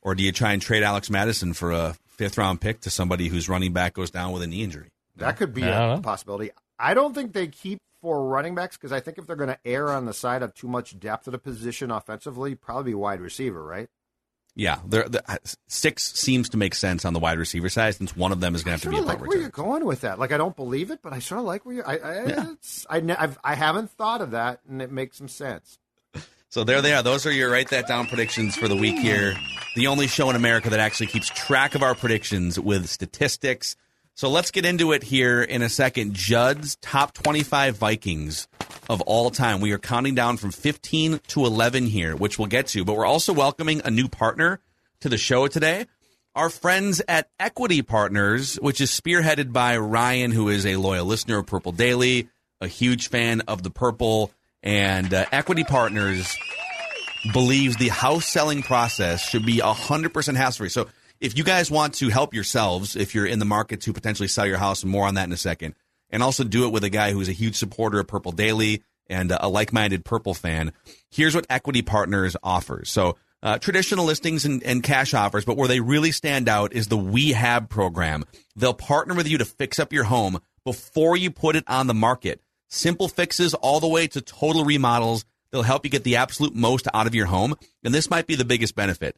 or 0.00 0.14
do 0.14 0.22
you 0.22 0.32
try 0.32 0.52
and 0.52 0.62
trade 0.62 0.82
Alex 0.82 1.10
Mattison 1.10 1.52
for 1.52 1.72
a 1.72 1.94
fifth 2.08 2.38
round 2.38 2.60
pick 2.60 2.80
to 2.80 2.90
somebody 2.90 3.28
whose 3.28 3.48
running 3.48 3.72
back 3.72 3.94
goes 3.94 4.10
down 4.10 4.32
with 4.32 4.42
a 4.42 4.46
knee 4.46 4.62
injury? 4.62 4.88
that 5.16 5.36
could 5.36 5.52
be 5.52 5.62
a 5.62 5.66
know. 5.66 6.00
possibility. 6.02 6.50
I 6.78 6.94
don't 6.94 7.14
think 7.14 7.34
they 7.34 7.48
keep 7.48 7.78
four 8.00 8.26
running 8.26 8.54
backs 8.54 8.78
because 8.78 8.92
I 8.92 9.00
think 9.00 9.18
if 9.18 9.26
they're 9.26 9.36
going 9.36 9.50
to 9.50 9.58
err 9.66 9.90
on 9.90 10.06
the 10.06 10.14
side 10.14 10.42
of 10.42 10.54
too 10.54 10.68
much 10.68 10.98
depth 10.98 11.28
at 11.28 11.34
a 11.34 11.38
position 11.38 11.90
offensively, 11.90 12.54
probably 12.54 12.94
wide 12.94 13.20
receiver, 13.20 13.62
right? 13.62 13.88
Yeah, 14.60 14.80
they're, 14.86 15.08
the 15.08 15.22
uh, 15.26 15.38
six 15.68 16.12
seems 16.12 16.50
to 16.50 16.58
make 16.58 16.74
sense 16.74 17.06
on 17.06 17.14
the 17.14 17.18
wide 17.18 17.38
receiver 17.38 17.70
side 17.70 17.94
since 17.94 18.14
one 18.14 18.30
of 18.30 18.40
them 18.40 18.54
is 18.54 18.62
going 18.62 18.78
to 18.78 18.82
have 18.82 18.82
to 18.82 18.90
be 18.90 18.98
a 18.98 19.00
like 19.00 19.16
punt 19.16 19.28
where 19.30 19.38
you're 19.38 19.48
going 19.48 19.86
with 19.86 20.02
that. 20.02 20.18
Like 20.18 20.32
I 20.32 20.36
don't 20.36 20.54
believe 20.54 20.90
it, 20.90 21.00
but 21.00 21.14
I 21.14 21.18
sort 21.18 21.38
of 21.38 21.46
like 21.46 21.64
where 21.64 21.76
you. 21.76 21.82
I 21.82 21.96
I, 21.96 22.26
Yeah. 22.26 22.46
I, 22.90 23.00
ne- 23.00 23.16
I 23.42 23.54
haven't 23.54 23.90
thought 23.92 24.20
of 24.20 24.32
that, 24.32 24.60
and 24.68 24.82
it 24.82 24.92
makes 24.92 25.16
some 25.16 25.28
sense. 25.28 25.78
So 26.50 26.64
there 26.64 26.82
they 26.82 26.92
are. 26.92 27.02
Those 27.04 27.26
are 27.26 27.32
your 27.32 27.48
write 27.48 27.70
that 27.70 27.86
down 27.86 28.08
predictions 28.08 28.56
for 28.56 28.66
the 28.66 28.74
week 28.74 28.98
here. 28.98 29.34
The 29.76 29.86
only 29.86 30.08
show 30.08 30.28
in 30.30 30.36
America 30.36 30.68
that 30.70 30.80
actually 30.80 31.06
keeps 31.06 31.28
track 31.28 31.76
of 31.76 31.82
our 31.84 31.94
predictions 31.94 32.58
with 32.58 32.88
statistics. 32.88 33.76
So 34.14 34.28
let's 34.28 34.50
get 34.50 34.64
into 34.66 34.90
it 34.90 35.04
here 35.04 35.42
in 35.42 35.62
a 35.62 35.68
second. 35.68 36.12
Judd's 36.12 36.74
top 36.82 37.14
25 37.14 37.76
Vikings 37.76 38.48
of 38.90 39.00
all 39.02 39.30
time. 39.30 39.60
We 39.60 39.70
are 39.70 39.78
counting 39.78 40.16
down 40.16 40.36
from 40.36 40.50
15 40.50 41.20
to 41.28 41.46
11 41.46 41.86
here, 41.86 42.16
which 42.16 42.40
we'll 42.40 42.48
get 42.48 42.66
to, 42.68 42.84
but 42.84 42.96
we're 42.96 43.06
also 43.06 43.32
welcoming 43.32 43.80
a 43.84 43.90
new 43.90 44.08
partner 44.08 44.58
to 45.02 45.08
the 45.08 45.16
show 45.16 45.46
today. 45.46 45.86
Our 46.34 46.50
friends 46.50 47.00
at 47.06 47.30
Equity 47.38 47.82
Partners, 47.82 48.56
which 48.56 48.80
is 48.80 48.90
spearheaded 48.90 49.52
by 49.52 49.76
Ryan, 49.76 50.32
who 50.32 50.48
is 50.48 50.66
a 50.66 50.74
loyal 50.74 51.06
listener 51.06 51.38
of 51.38 51.46
Purple 51.46 51.70
Daily, 51.70 52.28
a 52.60 52.66
huge 52.66 53.10
fan 53.10 53.42
of 53.42 53.62
the 53.62 53.70
Purple, 53.70 54.32
and 54.60 55.14
uh, 55.14 55.24
Equity 55.30 55.62
Partners 55.62 56.36
believes 57.32 57.76
the 57.76 57.90
house 57.90 58.26
selling 58.26 58.60
process 58.60 59.22
should 59.22 59.46
be 59.46 59.58
100% 59.58 60.36
hassle 60.36 60.64
free. 60.64 60.68
So 60.68 60.88
if 61.20 61.38
you 61.38 61.44
guys 61.44 61.70
want 61.70 61.94
to 61.94 62.08
help 62.08 62.34
yourselves, 62.34 62.96
if 62.96 63.14
you're 63.14 63.26
in 63.26 63.38
the 63.38 63.44
market 63.44 63.82
to 63.82 63.92
potentially 63.92 64.26
sell 64.26 64.46
your 64.46 64.58
house, 64.58 64.84
more 64.84 65.06
on 65.06 65.14
that 65.14 65.28
in 65.28 65.32
a 65.32 65.36
second, 65.36 65.76
and 66.10 66.22
also 66.22 66.44
do 66.44 66.66
it 66.66 66.72
with 66.72 66.84
a 66.84 66.90
guy 66.90 67.12
who's 67.12 67.28
a 67.28 67.32
huge 67.32 67.56
supporter 67.56 68.00
of 68.00 68.06
Purple 68.06 68.32
Daily 68.32 68.82
and 69.08 69.32
a 69.32 69.48
like 69.48 69.72
minded 69.72 70.04
Purple 70.04 70.34
fan, 70.34 70.72
here's 71.10 71.34
what 71.34 71.46
Equity 71.50 71.82
Partners 71.82 72.36
offers. 72.42 72.90
So 72.90 73.16
uh, 73.42 73.58
traditional 73.58 74.04
listings 74.04 74.44
and, 74.44 74.62
and 74.62 74.82
cash 74.82 75.14
offers, 75.14 75.44
but 75.44 75.56
where 75.56 75.68
they 75.68 75.80
really 75.80 76.12
stand 76.12 76.48
out 76.48 76.72
is 76.72 76.88
the 76.88 76.98
WeHab 76.98 77.68
program. 77.68 78.24
They'll 78.56 78.74
partner 78.74 79.14
with 79.14 79.28
you 79.28 79.38
to 79.38 79.44
fix 79.44 79.78
up 79.78 79.92
your 79.92 80.04
home 80.04 80.40
before 80.64 81.16
you 81.16 81.30
put 81.30 81.56
it 81.56 81.64
on 81.66 81.86
the 81.86 81.94
market. 81.94 82.42
Simple 82.68 83.08
fixes 83.08 83.54
all 83.54 83.80
the 83.80 83.88
way 83.88 84.06
to 84.08 84.20
total 84.20 84.64
remodels. 84.64 85.24
They'll 85.50 85.62
help 85.62 85.84
you 85.84 85.90
get 85.90 86.04
the 86.04 86.16
absolute 86.16 86.54
most 86.54 86.86
out 86.94 87.06
of 87.06 87.14
your 87.14 87.26
home. 87.26 87.56
And 87.82 87.92
this 87.92 88.10
might 88.10 88.26
be 88.26 88.36
the 88.36 88.44
biggest 88.44 88.74
benefit. 88.74 89.16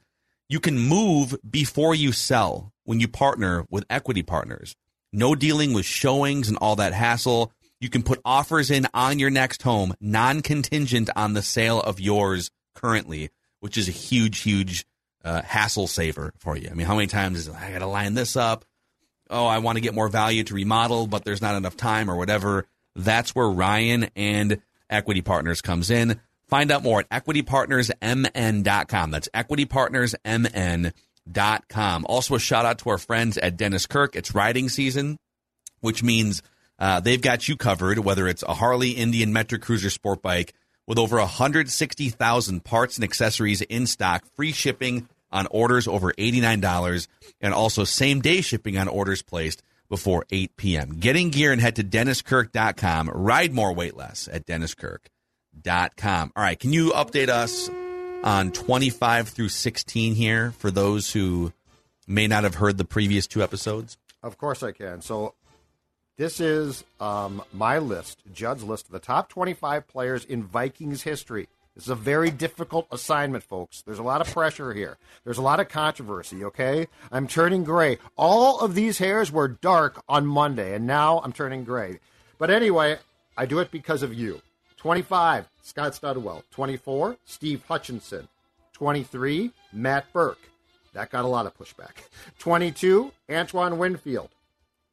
You 0.49 0.61
can 0.61 0.79
move 0.79 1.37
before 1.49 1.95
you 1.95 2.13
sell 2.13 2.73
when 2.85 3.01
you 3.01 3.09
partner 3.09 3.67
with 3.71 3.85
equity 3.91 4.23
partners. 4.23 4.77
No 5.13 5.35
dealing 5.35 5.73
with 5.73 5.85
showings 5.85 6.49
and 6.49 6.57
all 6.59 6.77
that 6.77 6.93
hassle. 6.93 7.53
You 7.81 7.89
can 7.89 8.03
put 8.03 8.21
offers 8.25 8.71
in 8.71 8.87
on 8.95 9.19
your 9.19 9.31
next 9.31 9.63
home, 9.63 9.95
non 10.01 10.41
contingent 10.41 11.11
on 11.17 11.35
the 11.35 11.43
sale 11.43 11.81
of 11.81 12.01
yours 12.01 12.51
currently, 12.75 13.31
which 13.61 13.77
is 13.77 13.89
a 13.89 13.93
huge, 13.93 14.41
huge 14.41 14.87
uh, 15.25 15.43
hassle 15.43 15.87
saver 15.87 16.33
for 16.39 16.57
you. 16.57 16.69
I 16.71 16.75
mean, 16.75 16.87
how 16.87 16.95
many 16.95 17.09
times 17.09 17.39
is 17.39 17.49
I 17.49 17.73
got 17.73 17.81
to 17.81 17.87
line 17.87 18.15
this 18.15 18.37
up? 18.37 18.65
Oh, 19.29 19.47
I 19.47 19.59
want 19.59 19.77
to 19.77 19.83
get 19.83 19.95
more 19.95 20.09
value 20.09 20.45
to 20.45 20.55
remodel, 20.55 21.07
but 21.07 21.25
there's 21.25 21.43
not 21.43 21.57
enough 21.57 21.77
time 21.77 22.11
or 22.11 22.17
whatever. 22.17 22.67
That's 22.95 23.35
where 23.35 23.49
Ryan 23.49 24.11
and 24.15 24.61
Equity 24.91 25.23
Partners 25.23 25.63
comes 25.63 25.91
in. 25.91 26.21
Find 26.49 26.71
out 26.71 26.83
more 26.83 27.01
at 27.01 27.09
equitypartnersmn.com. 27.09 29.11
That's 29.11 29.29
equitypartnersmn.com. 29.35 30.93
Also, 32.07 32.35
a 32.35 32.41
shout 32.41 32.65
out 32.65 32.79
to 32.79 32.91
our 32.91 32.99
friends 32.99 33.39
at 33.39 33.57
Dennis 33.57 33.87
Kirk. 33.87 34.17
It's 34.17 34.35
riding 34.35 34.69
season, 34.69 35.19
which 35.81 36.03
means 36.03 36.43
uh, 36.79 37.01
they've 37.01 37.23
got 37.23 37.49
you 37.49 37.57
covered, 37.57 37.99
whether 38.01 38.27
it's 38.27 38.43
a 38.43 38.55
Harley, 38.55 38.91
Indian, 38.91 39.33
Metric 39.33 39.63
Cruiser 39.63 39.91
sport 39.91 40.23
bike 40.23 40.55
with 40.87 40.99
over 40.99 41.19
160,000 41.19 42.65
parts 42.65 42.97
and 42.97 43.05
accessories 43.05 43.61
in 43.63 43.87
stock, 43.87 44.25
free 44.35 44.53
shipping 44.53 45.09
on 45.31 45.47
orders 45.51 45.89
over 45.89 46.13
$89, 46.13 47.07
and 47.41 47.55
also 47.55 47.85
same 47.85 48.21
day 48.21 48.41
shipping 48.41 48.77
on 48.77 48.89
orders 48.89 49.23
placed 49.23 49.63
before 49.89 50.25
8 50.31 50.57
p.m. 50.57 50.99
Getting 50.99 51.31
gear 51.31 51.53
and 51.53 51.61
head 51.61 51.77
to 51.77 51.85
DennisKirk.com. 51.85 53.11
Ride 53.11 53.53
more, 53.53 53.73
wait 53.73 53.97
less 53.97 54.29
at 54.31 54.47
DennisKirk.com. 54.47 56.33
All 56.35 56.43
right, 56.43 56.59
can 56.59 56.73
you 56.73 56.91
update 56.91 57.29
us 57.29 57.71
on 58.23 58.53
25 58.53 59.29
through 59.29 59.49
16 59.49 60.15
here 60.15 60.53
for 60.59 60.71
those 60.71 61.13
who 61.13 61.53
may 62.07 62.27
not 62.27 62.45
have 62.45 62.57
heard 62.57 62.79
the 62.79 62.85
previous 62.85 63.27
two 63.27 63.43
episodes? 63.43 63.97
Of 64.23 64.39
course 64.39 64.63
I 64.63 64.73
can. 64.73 65.03
So 65.03 65.35
this 66.17 66.41
is 66.41 66.85
um, 67.01 67.43
my 67.53 67.79
list, 67.79 68.23
Judd's 68.33 68.65
list 68.65 68.87
of 68.87 68.93
the 68.93 68.99
top 68.99 69.29
25 69.29 69.89
players 69.89 70.25
in 70.25 70.45
Vikings 70.45 71.03
history. 71.03 71.49
This 71.75 71.85
is 71.85 71.91
a 71.91 71.95
very 71.95 72.31
difficult 72.31 72.87
assignment, 72.93 73.45
folks. 73.45 73.81
There's 73.83 73.99
a 73.99 74.03
lot 74.03 74.21
of 74.21 74.27
pressure 74.27 74.75
here. 74.75 74.99
There's 75.25 75.39
a 75.39 75.43
lot 75.43 75.59
of 75.59 75.69
controversy, 75.69 76.45
okay? 76.45 76.87
I'm 77.11 77.27
turning 77.27 77.65
gray. 77.65 77.99
All 78.15 78.61
of 78.61 78.75
these 78.75 78.99
hairs 78.99 79.33
were 79.33 79.49
dark 79.49 80.03
on 80.07 80.27
Monday, 80.27 80.75
and 80.75 80.87
now 80.87 81.21
I'm 81.25 81.33
turning 81.33 81.65
gray. 81.65 81.99
But 82.37 82.51
anyway, 82.51 82.99
I 83.39 83.47
do 83.47 83.59
it 83.61 83.71
because 83.71 84.03
of 84.03 84.13
you. 84.13 84.43
25, 84.83 85.49
Scott 85.63 85.93
Studwell. 85.93 86.43
24, 86.51 87.17
Steve 87.25 87.63
Hutchinson. 87.69 88.27
23, 88.73 89.53
Matt 89.73 90.13
Birk. 90.13 90.39
That 90.93 91.09
got 91.09 91.25
a 91.25 91.29
lot 91.29 91.47
of 91.47 91.57
pushback. 91.57 92.09
22, 92.41 93.13
Antoine 93.31 93.79
Winfield. 93.79 94.31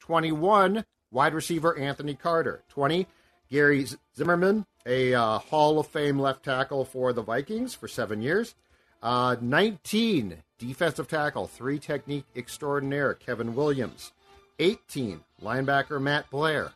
21, 0.01 0.85
wide 1.09 1.33
receiver 1.33 1.75
Anthony 1.75 2.13
Carter. 2.13 2.61
20, 2.69 3.07
Gary 3.49 3.87
Zimmerman, 4.15 4.67
a 4.85 5.15
uh, 5.15 5.39
Hall 5.39 5.79
of 5.79 5.87
Fame 5.87 6.19
left 6.19 6.45
tackle 6.45 6.85
for 6.85 7.11
the 7.11 7.23
Vikings 7.23 7.73
for 7.73 7.87
seven 7.87 8.21
years. 8.21 8.53
Uh, 9.01 9.37
19, 9.41 10.37
defensive 10.59 11.07
tackle, 11.07 11.47
three 11.47 11.79
technique 11.79 12.25
extraordinaire, 12.35 13.15
Kevin 13.15 13.55
Williams. 13.55 14.11
18, 14.59 15.21
linebacker 15.41 15.99
Matt 15.99 16.29
Blair. 16.29 16.73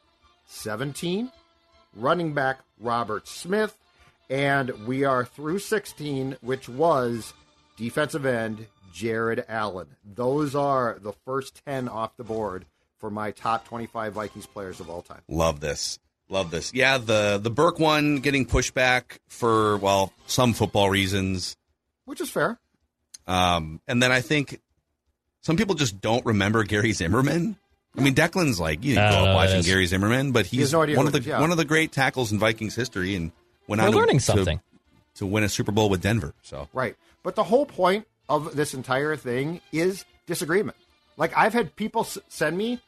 17, 0.47 1.32
running 1.96 2.34
back 2.34 2.60
Robert 2.80 3.28
Smith. 3.28 3.78
And 4.30 4.88
we 4.88 5.04
are 5.04 5.26
through 5.26 5.60
16, 5.60 6.38
which 6.42 6.68
was 6.70 7.34
defensive 7.78 8.26
end 8.26 8.68
Jared 8.94 9.44
Allen. 9.50 9.88
Those 10.04 10.56
are 10.56 10.98
the 11.02 11.14
first 11.26 11.62
10 11.66 11.90
off 11.90 12.16
the 12.16 12.24
board 12.24 12.66
for 13.00 13.10
my 13.10 13.32
top 13.32 13.68
25 13.68 14.14
Vikings 14.14 14.46
players 14.46 14.80
of 14.80 14.90
all 14.90 15.02
time. 15.02 15.22
Love 15.28 15.60
this. 15.60 16.00
Love 16.30 16.52
this. 16.52 16.74
Yeah, 16.74 16.98
the 16.98 17.38
the 17.42 17.50
Birk 17.50 17.80
one 17.80 18.18
getting 18.18 18.46
pushed 18.46 18.74
back 18.74 19.20
for 19.28 19.78
well 19.78 20.14
some 20.26 20.54
football 20.54 20.90
reasons, 20.90 21.58
which 22.06 22.22
is 22.22 22.30
fair. 22.30 22.60
Um, 23.28 23.82
and 23.88 24.02
then 24.02 24.12
I 24.12 24.22
think 24.22 24.62
some 25.42 25.58
people 25.58 25.76
just 25.76 26.00
don't 26.00 26.26
remember 26.26 26.64
Gary 26.64 26.94
Zimmerman. 26.94 27.58
I 27.98 28.02
mean, 28.02 28.16
Declan's 28.16 28.60
like 28.60 28.84
you 28.84 28.96
know, 28.96 29.10
grow 29.10 29.26
up 29.26 29.36
watching 29.36 29.62
Gary 29.62 29.86
Zimmerman, 29.86 30.32
but 30.32 30.46
he's 30.46 30.72
no 30.72 30.80
one 30.80 31.08
of 31.08 31.12
the 31.12 31.22
yeah. 31.22 31.40
one 31.40 31.52
of 31.52 31.58
the 31.58 31.66
great 31.66 31.92
tackles 31.92 32.32
in 32.32 32.40
Vikings 32.40 32.76
history, 32.76 33.16
and 33.16 33.32
went 33.68 33.82
We're 33.82 33.88
on 33.88 33.92
to, 33.94 33.98
learning 34.00 34.18
to- 34.18 34.24
something. 34.24 34.62
to 35.16 35.26
win 35.26 35.44
a 35.44 35.50
Super 35.50 35.72
Bowl 35.72 35.90
with 35.90 36.02
Denver. 36.02 36.34
So 36.42 36.68
Right. 36.74 36.96
But 37.22 37.36
the 37.36 37.44
whole 37.44 37.66
point 37.66 38.08
of 38.28 38.56
this 38.56 38.74
entire 38.74 39.16
thing 39.16 39.62
is 39.72 40.06
disagreement. 40.26 40.78
Like 41.18 41.38
I've 41.38 41.54
had 41.54 41.76
people 41.76 42.02
s- 42.02 42.18
send 42.30 42.58
me 42.58 42.80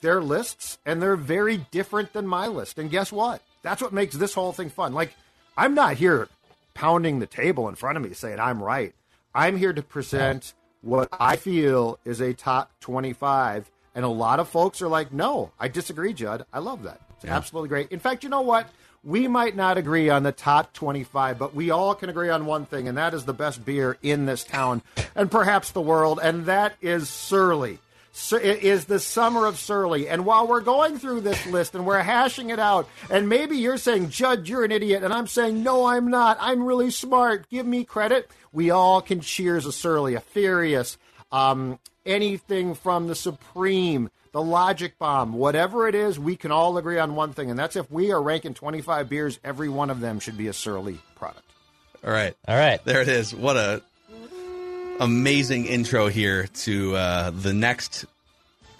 their 0.00 0.20
lists 0.22 0.78
and 0.86 1.00
they're 1.02 1.16
very 1.16 1.58
different 1.70 2.12
than 2.12 2.26
my 2.26 2.46
list. 2.48 2.78
And 2.78 2.90
guess 2.90 3.12
what? 3.12 3.42
That's 3.62 3.80
what 3.82 3.92
makes 3.92 4.14
this 4.16 4.34
whole 4.34 4.52
thing 4.52 4.70
fun. 4.70 4.92
Like 4.94 5.14
I'm 5.56 5.74
not 5.74 5.96
here 5.96 6.28
pounding 6.74 7.18
the 7.18 7.26
table 7.26 7.68
in 7.68 7.74
front 7.74 7.98
of 7.98 8.02
me 8.02 8.14
saying 8.14 8.40
I'm 8.40 8.62
right. 8.62 8.94
I'm 9.34 9.56
here 9.58 9.72
to 9.72 9.82
present 9.82 10.54
what 10.80 11.08
I 11.12 11.36
feel 11.36 11.98
is 12.04 12.20
a 12.20 12.32
top 12.34 12.72
25 12.80 13.70
and 13.94 14.04
a 14.04 14.08
lot 14.08 14.40
of 14.40 14.48
folks 14.48 14.80
are 14.82 14.88
like, 14.88 15.12
"No, 15.12 15.50
I 15.58 15.68
disagree, 15.68 16.12
Judd. 16.12 16.44
I 16.52 16.58
love 16.60 16.82
that. 16.84 17.00
It's 17.16 17.24
absolutely 17.24 17.68
great." 17.68 17.90
In 17.92 17.98
fact, 18.00 18.24
you 18.24 18.30
know 18.30 18.40
what? 18.42 18.68
We 19.04 19.26
might 19.26 19.56
not 19.56 19.78
agree 19.78 20.10
on 20.10 20.22
the 20.22 20.30
top 20.30 20.72
25, 20.74 21.36
but 21.38 21.54
we 21.56 21.70
all 21.72 21.94
can 21.96 22.08
agree 22.08 22.28
on 22.30 22.46
one 22.46 22.66
thing, 22.66 22.86
and 22.86 22.96
that 22.98 23.14
is 23.14 23.24
the 23.24 23.32
best 23.32 23.64
beer 23.64 23.96
in 24.00 24.26
this 24.26 24.44
town 24.44 24.80
and 25.16 25.28
perhaps 25.28 25.72
the 25.72 25.80
world, 25.80 26.20
and 26.22 26.46
that 26.46 26.74
is 26.80 27.08
Surly. 27.08 27.80
Sur- 28.12 28.38
It 28.38 28.62
is 28.62 28.84
the 28.84 29.00
summer 29.00 29.46
of 29.46 29.58
Surly. 29.58 30.06
And 30.08 30.24
while 30.24 30.46
we're 30.46 30.60
going 30.60 30.98
through 31.00 31.22
this 31.22 31.46
list 31.46 31.74
and 31.74 31.84
we're 31.84 31.98
hashing 32.02 32.50
it 32.50 32.60
out, 32.60 32.86
and 33.10 33.28
maybe 33.28 33.56
you're 33.56 33.78
saying, 33.78 34.10
Judd, 34.10 34.46
you're 34.46 34.64
an 34.64 34.70
idiot, 34.70 35.02
and 35.02 35.12
I'm 35.12 35.26
saying, 35.26 35.62
no, 35.64 35.86
I'm 35.86 36.08
not. 36.08 36.36
I'm 36.38 36.62
really 36.62 36.90
smart. 36.90 37.48
Give 37.50 37.66
me 37.66 37.82
credit. 37.84 38.30
We 38.52 38.70
all 38.70 39.00
can 39.02 39.20
cheers 39.20 39.66
a 39.66 39.72
Surly, 39.72 40.14
a 40.14 40.20
Furious, 40.20 40.96
um, 41.32 41.78
anything 42.06 42.74
from 42.74 43.06
the 43.08 43.14
Supreme, 43.14 44.10
the 44.32 44.42
Logic 44.42 44.98
Bomb, 44.98 45.32
whatever 45.34 45.86
it 45.88 45.94
is, 45.94 46.18
we 46.18 46.36
can 46.36 46.50
all 46.50 46.78
agree 46.78 46.98
on 46.98 47.14
one 47.14 47.32
thing, 47.32 47.50
and 47.50 47.58
that's 47.58 47.76
if 47.76 47.90
we 47.90 48.12
are 48.12 48.22
ranking 48.22 48.54
25 48.54 49.08
beers, 49.08 49.38
every 49.44 49.68
one 49.68 49.90
of 49.90 50.00
them 50.00 50.20
should 50.20 50.36
be 50.38 50.48
a 50.48 50.52
Surly 50.52 50.98
product. 51.16 51.44
all 52.04 52.10
right, 52.10 52.34
All 52.48 52.56
right. 52.56 52.82
there 52.84 53.00
it 53.02 53.08
is. 53.08 53.34
What 53.34 53.56
a 53.56 53.82
amazing 55.00 55.66
intro 55.66 56.08
here 56.08 56.46
to 56.46 56.96
uh, 56.96 57.30
the 57.30 57.52
next. 57.52 58.04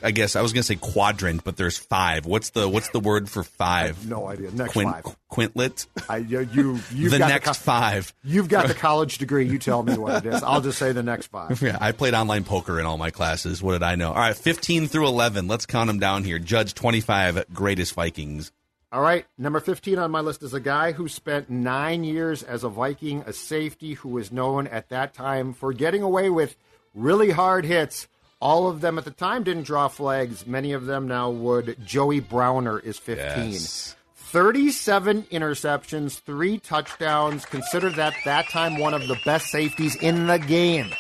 I 0.03 0.11
guess 0.11 0.37
I 0.37 0.43
was 0.43 0.53
going 0.53 0.63
to 0.63 0.67
say 0.67 0.77
quadrant, 0.77 1.45
but 1.45 1.57
there's 1.57 1.79
five. 1.79 2.27
What's 2.27 2.51
the 2.51 2.69
what's 2.69 2.89
the 2.91 3.01
word 3.01 3.29
for 3.29 3.43
five? 3.43 4.09
No 4.09 4.27
idea. 4.27 4.51
Next 4.51 4.73
Quint, 4.73 4.91
five. 4.91 5.17
Quintlet. 5.31 5.87
I, 6.09 6.19
you, 6.19 6.81
you, 6.93 7.09
the 7.11 7.19
next 7.19 7.47
co- 7.47 7.53
five. 7.55 8.13
You've 8.25 8.49
got 8.49 8.69
the 8.69 8.75
college 8.89 9.19
degree. 9.19 9.47
You 9.47 9.59
tell 9.59 9.83
me 9.83 9.97
what 9.97 10.25
it 10.25 10.35
is. 10.35 10.43
I'll 10.43 10.61
just 10.61 10.79
say 10.79 10.93
the 10.93 11.03
next 11.03 11.27
five. 11.29 11.63
Yeah, 11.63 11.79
I 11.81 11.93
played 11.93 12.15
online 12.15 12.43
poker 12.43 12.81
in 12.81 12.87
all 12.87 12.99
my 12.99 13.11
classes. 13.11 13.63
What 13.63 13.73
did 13.73 13.85
I 13.85 13.95
know? 13.95 14.09
All 14.09 14.17
right, 14.17 14.37
15 14.37 14.89
through 14.89 15.07
11. 15.07 15.47
Let's 15.47 15.65
count 15.65 15.87
them 15.87 16.01
down 16.01 16.25
here. 16.25 16.41
Judd's 16.41 16.73
25 16.73 17.45
greatest 17.55 17.95
Vikings. 17.95 18.51
All 18.91 19.01
right, 19.01 19.25
number 19.39 19.59
15 19.61 19.99
on 19.99 20.11
my 20.11 20.21
list 20.21 20.43
is 20.43 20.53
a 20.53 20.61
guy 20.61 20.93
who 20.93 21.09
spent 21.09 21.49
nine 21.49 22.05
years 22.05 22.43
as 22.43 22.63
a 22.63 22.69
Viking, 22.69 23.23
a 23.27 23.33
safety 23.33 23.95
who 23.95 24.11
was 24.11 24.31
known 24.31 24.67
at 24.67 24.91
that 24.91 25.15
time 25.15 25.55
for 25.55 25.73
getting 25.73 26.03
away 26.03 26.29
with 26.29 26.57
really 26.95 27.31
hard 27.31 27.65
hits. 27.65 28.07
All 28.43 28.67
of 28.69 28.81
them 28.81 28.99
at 28.99 29.05
the 29.05 29.13
time 29.13 29.45
didn't 29.45 29.63
draw 29.63 29.87
flags. 29.87 30.47
Many 30.49 30.73
of 30.73 30.85
them 30.85 31.07
now 31.07 31.31
would. 31.31 31.77
Joey 31.87 32.19
Browner 32.19 32.79
is 32.81 32.99
15. 32.99 33.53
Yes. 33.53 33.95
37 34.17 35.23
interceptions, 35.31 36.19
three 36.19 36.59
touchdowns. 36.59 37.45
Consider 37.45 37.91
that 37.91 38.15
that 38.25 38.49
time 38.49 38.79
one 38.79 38.95
of 38.95 39.07
the 39.07 39.17
best 39.25 39.47
safeties 39.47 39.95
in 39.95 40.27
the 40.27 40.39
game. 40.39 40.91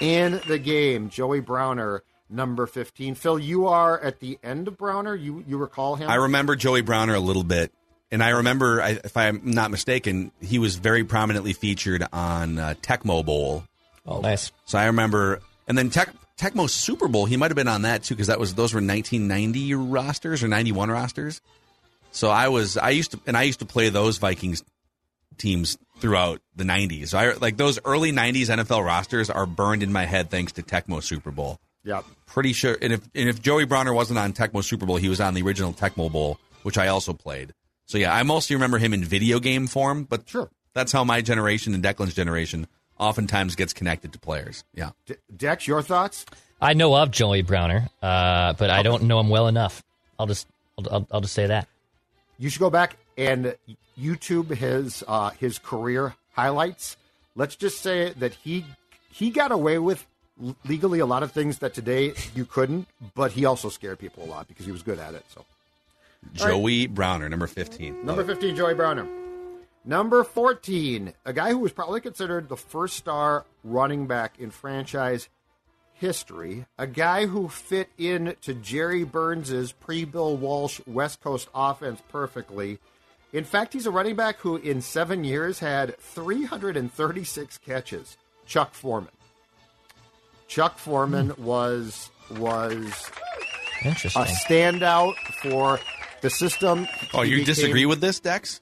In 0.00 0.40
the 0.46 0.58
game, 0.58 1.08
Joey 1.08 1.40
Browner, 1.40 2.02
number 2.30 2.66
15. 2.66 3.16
Phil, 3.16 3.38
you 3.38 3.66
are 3.66 3.98
at 4.00 4.20
the 4.20 4.38
end 4.44 4.68
of 4.68 4.76
Browner. 4.78 5.14
You 5.16 5.42
you 5.48 5.58
recall 5.58 5.96
him? 5.96 6.08
I 6.08 6.14
remember 6.16 6.54
Joey 6.54 6.82
Browner 6.82 7.14
a 7.14 7.20
little 7.20 7.44
bit. 7.44 7.72
And 8.12 8.22
I 8.22 8.28
remember, 8.30 8.80
I- 8.82 9.00
if 9.02 9.16
I'm 9.16 9.40
not 9.42 9.70
mistaken, 9.72 10.30
he 10.40 10.58
was 10.60 10.76
very 10.76 11.02
prominently 11.02 11.52
featured 11.54 12.04
on 12.12 12.58
uh, 12.58 12.74
Tecmo 12.82 13.24
Bowl. 13.24 13.64
Oh, 14.06 14.20
nice. 14.20 14.52
So 14.66 14.78
I 14.78 14.86
remember, 14.86 15.40
and 15.66 15.76
then 15.78 15.88
Tec, 15.90 16.10
Tecmo 16.38 16.68
Super 16.68 17.08
Bowl, 17.08 17.26
he 17.26 17.36
might 17.36 17.50
have 17.50 17.56
been 17.56 17.68
on 17.68 17.82
that 17.82 18.02
too, 18.02 18.14
because 18.14 18.28
that 18.28 18.40
was 18.40 18.54
those 18.54 18.72
were 18.74 18.78
1990 18.78 19.74
rosters 19.74 20.42
or 20.42 20.48
91 20.48 20.90
rosters. 20.90 21.40
So 22.10 22.30
I 22.30 22.48
was, 22.48 22.76
I 22.76 22.90
used 22.90 23.12
to, 23.12 23.20
and 23.26 23.36
I 23.36 23.42
used 23.42 23.60
to 23.60 23.66
play 23.66 23.88
those 23.88 24.18
Vikings 24.18 24.62
teams 25.38 25.78
throughout 25.98 26.40
the 26.54 26.64
90s. 26.64 27.08
So 27.08 27.18
I 27.18 27.32
like 27.34 27.56
those 27.56 27.78
early 27.84 28.12
90s 28.12 28.46
NFL 28.46 28.84
rosters 28.84 29.30
are 29.30 29.46
burned 29.46 29.82
in 29.82 29.92
my 29.92 30.04
head 30.04 30.30
thanks 30.30 30.52
to 30.52 30.62
Tecmo 30.62 31.02
Super 31.02 31.30
Bowl. 31.30 31.58
Yep. 31.84 32.04
Pretty 32.26 32.52
sure, 32.52 32.76
and 32.80 32.92
if 32.92 33.00
and 33.14 33.28
if 33.28 33.42
Joey 33.42 33.64
Browner 33.64 33.92
wasn't 33.92 34.18
on 34.18 34.32
Tecmo 34.32 34.62
Super 34.62 34.86
Bowl, 34.86 34.96
he 34.96 35.08
was 35.08 35.20
on 35.20 35.34
the 35.34 35.42
original 35.42 35.72
Tecmo 35.72 36.10
Bowl, 36.10 36.38
which 36.62 36.78
I 36.78 36.88
also 36.88 37.12
played. 37.12 37.54
So 37.86 37.98
yeah, 37.98 38.14
I 38.14 38.22
mostly 38.22 38.56
remember 38.56 38.78
him 38.78 38.94
in 38.94 39.04
video 39.04 39.40
game 39.40 39.66
form, 39.66 40.04
but 40.04 40.28
Sure. 40.28 40.48
That's 40.74 40.92
how 40.92 41.04
my 41.04 41.20
generation 41.20 41.74
and 41.74 41.82
Declan's 41.82 42.14
generation 42.14 42.66
oftentimes 43.02 43.56
gets 43.56 43.72
connected 43.72 44.12
to 44.12 44.18
players. 44.18 44.64
Yeah. 44.74 44.90
D- 45.06 45.16
Dex, 45.36 45.66
your 45.66 45.82
thoughts? 45.82 46.24
I 46.60 46.74
know 46.74 46.94
of 46.94 47.10
Joey 47.10 47.42
Browner, 47.42 47.88
uh, 48.00 48.52
but 48.52 48.70
I 48.70 48.82
don't 48.82 49.02
know 49.04 49.18
him 49.18 49.28
well 49.28 49.48
enough. 49.48 49.82
I'll 50.18 50.28
just 50.28 50.46
I'll, 50.78 50.94
I'll, 50.94 51.08
I'll 51.10 51.20
just 51.20 51.34
say 51.34 51.46
that. 51.46 51.66
You 52.38 52.48
should 52.48 52.60
go 52.60 52.70
back 52.70 52.96
and 53.18 53.56
YouTube 53.98 54.54
his 54.54 55.02
uh, 55.08 55.30
his 55.30 55.58
career 55.58 56.14
highlights. 56.34 56.96
Let's 57.34 57.56
just 57.56 57.80
say 57.80 58.12
that 58.12 58.34
he 58.34 58.64
he 59.10 59.30
got 59.30 59.50
away 59.50 59.78
with 59.78 60.06
legally 60.64 61.00
a 61.00 61.06
lot 61.06 61.22
of 61.22 61.32
things 61.32 61.58
that 61.58 61.74
today 61.74 62.14
you 62.34 62.44
couldn't, 62.44 62.86
but 63.14 63.32
he 63.32 63.44
also 63.44 63.68
scared 63.68 63.98
people 63.98 64.24
a 64.24 64.26
lot 64.26 64.48
because 64.48 64.64
he 64.64 64.72
was 64.72 64.82
good 64.82 64.98
at 64.98 65.14
it. 65.14 65.24
So 65.28 65.44
Joey 66.32 66.86
Browner, 66.86 67.28
number 67.28 67.46
15. 67.46 68.06
Number 68.06 68.24
15, 68.24 68.54
Joey 68.56 68.74
Browner. 68.74 69.06
Number 69.84 70.22
14, 70.22 71.12
a 71.24 71.32
guy 71.32 71.50
who 71.50 71.58
was 71.58 71.72
probably 71.72 72.00
considered 72.00 72.48
the 72.48 72.56
first 72.56 72.96
star 72.96 73.44
running 73.64 74.06
back 74.06 74.38
in 74.38 74.50
franchise 74.50 75.28
history, 75.94 76.66
a 76.78 76.86
guy 76.86 77.26
who 77.26 77.48
fit 77.48 77.88
in 77.98 78.36
to 78.42 78.54
Jerry 78.54 79.02
Burns's 79.04 79.72
pre-Bill 79.72 80.36
Walsh 80.36 80.80
West 80.86 81.20
Coast 81.20 81.48
offense 81.54 82.00
perfectly. 82.08 82.78
In 83.32 83.44
fact, 83.44 83.72
he's 83.72 83.86
a 83.86 83.90
running 83.90 84.14
back 84.14 84.38
who 84.38 84.56
in 84.56 84.82
7 84.82 85.24
years 85.24 85.58
had 85.58 85.98
336 85.98 87.58
catches. 87.58 88.16
Chuck 88.46 88.74
Foreman. 88.74 89.12
Chuck 90.46 90.78
Foreman 90.78 91.30
hmm. 91.30 91.44
was 91.44 92.10
was 92.30 93.10
Interesting. 93.84 94.22
a 94.22 94.26
standout 94.26 95.14
for 95.42 95.80
the 96.20 96.30
system. 96.30 96.86
Oh, 97.12 97.22
He 97.22 97.30
you 97.30 97.36
became- 97.38 97.46
disagree 97.46 97.86
with 97.86 98.00
this, 98.00 98.20
Dex? 98.20 98.60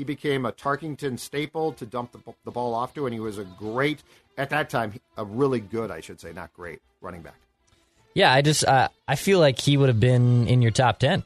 He 0.00 0.04
became 0.04 0.46
a 0.46 0.52
Tarkenton 0.52 1.18
staple 1.18 1.72
to 1.74 1.84
dump 1.84 2.12
the, 2.12 2.20
the 2.46 2.50
ball 2.50 2.74
off 2.74 2.94
to, 2.94 3.04
and 3.04 3.12
he 3.12 3.20
was 3.20 3.36
a 3.36 3.44
great, 3.44 4.02
at 4.38 4.48
that 4.48 4.70
time, 4.70 4.98
a 5.18 5.26
really 5.26 5.60
good, 5.60 5.90
I 5.90 6.00
should 6.00 6.18
say, 6.22 6.32
not 6.32 6.54
great, 6.54 6.80
running 7.02 7.20
back. 7.20 7.34
Yeah, 8.14 8.32
I 8.32 8.40
just 8.40 8.64
uh, 8.64 8.88
I 9.06 9.16
feel 9.16 9.40
like 9.40 9.58
he 9.58 9.76
would 9.76 9.90
have 9.90 10.00
been 10.00 10.48
in 10.48 10.62
your 10.62 10.70
top 10.70 11.00
ten. 11.00 11.22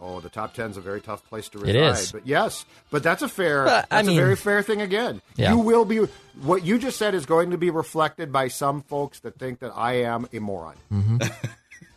Oh, 0.00 0.20
the 0.20 0.30
top 0.30 0.54
10 0.54 0.70
is 0.70 0.76
a 0.78 0.80
very 0.80 1.02
tough 1.02 1.22
place 1.28 1.50
to 1.50 1.58
It 1.62 1.74
reside. 1.74 1.98
is. 2.00 2.12
But 2.12 2.26
yes, 2.26 2.64
but 2.90 3.02
that's 3.02 3.20
a 3.20 3.28
fair, 3.28 3.64
But, 3.66 3.88
I 3.90 3.96
that's 3.96 4.08
mean- 4.08 4.16
a 4.18 4.22
very 4.22 4.36
fair 4.36 4.62
thing 4.62 4.80
again. 4.80 5.20
Yeah. 5.36 5.52
You 5.52 5.58
will 5.58 5.84
be, 5.84 5.98
what 6.40 6.64
you 6.64 6.78
just 6.78 6.96
said 6.96 7.14
is 7.14 7.26
going 7.26 7.50
to 7.50 7.58
be 7.58 7.68
reflected 7.68 8.32
by 8.32 8.48
some 8.48 8.80
folks 8.80 9.20
that 9.20 9.38
think 9.38 9.58
that 9.58 9.72
I 9.76 9.96
am 10.04 10.26
a 10.32 10.38
moron. 10.38 10.76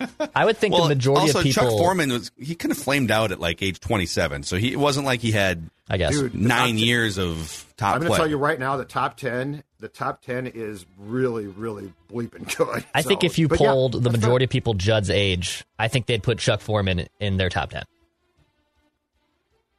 I 0.35 0.45
would 0.45 0.57
think 0.57 0.75
the 0.75 0.87
majority 0.87 1.21
also 1.27 1.39
of 1.39 1.43
people. 1.43 1.63
Chuck 1.63 1.71
Foreman 1.71 2.11
was 2.11 2.31
he 2.37 2.55
kind 2.55 2.71
of 2.71 2.77
flamed 2.77 3.11
out 3.11 3.31
at 3.31 3.39
like 3.39 3.61
age 3.61 3.79
27, 3.79 4.43
so 4.43 4.57
he 4.57 4.73
it 4.73 4.79
wasn't 4.79 5.05
like 5.05 5.19
he 5.21 5.31
had 5.31 5.69
I 5.89 5.97
guess. 5.97 6.11
Dude, 6.17 6.33
nine 6.33 6.75
top 6.77 6.85
years 6.85 7.17
of 7.17 7.65
top 7.77 7.95
I'm 7.95 8.01
going 8.01 8.11
to 8.13 8.17
tell 8.17 8.29
you 8.29 8.37
right 8.37 8.57
now, 8.57 8.77
the 8.77 8.85
top 8.85 9.17
10, 9.17 9.63
the 9.79 9.89
top 9.89 10.21
10 10.21 10.47
is 10.47 10.85
really, 10.97 11.47
really 11.47 11.91
bleeping 12.09 12.55
good. 12.57 12.85
I 12.95 13.01
think 13.01 13.23
if 13.23 13.37
you 13.37 13.47
but 13.49 13.59
yeah, 13.59 13.67
polled 13.71 13.91
the 13.93 13.99
that's 13.99 14.13
fair. 14.13 14.19
majority 14.21 14.45
of 14.45 14.49
people 14.51 14.73
Judd's 14.75 15.09
age, 15.09 15.65
I 15.77 15.89
think 15.89 16.05
they'd 16.05 16.23
put 16.23 16.39
Chuck 16.39 16.61
Foreman 16.61 17.07
in 17.19 17.35
their 17.37 17.49
top 17.49 17.71
ten. 17.71 17.83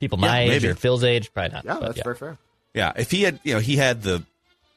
People 0.00 0.18
my 0.18 0.40
Yeah, 0.42 0.50
age 0.50 0.62
maybe. 0.62 0.68
or 0.72 0.74
Phil's 0.74 1.04
age, 1.04 1.32
probably 1.32 1.54
not. 1.54 1.64
Yeah, 1.64 1.74
but 1.80 1.86
that's 1.94 2.02
very 2.02 2.16
fair. 2.16 2.38
Yeah, 2.74 2.92
if 2.96 3.10
he 3.10 3.22
had, 3.22 3.40
you 3.42 3.54
know, 3.54 3.60
he 3.60 3.76
had 3.76 4.02
the 4.02 4.22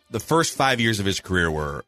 the 0.10 0.20
first 0.22 0.56
five 0.56 0.80
years 0.80 1.00
of 1.02 1.06
his 1.06 1.20
career 1.20 1.52
were 1.52 1.84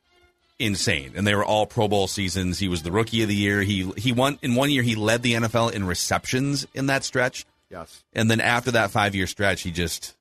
insane, 0.59 1.13
and 1.15 1.25
they 1.25 1.33
were 1.33 1.43
all 1.45 1.65
Pro 1.65 1.87
Bowl 1.87 2.07
seasons. 2.07 2.59
He 2.59 2.67
was 2.67 2.83
the 2.83 2.91
Rookie 2.91 3.21
of 3.23 3.29
the 3.29 3.35
Year. 3.35 3.61
He 3.63 3.89
he 3.97 4.11
won 4.11 4.37
in 4.41 4.55
one 4.55 4.69
year. 4.69 4.83
He 4.83 4.95
led 4.95 5.23
the 5.23 5.33
NFL 5.33 5.71
in 5.73 5.85
receptions 5.85 6.67
in 6.73 6.85
that 6.87 7.03
stretch, 7.03 7.45
Yes. 7.69 8.03
and 8.13 8.29
then 8.29 8.41
after 8.41 8.71
that 8.71 8.91
five 8.91 9.15
year 9.15 9.25
stretch, 9.27 9.61
he 9.61 9.71
just, 9.71 10.15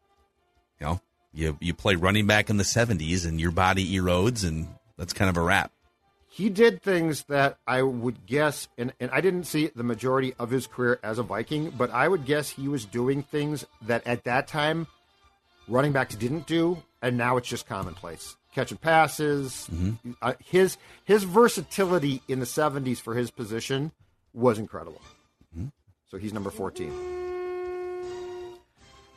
you 0.81 0.87
know, 0.87 1.01
you 1.35 1.57
you 1.61 1.75
play 1.75 1.95
running 1.97 2.27
back 2.27 2.49
in 2.51 2.57
the 2.57 2.65
seventies, 2.65 3.25
and 3.25 3.41
your 3.41 3.51
body 3.51 3.95
erodes, 3.97 4.47
and 4.47 4.69
that's 4.97 5.13
kind 5.13 5.29
of 5.29 5.37
a 5.37 5.43
wrap. 5.43 5.71
he 6.31 6.49
did 6.49 6.83
things 6.83 7.25
that 7.25 7.59
I 7.67 7.83
would 7.83 8.25
guess, 8.27 8.69
and, 8.79 8.93
and 9.01 9.11
I 9.11 9.21
didn't 9.21 9.45
see 9.45 9.71
the 9.75 9.83
majority 9.83 10.35
of 10.39 10.51
his 10.51 10.67
career 10.69 11.01
as 11.03 11.19
a 11.19 11.23
Viking, 11.25 11.71
but 11.71 11.91
I 11.91 12.07
would 12.07 12.25
guess 12.27 12.49
he 12.51 12.69
was 12.69 12.85
doing 12.85 13.23
things 13.25 13.65
that 13.83 14.07
at 14.07 14.23
that 14.25 14.47
time 14.47 14.87
running 15.67 15.91
backs 15.93 16.15
didn't 16.15 16.47
do, 16.47 16.83
and 17.03 17.17
now 17.17 17.37
it's 17.39 17.49
just 17.49 17.67
commonplace. 17.67 18.37
Catching 18.55 18.79
passes, 18.79 19.69
uh, 20.23 20.33
his 20.45 20.79
his 21.05 21.25
versatility 21.25 22.23
in 22.29 22.41
the 22.41 22.47
'70s 22.47 22.99
for 22.99 23.15
his 23.15 23.31
position 23.31 23.93
was 24.33 24.59
incredible. 24.59 25.01
So 26.11 26.17
he's 26.17 26.33
number 26.33 26.51
14. 26.51 26.91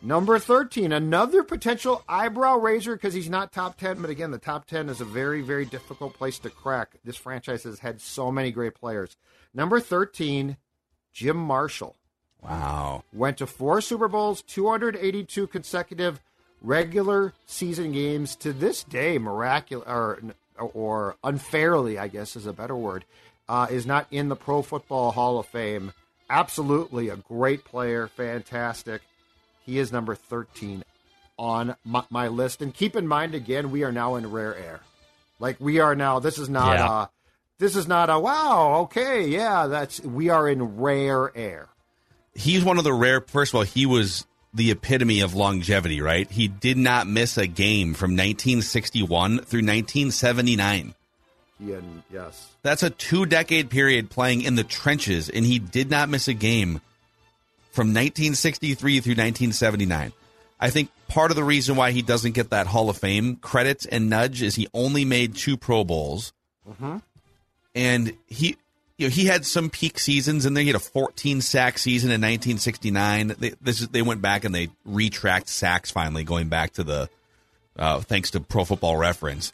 Number 0.03 0.39
13, 0.39 0.91
another 0.91 1.43
potential 1.43 2.03
eyebrow 2.09 2.57
raiser 2.57 2.95
because 2.95 3.13
he's 3.13 3.29
not 3.29 3.53
top 3.53 3.77
10. 3.77 4.01
But 4.01 4.09
again, 4.09 4.31
the 4.31 4.39
top 4.39 4.65
10 4.65 4.89
is 4.89 4.99
a 4.99 5.05
very, 5.05 5.41
very 5.41 5.63
difficult 5.63 6.15
place 6.15 6.39
to 6.39 6.49
crack. 6.49 6.95
This 7.05 7.17
franchise 7.17 7.63
has 7.63 7.79
had 7.79 8.01
so 8.01 8.31
many 8.31 8.51
great 8.51 8.73
players. 8.73 9.15
Number 9.53 9.79
13, 9.79 10.57
Jim 11.13 11.37
Marshall. 11.37 11.95
Wow. 12.41 13.03
Went 13.13 13.37
to 13.37 13.45
four 13.45 13.79
Super 13.79 14.07
Bowls, 14.07 14.41
282 14.41 15.45
consecutive 15.47 16.19
regular 16.61 17.33
season 17.45 17.91
games. 17.91 18.35
To 18.37 18.53
this 18.53 18.83
day, 18.83 19.17
miraculous 19.17 19.87
or, 19.87 20.19
or 20.57 21.15
unfairly, 21.23 21.97
I 21.97 22.07
guess 22.07 22.35
is 22.35 22.45
a 22.45 22.53
better 22.53 22.75
word, 22.75 23.05
uh, 23.49 23.67
is 23.69 23.85
not 23.85 24.07
in 24.11 24.29
the 24.29 24.35
Pro 24.35 24.61
Football 24.61 25.11
Hall 25.11 25.39
of 25.39 25.45
Fame. 25.47 25.93
Absolutely 26.29 27.09
a 27.09 27.17
great 27.17 27.65
player, 27.65 28.07
fantastic. 28.07 29.01
He 29.65 29.77
is 29.77 29.91
number 29.91 30.15
13 30.15 30.83
on 31.37 31.75
my, 31.83 32.03
my 32.09 32.27
list. 32.29 32.61
And 32.61 32.73
keep 32.73 32.95
in 32.95 33.07
mind, 33.07 33.35
again, 33.35 33.71
we 33.71 33.83
are 33.83 33.91
now 33.91 34.15
in 34.15 34.31
rare 34.31 34.55
air. 34.55 34.79
Like 35.39 35.57
we 35.59 35.79
are 35.79 35.95
now. 35.95 36.19
This 36.19 36.37
is 36.37 36.49
not 36.49 36.77
Yeah. 36.77 37.03
a. 37.03 37.07
This 37.57 37.75
is 37.75 37.87
not 37.87 38.09
a 38.09 38.17
wow. 38.17 38.79
Okay, 38.83 39.27
yeah, 39.27 39.67
that's 39.67 39.99
we 40.01 40.29
are 40.29 40.49
in 40.49 40.77
rare 40.77 41.31
air. 41.37 41.69
he's 42.33 42.63
one 42.63 42.77
of 42.79 42.83
the 42.83 42.93
rare. 42.93 43.21
First 43.21 43.51
of 43.53 43.57
all, 43.57 43.61
he 43.63 43.85
was 43.85 44.25
the 44.53 44.71
epitome 44.71 45.21
of 45.21 45.33
longevity. 45.33 46.01
Right? 46.01 46.29
He 46.29 46.47
did 46.47 46.77
not 46.77 47.07
miss 47.07 47.37
a 47.37 47.47
game 47.47 47.93
from 47.93 48.11
1961 48.11 49.39
through 49.39 49.59
1979. 49.59 50.95
He 51.59 51.73
and 51.73 52.03
yes, 52.11 52.49
That's 52.63 52.83
a 52.83 52.89
two 52.89 53.25
decade 53.25 53.69
period 53.69 54.09
playing 54.09 54.41
in 54.41 54.55
the 54.55 54.63
trenches, 54.63 55.29
and 55.29 55.45
he 55.45 55.59
did 55.59 55.89
not 55.89 56.09
miss 56.09 56.27
a 56.27 56.33
game 56.33 56.81
from 57.71 57.87
1963 57.87 58.75
through 58.99 59.11
1979. 59.11 60.11
I 60.59 60.69
think 60.69 60.89
part 61.07 61.31
of 61.31 61.35
the 61.35 61.43
reason 61.43 61.75
why 61.75 61.91
he 61.91 62.01
doesn't 62.01 62.33
get 62.33 62.51
that 62.51 62.67
Hall 62.67 62.89
of 62.89 62.97
Fame 62.97 63.35
credit 63.37 63.85
and 63.91 64.09
nudge 64.09 64.41
is 64.41 64.55
he 64.55 64.67
only 64.73 65.05
made 65.05 65.35
two 65.35 65.57
Pro 65.57 65.83
Bowls, 65.83 66.33
mm-hmm. 66.67 66.97
and 67.75 68.13
he. 68.27 68.57
You 69.01 69.07
know, 69.07 69.11
he 69.11 69.25
had 69.25 69.45
some 69.45 69.69
peak 69.69 69.99
seasons 69.99 70.45
in 70.45 70.53
there. 70.53 70.61
He 70.61 70.67
had 70.69 70.75
a 70.75 70.79
14 70.79 71.41
sack 71.41 71.77
season 71.77 72.09
in 72.11 72.21
1969. 72.21 73.35
They, 73.39 73.49
this 73.61 73.81
is, 73.81 73.89
they 73.89 74.01
went 74.01 74.21
back 74.21 74.45
and 74.45 74.53
they 74.55 74.69
retracked 74.87 75.49
sacks 75.49 75.91
finally, 75.91 76.23
going 76.23 76.47
back 76.49 76.73
to 76.73 76.83
the 76.83 77.09
uh, 77.77 77.99
thanks 78.01 78.31
to 78.31 78.39
Pro 78.39 78.63
Football 78.63 78.97
Reference 78.97 79.51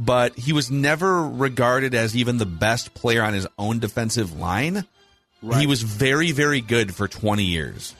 but 0.00 0.36
he 0.36 0.52
was 0.52 0.70
never 0.70 1.24
regarded 1.28 1.92
as 1.92 2.16
even 2.16 2.38
the 2.38 2.46
best 2.46 2.94
player 2.94 3.20
on 3.20 3.34
his 3.34 3.48
own 3.58 3.80
defensive 3.80 4.38
line. 4.38 4.86
He 5.56 5.66
was 5.66 5.82
very, 5.82 6.30
very 6.30 6.60
good 6.60 6.94
for 6.94 7.08
20 7.08 7.42
years. 7.42 7.96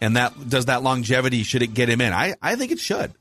And 0.00 0.16
that 0.16 0.48
does 0.48 0.66
that 0.66 0.82
longevity 0.82 1.44
should 1.44 1.62
it 1.62 1.72
get 1.72 1.88
him 1.88 2.00
in? 2.00 2.12
I, 2.12 2.34
I 2.42 2.56
think 2.56 2.72
it 2.72 2.80
should. 2.80 3.12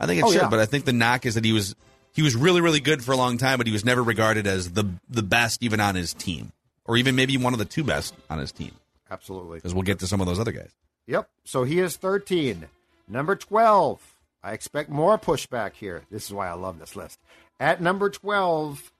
I 0.00 0.06
think 0.06 0.18
it 0.20 0.24
Oh, 0.24 0.32
should, 0.32 0.42
yeah. 0.42 0.48
but 0.48 0.60
I 0.60 0.66
think 0.66 0.86
the 0.86 0.94
knock 0.94 1.26
is 1.26 1.34
that 1.34 1.44
he 1.44 1.52
was 1.52 1.76
he 2.14 2.22
was 2.22 2.36
really, 2.36 2.60
really 2.60 2.80
good 2.80 3.04
for 3.04 3.12
a 3.12 3.16
long 3.16 3.36
time, 3.38 3.58
but 3.58 3.66
he 3.66 3.72
was 3.72 3.84
never 3.84 4.02
regarded 4.02 4.46
as 4.46 4.72
the 4.72 4.88
the 5.08 5.22
best 5.22 5.62
even 5.62 5.80
on 5.80 5.94
his 5.94 6.14
team. 6.14 6.52
Or 6.86 6.96
even 6.96 7.16
maybe 7.16 7.36
one 7.38 7.54
of 7.54 7.58
the 7.58 7.64
two 7.64 7.82
best 7.82 8.14
on 8.28 8.38
his 8.38 8.52
team. 8.52 8.72
absolutely. 9.10 9.58
Because 9.58 9.72
we'll 9.72 9.84
get 9.84 10.00
to 10.00 10.06
some 10.06 10.20
of 10.20 10.26
those 10.26 10.38
other 10.38 10.52
guys. 10.52 10.70
Yep. 11.06 11.28
So 11.44 11.64
he 11.64 11.80
is 11.80 11.96
13. 11.96 12.66
Number 13.08 13.34
12. 13.36 14.00
I 14.42 14.52
expect 14.52 14.90
more 14.90 15.18
pushback 15.18 15.72
here. 15.72 16.02
This 16.10 16.26
is 16.26 16.32
why 16.32 16.48
I 16.48 16.52
love 16.52 16.78
this 16.78 16.94
list. 16.94 17.18
At 17.58 17.80
number 17.80 18.10
12, 18.10 18.92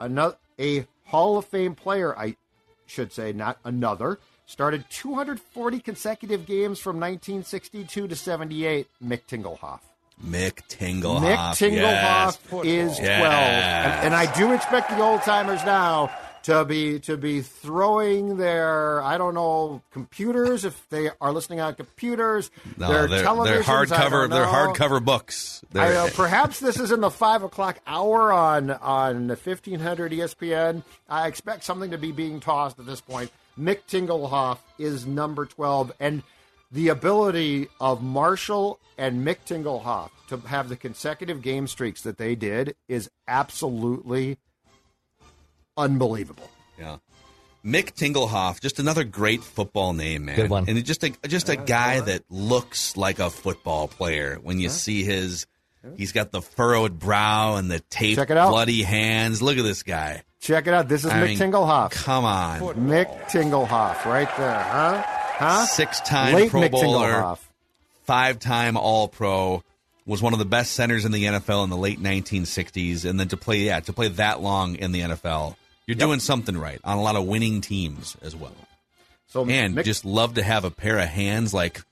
another 0.00 0.36
a 0.58 0.86
Hall 1.06 1.38
of 1.38 1.46
Fame 1.46 1.74
player, 1.74 2.16
I 2.16 2.36
should 2.86 3.12
say, 3.12 3.32
not 3.32 3.58
another, 3.64 4.18
started 4.44 4.84
240 4.90 5.80
consecutive 5.80 6.44
games 6.44 6.78
from 6.78 6.96
1962 6.96 8.08
to 8.08 8.16
78, 8.16 8.86
Mick 9.02 9.22
Tingelhoff. 9.26 9.80
Mick 10.24 10.62
Tingelhoff. 10.68 11.20
Mick 11.20 11.36
yes. 11.36 11.58
Tingelhoff 11.58 12.64
is 12.64 12.96
12. 12.98 13.04
Yes. 13.04 13.06
And, 13.06 14.06
and 14.06 14.14
I 14.14 14.32
do 14.36 14.52
expect 14.52 14.90
the 14.90 15.00
old 15.00 15.22
timers 15.22 15.64
now 15.64 16.10
to 16.42 16.64
be 16.64 16.98
to 17.00 17.16
be 17.16 17.42
throwing 17.42 18.36
their 18.36 19.02
I 19.02 19.18
don't 19.18 19.34
know 19.34 19.82
computers 19.92 20.64
if 20.64 20.88
they 20.88 21.10
are 21.20 21.32
listening 21.32 21.60
on 21.60 21.74
computers. 21.74 22.50
No, 22.76 22.88
their 22.88 23.06
they're, 23.06 23.24
televisions. 23.24 23.44
they're 23.44 23.62
hardcover. 23.62 24.28
know. 24.28 24.46
hardcover 24.46 25.04
books. 25.04 25.62
I 25.74 25.90
know, 25.90 26.08
perhaps 26.14 26.60
this 26.60 26.80
is 26.80 26.92
in 26.92 27.00
the 27.00 27.10
five 27.10 27.42
o'clock 27.42 27.78
hour 27.86 28.32
on 28.32 28.70
on 28.70 29.34
fifteen 29.36 29.80
hundred 29.80 30.12
ESPN. 30.12 30.82
I 31.08 31.28
expect 31.28 31.64
something 31.64 31.90
to 31.90 31.98
be 31.98 32.12
being 32.12 32.40
tossed 32.40 32.78
at 32.78 32.86
this 32.86 33.00
point. 33.00 33.30
Mick 33.58 33.80
Tingelhoff 33.88 34.58
is 34.78 35.06
number 35.06 35.44
twelve, 35.46 35.92
and 36.00 36.22
the 36.70 36.88
ability 36.88 37.68
of 37.80 38.02
Marshall 38.02 38.78
and 38.96 39.26
Mick 39.26 39.38
Tingelhoff 39.46 40.10
to 40.28 40.36
have 40.38 40.68
the 40.68 40.76
consecutive 40.76 41.42
game 41.42 41.66
streaks 41.66 42.02
that 42.02 42.16
they 42.18 42.34
did 42.34 42.76
is 42.88 43.10
absolutely 43.26 44.38
unbelievable. 45.76 46.50
Yeah. 46.78 46.98
Mick 47.64 47.92
Tingelhoff, 47.94 48.60
just 48.60 48.78
another 48.78 49.04
great 49.04 49.42
football 49.42 49.92
name, 49.92 50.24
man. 50.26 50.36
Good 50.36 50.50
one. 50.50 50.64
And 50.68 50.82
just 50.84 51.04
a 51.04 51.12
just 51.26 51.48
a 51.50 51.56
guy 51.56 52.00
that 52.00 52.22
looks 52.30 52.96
like 52.96 53.18
a 53.18 53.28
football 53.28 53.86
player 53.88 54.38
when 54.42 54.60
you 54.60 54.68
see 54.70 55.02
his. 55.04 55.46
He's 55.96 56.12
got 56.12 56.30
the 56.30 56.42
furrowed 56.42 56.98
brow 56.98 57.56
and 57.56 57.70
the 57.70 57.80
taped 57.88 58.18
Check 58.18 58.28
it 58.28 58.36
out. 58.36 58.50
bloody 58.50 58.82
hands. 58.82 59.40
Look 59.40 59.56
at 59.56 59.64
this 59.64 59.82
guy. 59.82 60.22
Check 60.38 60.66
it 60.66 60.74
out. 60.74 60.88
This 60.88 61.06
is 61.06 61.10
I 61.10 61.22
Mick 61.22 61.26
mean, 61.28 61.38
Tingelhoff. 61.38 61.90
Come 61.92 62.24
on. 62.26 62.60
Mick 62.60 63.06
Tingelhoff, 63.30 64.04
right 64.04 64.28
there, 64.36 64.58
huh? 64.62 65.19
Huh? 65.40 65.66
Six-time 65.66 66.34
Late 66.34 66.50
Pro 66.50 66.68
Bowler. 66.68 67.36
Five-time 68.04 68.76
All-Pro, 68.76 69.62
was 70.06 70.20
one 70.20 70.32
of 70.32 70.38
the 70.38 70.44
best 70.44 70.72
centers 70.72 71.04
in 71.04 71.12
the 71.12 71.24
NFL 71.24 71.64
in 71.64 71.70
the 71.70 71.76
late 71.76 72.00
1960s, 72.02 73.04
and 73.08 73.18
then 73.18 73.28
to 73.28 73.36
play, 73.36 73.58
yeah, 73.58 73.80
to 73.80 73.92
play 73.92 74.08
that 74.08 74.40
long 74.40 74.74
in 74.74 74.92
the 74.92 75.00
NFL, 75.02 75.54
you're 75.86 75.94
doing 75.94 76.18
something 76.20 76.58
right 76.58 76.80
on 76.84 76.98
a 76.98 77.02
lot 77.02 77.16
of 77.16 77.26
winning 77.26 77.60
teams 77.60 78.16
as 78.22 78.34
well. 78.34 78.54
So 79.28 79.48
And 79.48 79.76
Mick, 79.76 79.84
just 79.84 80.04
love 80.04 80.34
to 80.34 80.42
have 80.42 80.64
a 80.64 80.70
pair 80.70 80.98
of 80.98 81.08
hands 81.08 81.54
like 81.54 81.82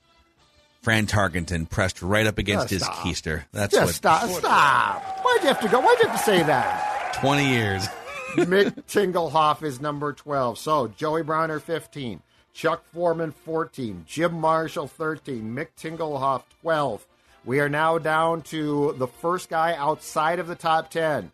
Fran 0.82 1.07
Tarkenton 1.07 1.70
pressed 1.70 2.03
right 2.03 2.26
up 2.26 2.38
against 2.38 2.66
Oh, 2.66 2.68
his 2.68 2.82
keister. 2.82 3.44
That's 3.53 3.72
just 3.74 3.86
what 3.86 3.94
stop, 3.94 4.28
stop. 4.30 5.24
Why'd 5.24 5.42
you 5.42 5.49
have 5.49 5.61
to 5.61 5.68
go? 5.68 5.80
Why'd 5.80 5.99
you 6.01 6.09
have 6.09 6.18
to 6.18 6.24
say 6.24 6.42
that? 6.42 7.18
20 7.20 7.49
years. 7.49 7.86
Mick 8.34 8.72
Tingelhoff 8.88 9.62
is 9.62 9.80
number 9.80 10.12
12. 10.12 10.59
So 10.59 10.88
Joey 10.88 11.22
Browner, 11.22 11.61
15. 11.61 12.20
Chuck 12.55 12.84
Foreman, 12.92 13.32
14. 13.32 14.05
Jim 14.07 14.34
Marshall, 14.34 14.88
13. 14.88 15.55
Mick 15.55 15.68
Tingelhoff, 15.78 16.42
12. 16.62 17.07
We 17.44 17.61
are 17.61 17.68
now 17.68 17.99
down 17.99 18.42
to 18.42 18.94
the 18.99 19.07
first 19.07 19.49
guy 19.49 19.74
outside 19.74 20.38
of 20.38 20.49
the 20.49 20.55
top 20.57 20.90
10. 20.90 21.30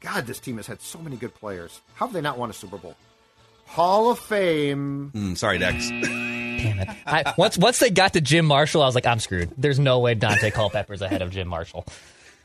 God, 0.00 0.26
this 0.26 0.38
team 0.40 0.56
has 0.56 0.66
had 0.66 0.80
so 0.80 0.98
many 0.98 1.16
good 1.16 1.34
players. 1.34 1.80
How 1.94 2.06
have 2.06 2.12
they 2.14 2.20
not 2.20 2.38
won 2.38 2.50
a 2.50 2.52
Super 2.52 2.78
Bowl? 2.78 2.96
Hall 3.66 4.10
of 4.10 4.18
Fame. 4.18 5.12
Mm, 5.14 5.36
sorry, 5.36 5.58
Dex. 5.58 5.88
Damn 5.90 6.80
it. 6.80 6.88
I, 7.06 7.34
once 7.38 7.56
once 7.58 7.78
they 7.78 7.90
got 7.90 8.14
to 8.14 8.20
Jim 8.20 8.44
Marshall, 8.46 8.82
I 8.82 8.86
was 8.86 8.94
like, 8.94 9.06
I'm 9.06 9.20
screwed. 9.20 9.50
There's 9.56 9.78
no 9.78 10.00
way 10.00 10.14
Daunte 10.14 10.52
Culpepper's 10.54 11.02
ahead 11.02 11.22
of 11.22 11.30
Jim 11.30 11.46
Marshall. 11.48 11.84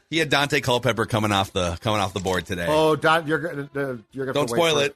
He 0.10 0.20
had 0.20 0.30
Daunte 0.30 0.62
Culpepper 0.62 1.06
coming 1.06 1.32
off 1.32 1.52
the 1.54 1.78
coming 1.82 2.00
off 2.00 2.14
the 2.14 2.20
board 2.20 2.46
today. 2.46 2.68
Oh, 2.70 2.96
Don, 2.96 3.26
you're 3.26 3.40
gonna 3.40 3.70
uh, 3.76 3.98
you're 4.12 4.26
gonna 4.28 4.34
Don't 4.34 4.36
have 4.36 4.48
to 4.50 4.56
spoil 4.56 4.76
for- 4.76 4.84
it. 4.86 4.96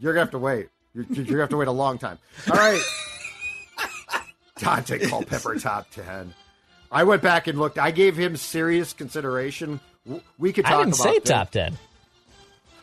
You're 0.00 0.12
gonna 0.14 0.24
have 0.24 0.30
to 0.32 0.38
wait. 0.38 0.68
You're, 0.94 1.04
you're 1.10 1.24
gonna 1.24 1.40
have 1.40 1.48
to 1.50 1.56
wait 1.56 1.68
a 1.68 1.72
long 1.72 1.98
time. 1.98 2.18
All 2.50 2.56
right. 2.56 2.80
Daunte 4.58 5.08
Culpepper 5.08 5.58
top 5.58 5.90
ten. 5.90 6.34
I 6.92 7.04
went 7.04 7.22
back 7.22 7.46
and 7.46 7.58
looked. 7.58 7.78
I 7.78 7.90
gave 7.92 8.16
him 8.16 8.36
serious 8.36 8.92
consideration. 8.92 9.80
We 10.38 10.52
could 10.52 10.64
talk 10.64 10.74
I 10.74 10.84
didn't 10.84 10.94
about 10.94 11.04
say 11.12 11.18
this. 11.20 11.28
top 11.28 11.50
10. 11.50 11.78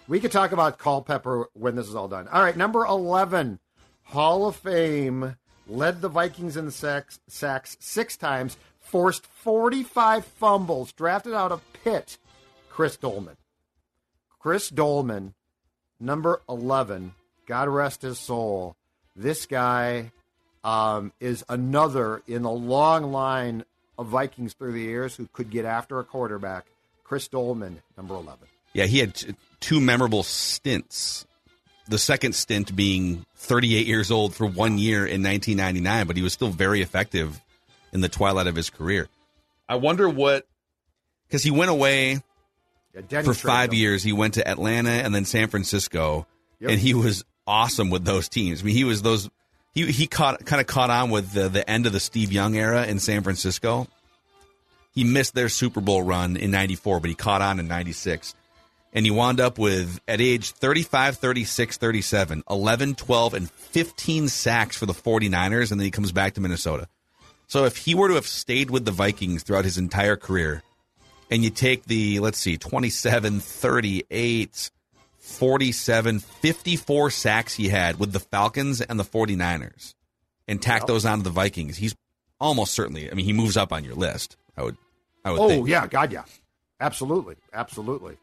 We 0.08 0.20
could 0.22 0.32
talk 0.32 0.54
about 0.54 0.78
Culpepper 0.78 1.50
when 1.54 1.76
this 1.76 1.88
is 1.90 1.96
all 1.96 2.08
done. 2.08 2.28
All 2.30 2.42
right, 2.42 2.56
number 2.56 2.86
eleven, 2.86 3.60
Hall 4.04 4.48
of 4.48 4.56
Fame, 4.56 5.36
led 5.68 6.00
the 6.02 6.08
Vikings 6.08 6.56
in 6.56 6.72
sacks, 6.72 7.20
sacks 7.28 7.76
six 7.82 8.16
times, 8.16 8.56
forced 8.80 9.26
forty-five 9.28 10.24
fumbles, 10.26 10.94
drafted 10.94 11.34
out 11.34 11.52
of 11.52 11.62
Pitt. 11.84 12.18
Chris 12.70 12.96
Doleman. 12.96 13.36
Chris 14.40 14.70
Doleman, 14.70 15.34
number 16.00 16.42
eleven. 16.50 17.14
God 17.46 17.70
rest 17.70 18.02
his 18.02 18.20
soul. 18.20 18.76
This 19.16 19.46
guy 19.46 20.12
um, 20.64 21.14
is 21.20 21.46
another 21.50 22.22
in 22.28 22.44
the 22.44 22.52
long 22.52 23.12
line 23.12 23.64
of 23.98 24.08
Vikings 24.08 24.54
through 24.54 24.74
the 24.74 24.82
years 24.82 25.16
who 25.16 25.28
could 25.32 25.50
get 25.50 25.66
after 25.66 26.00
a 26.00 26.04
quarterback. 26.04 26.66
Chris 27.04 27.28
Doleman, 27.28 27.82
number 27.96 28.16
eleven. 28.16 28.48
Yeah, 28.74 28.86
he 28.86 29.00
had 29.00 29.16
t- 29.16 29.34
two 29.60 29.80
memorable 29.80 30.24
stints. 30.24 31.26
The 31.88 31.98
second 31.98 32.36
stint 32.36 32.76
being 32.76 33.26
38 33.36 33.88
years 33.88 34.12
old 34.12 34.36
for 34.36 34.46
one 34.46 34.78
year 34.78 35.06
in 35.06 35.24
1999, 35.24 36.06
but 36.06 36.18
he 36.18 36.22
was 36.22 36.34
still 36.34 36.50
very 36.50 36.82
effective 36.82 37.40
in 37.94 38.02
the 38.02 38.10
twilight 38.10 38.48
of 38.48 38.56
his 38.56 38.70
career. 38.70 39.08
I 39.70 39.76
wonder 39.76 40.10
what 40.10 40.46
because 41.28 41.44
he 41.44 41.52
went 41.52 41.72
away 41.72 42.22
Yeah, 43.10 43.22
for 43.22 43.34
five 43.34 43.70
him. 43.70 43.80
years. 43.80 44.04
He 44.04 44.14
went 44.14 44.36
to 44.36 44.48
Atlanta 44.48 44.90
and 44.90 45.14
then 45.14 45.26
San 45.26 45.48
Francisco, 45.50 46.26
Yep. 46.60 46.72
and 46.72 46.80
he 46.80 46.94
was 46.94 47.24
awesome 47.46 47.90
with 47.90 48.06
those 48.06 48.28
teams. 48.30 48.62
I 48.62 48.66
mean, 48.66 48.76
he 48.76 48.84
was 48.84 49.02
those. 49.02 49.30
He 49.74 49.92
he 49.92 50.08
caught 50.08 50.44
kind 50.46 50.60
of 50.60 50.68
caught 50.68 50.90
on 50.90 51.10
with 51.10 51.32
the 51.34 51.50
the 51.50 51.70
end 51.70 51.86
of 51.86 51.92
the 51.94 52.00
Steve 52.00 52.32
Young 52.32 52.56
era 52.56 52.86
in 52.86 53.00
San 53.00 53.24
Francisco. 53.24 53.88
He 54.94 55.04
missed 55.04 55.36
their 55.36 55.50
Super 55.50 55.80
Bowl 55.82 56.02
run 56.02 56.38
in 56.38 56.50
94, 56.50 57.00
but 57.00 57.10
he 57.10 57.16
caught 57.16 57.42
on 57.42 57.60
in 57.60 57.68
96. 57.68 58.34
And 58.94 59.06
he 59.06 59.12
wound 59.12 59.40
up 59.40 59.60
with, 59.60 60.00
at 60.08 60.20
age 60.22 60.52
35, 60.52 61.18
36, 61.18 61.78
37, 61.78 62.44
11, 62.50 62.96
12, 62.96 63.34
and 63.36 63.52
15 63.52 64.28
sacks 64.28 64.76
for 64.76 64.88
the 64.88 64.94
49ers, 64.94 65.70
and 65.72 65.80
then 65.80 65.86
he 65.86 65.92
comes 65.92 66.12
back 66.12 66.34
to 66.34 66.42
Minnesota. 66.42 66.88
So 67.46 67.66
if 67.66 67.78
he 67.78 67.94
were 67.94 68.08
to 68.08 68.16
have 68.16 68.26
stayed 68.26 68.72
with 68.72 68.86
the 68.86 68.92
Vikings 68.92 69.44
throughout 69.44 69.66
his 69.66 69.78
entire 69.78 70.16
career, 70.16 70.64
and 71.30 71.44
you 71.44 71.50
take 71.50 71.84
the, 71.86 72.20
let's 72.20 72.38
see, 72.38 72.58
27, 72.58 73.40
38, 73.40 74.72
47, 75.20 76.20
54 76.20 77.10
sacks 77.12 77.54
he 77.56 77.70
had 77.70 78.00
with 78.00 78.12
the 78.14 78.20
Falcons 78.20 78.82
and 78.82 79.00
the 79.00 79.04
49ers, 79.04 79.94
and 80.48 80.62
tack 80.62 80.88
those 80.88 81.06
onto 81.06 81.24
the 81.24 81.30
Vikings, 81.30 81.78
he's 81.78 81.96
almost 82.40 82.74
certainly, 82.74 83.12
I 83.12 83.14
mean, 83.14 83.26
he 83.26 83.34
moves 83.34 83.58
up 83.58 83.74
on 83.74 83.84
your 83.84 83.96
list. 83.96 84.38
I 84.56 84.64
would, 84.64 84.78
I 85.26 85.32
would 85.32 85.40
Oh 85.42 85.48
think. 85.50 85.68
yeah, 85.68 85.88
God 85.88 86.12
yeah, 86.12 86.24
absolutely, 86.80 87.36
absolutely. 87.54 88.18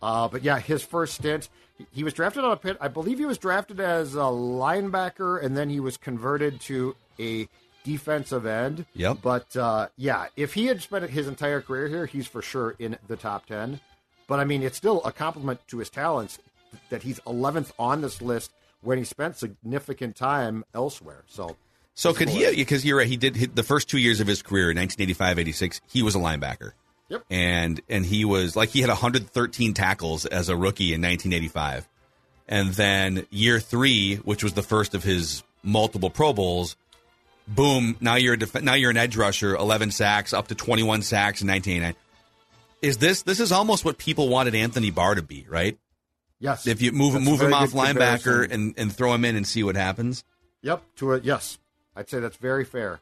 Uh, 0.00 0.28
but 0.28 0.42
yeah, 0.42 0.58
his 0.58 0.82
first 0.82 1.14
stint, 1.14 1.48
he, 1.92 2.02
was 2.04 2.12
drafted 2.12 2.44
out 2.44 2.52
of 2.52 2.62
Pitt. 2.62 2.76
I 2.80 2.88
believe 2.88 3.18
he 3.18 3.24
was 3.26 3.38
drafted 3.38 3.80
as 3.80 4.14
a 4.14 4.18
linebacker, 4.18 5.42
and 5.42 5.56
then 5.56 5.70
he 5.70 5.80
was 5.80 5.96
converted 5.96 6.60
to 6.62 6.94
a 7.20 7.48
defensive 7.88 8.44
end. 8.44 8.84
Yep. 8.94 9.18
But 9.22 9.56
uh, 9.56 9.88
yeah, 9.96 10.26
if 10.36 10.52
he 10.52 10.66
had 10.66 10.82
spent 10.82 11.08
his 11.08 11.26
entire 11.26 11.62
career 11.62 11.88
here, 11.88 12.06
he's 12.06 12.26
for 12.26 12.42
sure 12.42 12.74
in 12.78 12.98
the 13.06 13.16
top 13.16 13.46
ten. 13.46 13.80
But 14.26 14.40
I 14.40 14.44
mean, 14.44 14.62
it's 14.62 14.76
still 14.76 15.02
a 15.04 15.12
compliment 15.12 15.60
to 15.68 15.78
his 15.78 15.88
talents 15.88 16.38
that 16.90 17.02
he's 17.02 17.18
11th 17.20 17.72
on 17.78 18.02
this 18.02 18.20
list 18.20 18.52
when 18.82 18.98
he 18.98 19.04
spent 19.04 19.38
significant 19.38 20.16
time 20.16 20.64
elsewhere. 20.74 21.24
So 21.26 21.56
So 21.94 22.12
could 22.12 22.28
he? 22.28 22.54
Because 22.54 22.84
you're 22.84 22.98
right. 22.98 23.06
He 23.06 23.16
did 23.16 23.36
hit 23.36 23.56
the 23.56 23.62
first 23.62 23.88
two 23.88 23.96
years 23.98 24.20
of 24.20 24.26
his 24.26 24.42
career 24.42 24.70
in 24.70 24.76
1985, 24.76 25.38
86. 25.38 25.80
He 25.88 26.02
was 26.02 26.14
a 26.14 26.18
linebacker. 26.18 26.72
Yep. 27.08 27.24
And 27.30 27.80
and 27.88 28.04
he 28.04 28.26
was 28.26 28.54
like 28.54 28.68
he 28.68 28.82
had 28.82 28.90
113 28.90 29.72
tackles 29.72 30.26
as 30.26 30.50
a 30.50 30.56
rookie 30.56 30.92
in 30.92 31.00
1985, 31.00 31.88
and 32.46 32.74
then 32.74 33.26
year 33.30 33.60
three, 33.60 34.16
which 34.16 34.44
was 34.44 34.52
the 34.52 34.62
first 34.62 34.94
of 34.94 35.04
his 35.04 35.42
multiple 35.62 36.10
Pro 36.10 36.34
Bowls. 36.34 36.76
Boom! 37.48 37.96
Now 38.00 38.16
you're 38.16 38.34
a 38.34 38.38
def- 38.38 38.62
now 38.62 38.74
you're 38.74 38.90
an 38.90 38.96
edge 38.96 39.16
rusher, 39.16 39.56
11 39.56 39.90
sacks, 39.90 40.32
up 40.32 40.48
to 40.48 40.54
21 40.54 41.02
sacks 41.02 41.40
in 41.42 41.48
1989. 41.48 41.94
Is 42.82 42.98
this 42.98 43.22
this 43.22 43.40
is 43.40 43.50
almost 43.52 43.84
what 43.84 43.98
people 43.98 44.28
wanted 44.28 44.54
Anthony 44.54 44.90
Barr 44.90 45.14
to 45.14 45.22
be, 45.22 45.46
right? 45.48 45.78
yes, 46.40 46.66
If 46.66 46.80
you 46.82 46.92
move 46.92 47.14
That's 47.14 47.24
move 47.24 47.40
him 47.40 47.52
off 47.54 47.70
linebacker 47.70 48.48
and, 48.50 48.74
and 48.76 48.94
throw 48.94 49.12
him 49.12 49.24
in 49.24 49.34
and 49.34 49.46
see 49.46 49.62
what 49.64 49.74
happens. 49.76 50.22
Yep, 50.62 50.82
to 50.96 51.14
a 51.14 51.20
yes. 51.20 51.58
I'd 51.96 52.08
say 52.08 52.20
that's 52.20 52.36
very 52.36 52.64
fair. 52.64 53.00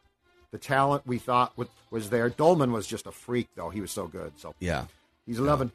The 0.52 0.58
talent 0.58 1.06
we 1.06 1.18
thought 1.18 1.52
was, 1.58 1.68
was 1.90 2.08
there. 2.08 2.30
Doleman 2.30 2.72
was 2.72 2.86
just 2.86 3.06
a 3.06 3.12
freak, 3.12 3.48
though. 3.56 3.68
He 3.68 3.80
was 3.82 3.90
so 3.90 4.06
good. 4.06 4.32
So 4.36 4.54
Yeah. 4.60 4.84
he's 5.26 5.38
11. 5.38 5.70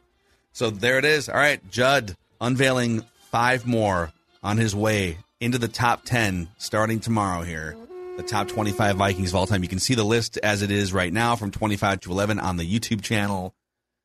So 0.54 0.72
there 0.72 0.98
it 0.98 1.06
is. 1.06 1.30
All 1.30 1.36
right, 1.36 1.60
Judd 1.70 2.16
unveiling 2.40 3.04
five 3.30 3.68
more 3.68 4.12
on 4.42 4.58
his 4.58 4.76
way 4.76 5.18
into 5.40 5.60
the 5.60 5.68
top 5.68 6.04
10 6.06 6.48
starting 6.58 7.00
tomorrow 7.00 7.44
here. 7.44 7.76
The 8.18 8.24
top 8.24 8.50
25 8.50 8.98
Vikings 8.98 9.30
of 9.30 9.36
all 9.36 9.48
time. 9.48 9.64
You 9.64 9.70
can 9.70 9.80
see 9.80 9.96
the 9.96 10.04
list 10.04 10.38
as 10.38 10.62
it 10.62 10.70
is 10.70 10.94
right 10.94 11.12
now 11.12 11.36
from 11.36 11.50
25 11.50 12.02
to 12.02 12.12
11 12.12 12.40
on 12.40 12.58
the 12.58 12.64
YouTube 12.70 13.02
channel. 13.02 13.56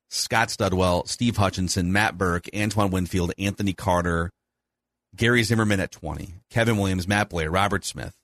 Scott 0.09 0.49
Studwell, 0.49 1.09
Steve 1.09 1.37
Hutchinson, 1.37 1.93
Matt 1.93 2.17
Birk, 2.17 2.47
Antoine 2.55 2.91
Winfield, 2.91 3.33
Anthony 3.39 3.73
Carter, 3.73 4.31
Gary 5.17 5.43
Zimmerman 5.43 5.81
at 5.81 5.91
20, 5.91 6.35
Kevin 6.51 6.77
Williams, 6.77 7.09
Matt 7.09 7.31
Blair, 7.31 7.51
Robert 7.51 7.85
Smith, 7.85 8.15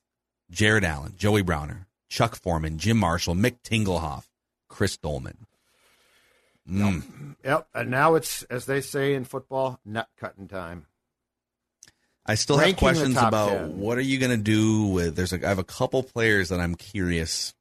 Jared 0.51 0.85
Allen, 0.85 1.15
Joey 1.17 1.43
Browner, 1.43 1.89
Chuck 2.09 2.37
Foreman, 2.37 2.79
Jim 2.79 2.97
Marshall, 2.97 3.35
Mick 3.35 3.57
Tingelhoff, 3.63 4.27
Chris 4.69 4.97
Doleman. 4.97 5.47
Mm. 6.69 7.37
Yep. 7.45 7.69
And 7.75 7.91
now 7.91 8.15
it's, 8.15 8.45
as 8.45 8.67
they 8.67 8.81
say 8.81 9.15
in 9.15 9.25
football, 9.25 9.81
nut 9.85 10.09
cutting 10.17 10.47
time. 10.47 10.87
I 12.25 12.37
still 12.37 12.59
Ranking 12.59 12.75
have 12.75 12.79
questions 12.97 13.17
about 13.17 13.49
10. 13.49 13.79
what 13.79 13.99
are 13.99 14.03
you 14.03 14.19
going 14.19 14.31
to 14.31 14.37
do 14.37 14.85
with. 14.87 15.17
There's 15.17 15.33
like 15.33 15.45
I 15.45 15.49
have 15.49 15.59
a 15.59 15.65
couple 15.65 16.03
players 16.03 16.51
that 16.51 16.61
I'm 16.61 16.75
curious 16.77 17.53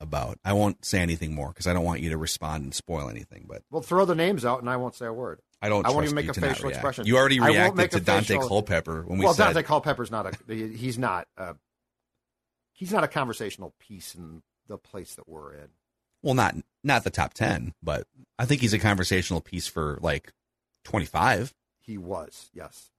about. 0.00 0.38
I 0.44 0.52
won't 0.54 0.84
say 0.84 0.98
anything 1.00 1.34
more 1.34 1.48
because 1.48 1.66
I 1.66 1.72
don't 1.72 1.84
want 1.84 2.00
you 2.00 2.10
to 2.10 2.16
respond 2.16 2.64
and 2.64 2.74
spoil 2.74 3.08
anything. 3.08 3.46
But 3.48 3.62
Well, 3.70 3.82
throw 3.82 4.04
the 4.04 4.16
names 4.16 4.44
out, 4.44 4.60
and 4.60 4.68
I 4.68 4.76
won't 4.76 4.96
say 4.96 5.06
a 5.06 5.12
word. 5.12 5.40
I 5.62 5.68
don't. 5.68 5.86
I 5.86 5.90
won't 5.90 6.00
trust 6.00 6.12
even 6.12 6.14
make 6.26 6.30
a 6.30 6.32
to 6.34 6.40
facial 6.40 6.68
expression. 6.68 7.06
You 7.06 7.16
already 7.16 7.40
reacted 7.40 7.90
to 7.92 8.00
Daunte 8.00 8.26
facial- 8.26 8.48
Culpepper 8.48 9.02
when 9.02 9.18
we 9.18 9.24
said. 9.24 9.24
well, 9.24 9.34
said 9.34 9.56
Daunte 9.56 9.64
Culpepper's 9.66 10.10
not 10.10 10.26
a. 10.26 10.54
He's 10.54 10.98
not. 10.98 11.26
a. 11.36 11.54
he's 12.72 12.92
not 12.92 13.04
a 13.04 13.08
conversational 13.08 13.74
piece 13.78 14.14
in 14.14 14.42
the 14.68 14.78
place 14.78 15.14
that 15.14 15.28
we're 15.28 15.52
in. 15.54 15.68
Well, 16.22 16.34
not 16.34 16.56
not 16.84 17.04
the 17.04 17.10
top 17.10 17.34
ten, 17.34 17.74
but 17.82 18.06
I 18.38 18.44
think 18.44 18.60
he's 18.60 18.74
a 18.74 18.78
conversational 18.78 19.40
piece 19.40 19.66
for 19.68 19.98
like 20.00 20.32
twenty 20.84 21.06
five. 21.06 21.54
He 21.80 21.96
was, 21.98 22.50
yes. 22.52 22.90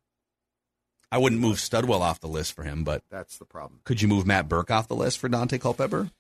I 1.12 1.18
wouldn't 1.18 1.42
move 1.42 1.58
Studwell 1.58 2.02
off 2.02 2.20
the 2.20 2.28
list 2.28 2.54
for 2.54 2.64
him, 2.64 2.84
but 2.84 3.02
That's 3.10 3.38
the 3.38 3.46
problem. 3.46 3.82
could 3.84 4.02
you 4.02 4.08
move 4.08 4.28
Matt 4.28 4.48
Birk 4.48 4.70
off 4.70 4.88
the 4.88 4.96
list 4.96 5.18
for 5.20 5.28
Daunte 5.30 5.60
Culpepper? 5.60 6.12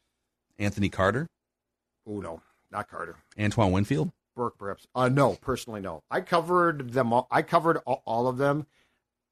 Anthony 0.57 0.89
Carter? 0.89 1.27
Oh 2.07 2.19
no, 2.19 2.41
not 2.71 2.89
Carter. 2.89 3.15
Antoine 3.39 3.71
Winfield? 3.71 4.11
Birk, 4.35 4.57
perhaps. 4.57 4.87
Uh, 4.95 5.09
no, 5.09 5.35
personally, 5.35 5.81
no. 5.81 6.01
I 6.09 6.21
covered 6.21 6.91
them. 6.93 7.11
All, 7.13 7.27
I 7.29 7.41
covered 7.41 7.77
all, 7.85 8.01
all 8.05 8.27
of 8.27 8.37
them. 8.37 8.65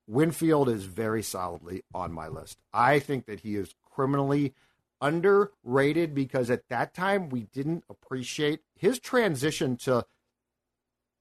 Winfield 0.06 0.70
is 0.70 0.84
very 0.86 1.24
solidly 1.24 1.84
on 1.94 2.12
my 2.14 2.28
list. 2.28 2.60
I 2.74 3.00
think 3.00 3.26
that 3.26 3.42
he 3.42 3.56
is 3.56 3.74
criminally 3.84 4.54
underrated 5.02 6.14
because 6.14 6.50
at 6.50 6.68
that 6.70 6.94
time 6.94 7.30
we 7.30 7.42
didn't 7.42 7.84
appreciate 7.90 8.62
his 8.76 9.00
transition 9.00 9.76
to 9.78 10.06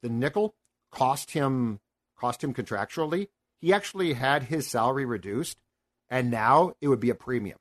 the 0.03 0.09
nickel 0.09 0.55
cost 0.91 1.33
him 1.33 1.81
cost 2.19 2.43
him 2.43 2.55
contractually. 2.55 3.29
He 3.61 3.73
actually 3.73 4.13
had 4.13 4.45
his 4.45 4.67
salary 4.67 5.05
reduced, 5.05 5.59
and 6.09 6.31
now 6.31 6.75
it 6.81 6.89
would 6.89 7.01
be 7.01 7.11
a 7.11 7.15
premium. 7.15 7.59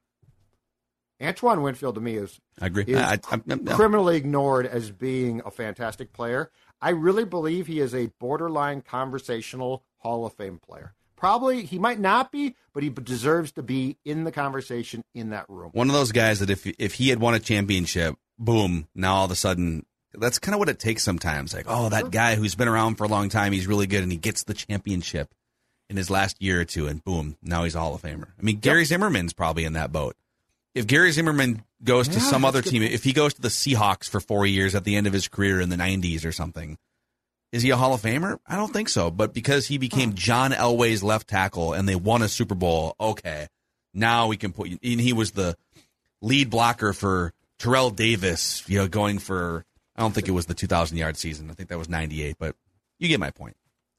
Antoine 1.22 1.62
Winfield 1.62 1.96
to 1.96 2.02
me 2.02 2.16
is 2.18 2.39
I 2.60 2.66
agree. 2.68 2.84
is 2.88 2.98
I- 2.98 3.20
I- 3.32 3.41
I- 3.50 3.76
criminally 3.76 4.18
ignored 4.18 4.66
as 4.66 4.91
being 4.91 5.41
a 5.46 5.52
fantastic 5.52 6.12
player. 6.12 6.52
I 6.82 6.89
really 6.89 7.24
believe 7.24 7.68
he 7.68 7.80
is 7.80 7.96
a 7.96 8.08
borderline 8.20 8.82
conversational 8.82 9.84
Hall 10.00 10.26
of 10.26 10.34
Fame 10.34 10.60
player. 10.60 10.93
Probably 11.16 11.66
he 11.66 11.80
might 11.80 12.00
not 12.00 12.32
be, 12.32 12.56
but 12.74 12.84
he 12.84 12.89
deserves 12.89 13.54
to 13.54 13.64
be 13.64 13.98
in 14.04 14.26
the 14.26 14.32
conversation 14.32 15.04
in 15.14 15.30
that 15.30 15.46
room. 15.50 15.72
One 15.74 15.89
of 15.89 15.96
those 15.96 16.12
guys 16.12 16.39
that 16.39 16.50
if 16.50 16.68
if 16.78 16.96
he 16.96 17.10
had 17.10 17.20
won 17.20 17.34
a 17.34 17.39
championship, 17.39 18.16
boom, 18.38 18.88
now 18.93 19.16
all 19.16 19.26
of 19.26 19.32
a 19.32 19.36
sudden 19.36 19.86
that's 20.14 20.39
kind 20.39 20.54
of 20.54 20.60
what 20.60 20.70
it 20.70 20.80
takes 20.80 21.04
sometimes. 21.04 21.54
Like, 21.54 21.66
oh, 21.68 21.89
that 21.89 22.12
guy 22.12 22.36
who's 22.36 22.56
been 22.56 22.68
around 22.68 22.96
for 22.96 23.06
a 23.06 23.08
long 23.08 23.30
time, 23.30 23.54
he's 23.54 23.68
really 23.68 23.88
good 23.88 24.04
and 24.04 24.12
he 24.12 24.18
gets 24.18 24.43
the 24.43 24.54
championship 24.54 25.34
in 25.89 25.97
his 25.97 26.09
last 26.09 26.41
year 26.41 26.61
or 26.61 26.65
two 26.65 26.88
and 26.88 27.03
boom, 27.03 27.38
now 27.41 27.63
he's 27.63 27.75
a 27.75 27.79
Hall 27.79 27.95
of 27.95 28.01
Famer. 28.01 28.27
I 28.39 28.41
mean, 28.41 28.59
Gary 28.59 28.86
Zimmerman's 28.86 29.33
probably 29.33 29.65
in 29.65 29.73
that 29.73 29.91
boat. 29.91 30.15
If 30.73 30.88
Gary 30.88 31.11
Zimmerman 31.11 31.63
goes 31.83 32.07
to 32.09 32.19
some 32.19 32.43
other 32.43 32.61
good 32.61 32.71
team, 32.71 32.83
if 32.83 33.03
he 33.03 33.13
goes 33.13 33.33
to 33.36 33.41
the 33.41 33.47
Seahawks 33.47 34.09
for 34.09 34.19
4 34.19 34.45
years 34.45 34.75
at 34.75 34.83
the 34.83 34.95
end 34.95 35.07
of 35.07 35.13
his 35.13 35.27
career 35.27 35.61
in 35.61 35.69
the 35.69 35.77
90s 35.77 36.25
or 36.25 36.31
something, 36.33 36.77
is 37.53 37.61
he 37.61 37.69
a 37.69 37.77
Hall 37.77 37.93
of 37.93 38.01
Famer? 38.01 38.39
I 38.45 38.57
don't 38.57 38.73
think 38.73 38.89
so. 38.89 39.09
But 39.09 39.33
because 39.33 39.67
he 39.67 39.77
became 39.77 40.15
John 40.15 40.51
Elway's 40.51 41.01
left 41.01 41.29
tackle 41.29 41.71
and 41.71 41.88
they 41.88 41.95
won 41.95 42.21
a 42.21 42.27
Super 42.27 42.55
Bowl, 42.55 42.95
okay, 42.99 43.47
now 43.93 44.27
we 44.27 44.36
can 44.36 44.51
put 44.51 44.67
you. 44.67 44.77
And 44.83 44.99
he 44.99 45.13
was 45.13 45.31
the 45.31 45.55
lead 46.21 46.49
blocker 46.49 46.91
for 46.91 47.31
Terrell 47.57 47.91
Davis, 47.91 48.61
you 48.67 48.79
know, 48.79 48.89
going 48.89 49.19
for, 49.19 49.63
I 49.95 50.01
don't 50.01 50.13
think 50.13 50.27
it 50.27 50.31
was 50.31 50.47
the 50.47 50.53
2,000 50.53 50.97
yard 50.97 51.15
season. 51.15 51.49
I 51.49 51.53
think 51.53 51.69
that 51.69 51.77
was 51.77 51.88
98, 51.88 52.36
but 52.38 52.57
you 52.99 53.07
get 53.07 53.21
my 53.21 53.31
point. 53.31 53.55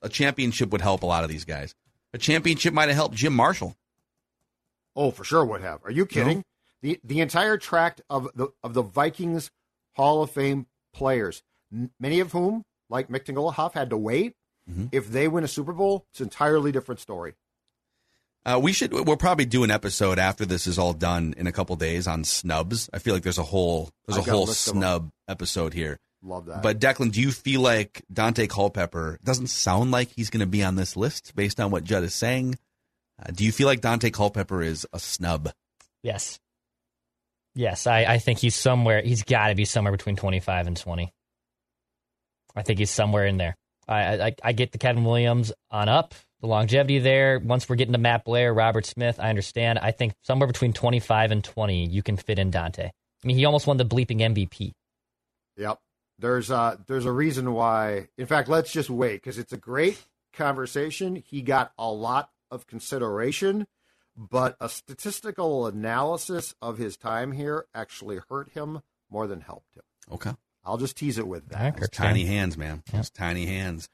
A 0.06 0.08
championship 0.08 0.70
would 0.70 0.80
help 0.80 1.02
a 1.02 1.06
lot 1.06 1.24
of 1.24 1.30
these 1.30 1.44
guys. 1.44 1.74
A 2.14 2.18
championship 2.18 2.72
might 2.72 2.86
have 2.88 2.94
helped 2.94 3.16
Jim 3.16 3.34
Marshall. 3.34 3.76
Oh, 4.94 5.10
for 5.10 5.24
sure 5.24 5.44
would 5.44 5.60
have. 5.62 5.80
Are 5.84 5.90
you 5.90 6.06
kidding? 6.06 6.44
The 6.80 7.00
the 7.02 7.20
entire 7.20 7.56
tract 7.58 8.00
of 8.08 8.28
the 8.34 8.48
of 8.62 8.72
the 8.74 8.82
Vikings 8.82 9.50
Hall 9.96 10.22
of 10.22 10.30
Fame 10.30 10.66
players, 10.94 11.42
n- 11.72 11.90
many 11.98 12.20
of 12.20 12.30
whom, 12.32 12.62
like 12.88 13.08
Mick 13.08 13.24
Tingelhoff, 13.24 13.72
had 13.72 13.90
to 13.90 13.96
wait. 13.96 14.34
Mm-hmm. 14.70 14.86
If 14.92 15.08
they 15.10 15.26
win 15.28 15.42
a 15.44 15.48
Super 15.48 15.72
Bowl, 15.72 16.06
it's 16.12 16.20
an 16.20 16.26
entirely 16.26 16.70
different 16.72 17.00
story. 17.00 17.34
Uh, 18.44 18.60
we 18.62 18.72
should. 18.72 18.92
We'll 18.92 19.16
probably 19.16 19.44
do 19.46 19.64
an 19.64 19.70
episode 19.72 20.18
after 20.20 20.46
this 20.46 20.66
is 20.68 20.78
all 20.78 20.92
done 20.92 21.34
in 21.36 21.46
a 21.48 21.52
couple 21.52 21.74
days 21.76 22.06
on 22.06 22.22
snubs. 22.22 22.88
I 22.92 23.00
feel 23.00 23.12
like 23.14 23.24
there's 23.24 23.38
a 23.38 23.42
whole 23.42 23.90
there's 24.06 24.18
a 24.18 24.20
I've 24.20 24.26
got 24.26 24.32
a 24.32 24.36
whole 24.36 24.46
list 24.46 24.68
of 24.68 24.74
'em. 24.76 24.80
snub 24.82 25.10
episode 25.28 25.74
here. 25.74 25.98
Love 26.26 26.46
that. 26.46 26.62
But 26.62 26.80
Declan, 26.80 27.12
do 27.12 27.20
you 27.20 27.30
feel 27.30 27.60
like 27.60 28.02
Daunte 28.12 28.48
Culpepper 28.48 29.18
doesn't 29.22 29.46
sound 29.46 29.92
like 29.92 30.10
he's 30.10 30.28
going 30.28 30.40
to 30.40 30.46
be 30.46 30.64
on 30.64 30.74
this 30.74 30.96
list 30.96 31.34
based 31.36 31.60
on 31.60 31.70
what 31.70 31.84
Judd 31.84 32.02
is 32.02 32.14
saying? 32.14 32.58
Uh, 33.20 33.30
do 33.32 33.44
you 33.44 33.52
feel 33.52 33.66
like 33.66 33.80
Daunte 33.80 34.12
Culpepper 34.12 34.60
is 34.60 34.86
a 34.92 34.98
snub? 34.98 35.52
Yes. 36.02 36.40
Yes, 37.54 37.86
I, 37.86 38.04
I 38.04 38.18
think 38.18 38.38
he's 38.38 38.54
somewhere. 38.54 39.02
He's 39.02 39.22
got 39.22 39.48
to 39.48 39.54
be 39.54 39.64
somewhere 39.64 39.92
between 39.92 40.16
25 40.16 40.66
and 40.66 40.76
20. 40.76 41.12
I 42.54 42.62
think 42.62 42.78
he's 42.78 42.90
somewhere 42.90 43.24
in 43.26 43.36
there. 43.36 43.56
I, 43.88 44.26
I 44.26 44.34
I 44.42 44.52
get 44.52 44.72
the 44.72 44.78
Kevin 44.78 45.04
Williams 45.04 45.52
on 45.70 45.88
up, 45.88 46.14
the 46.40 46.48
longevity 46.48 46.98
there. 46.98 47.38
Once 47.38 47.68
we're 47.68 47.76
getting 47.76 47.92
to 47.92 47.98
Matt 47.98 48.24
Blair, 48.24 48.52
Robert 48.52 48.84
Smith, 48.84 49.20
I 49.20 49.30
understand. 49.30 49.78
I 49.78 49.92
think 49.92 50.14
somewhere 50.22 50.48
between 50.48 50.72
25 50.72 51.30
and 51.30 51.44
20, 51.44 51.86
you 51.86 52.02
can 52.02 52.16
fit 52.16 52.38
in 52.38 52.50
Daunte. 52.50 52.86
I 52.86 53.26
mean, 53.26 53.36
he 53.36 53.44
almost 53.44 53.66
won 53.66 53.76
the 53.76 53.84
bleeping 53.84 54.20
MVP. 54.20 54.72
Yep. 55.56 55.78
There's 56.18 56.50
uh 56.50 56.76
there's 56.86 57.04
a 57.04 57.12
reason 57.12 57.52
why. 57.52 58.08
In 58.16 58.26
fact, 58.26 58.48
let's 58.48 58.72
just 58.72 58.90
wait 58.90 59.16
because 59.16 59.38
it's 59.38 59.52
a 59.52 59.58
great 59.58 60.02
conversation. 60.32 61.16
He 61.16 61.42
got 61.42 61.72
a 61.78 61.90
lot 61.90 62.30
of 62.50 62.66
consideration, 62.66 63.66
but 64.16 64.56
a 64.60 64.68
statistical 64.68 65.66
analysis 65.66 66.54
of 66.62 66.78
his 66.78 66.96
time 66.96 67.32
here 67.32 67.66
actually 67.74 68.20
hurt 68.28 68.50
him 68.52 68.80
more 69.10 69.26
than 69.26 69.40
helped 69.40 69.76
him. 69.76 69.82
Okay. 70.12 70.32
I'll 70.64 70.78
just 70.78 70.96
tease 70.96 71.18
it 71.18 71.28
with 71.28 71.48
that. 71.50 71.76
Those 71.76 71.90
tiny 71.90 72.24
hands, 72.24 72.56
man. 72.56 72.82
Those 72.92 73.10
tiny 73.10 73.46
hands. 73.46 73.88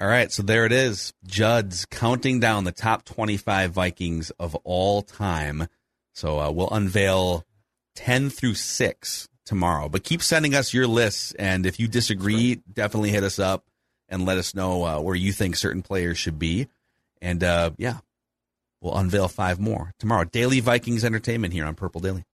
All 0.00 0.06
right, 0.08 0.30
so 0.30 0.42
there 0.42 0.64
it 0.64 0.72
is. 0.72 1.12
Judd's 1.26 1.84
counting 1.84 2.38
down 2.38 2.64
the 2.64 2.72
top 2.72 3.04
25 3.04 3.72
Vikings 3.72 4.30
of 4.38 4.54
all 4.56 5.02
time. 5.02 5.66
So 6.14 6.38
uh, 6.38 6.50
we'll 6.50 6.70
unveil 6.70 7.44
10 7.96 8.30
through 8.30 8.54
6 8.54 9.28
tomorrow. 9.48 9.88
But 9.88 10.04
keep 10.04 10.22
sending 10.22 10.54
us 10.54 10.72
your 10.72 10.86
lists. 10.86 11.32
And 11.32 11.66
if 11.66 11.80
you 11.80 11.88
disagree, 11.88 12.60
definitely 12.72 13.10
hit 13.10 13.24
us 13.24 13.38
up 13.38 13.64
and 14.08 14.24
let 14.24 14.38
us 14.38 14.54
know 14.54 14.84
uh, 14.84 15.00
where 15.00 15.16
you 15.16 15.32
think 15.32 15.56
certain 15.56 15.82
players 15.82 16.18
should 16.18 16.38
be. 16.38 16.68
And 17.20 17.42
uh, 17.42 17.70
yeah, 17.78 17.98
we'll 18.80 18.96
unveil 18.96 19.26
five 19.26 19.58
more 19.58 19.94
tomorrow. 19.98 20.24
Daily 20.24 20.60
Vikings 20.60 21.04
Entertainment 21.04 21.52
here 21.52 21.64
on 21.64 21.74
Purple 21.74 22.00
Daily. 22.00 22.24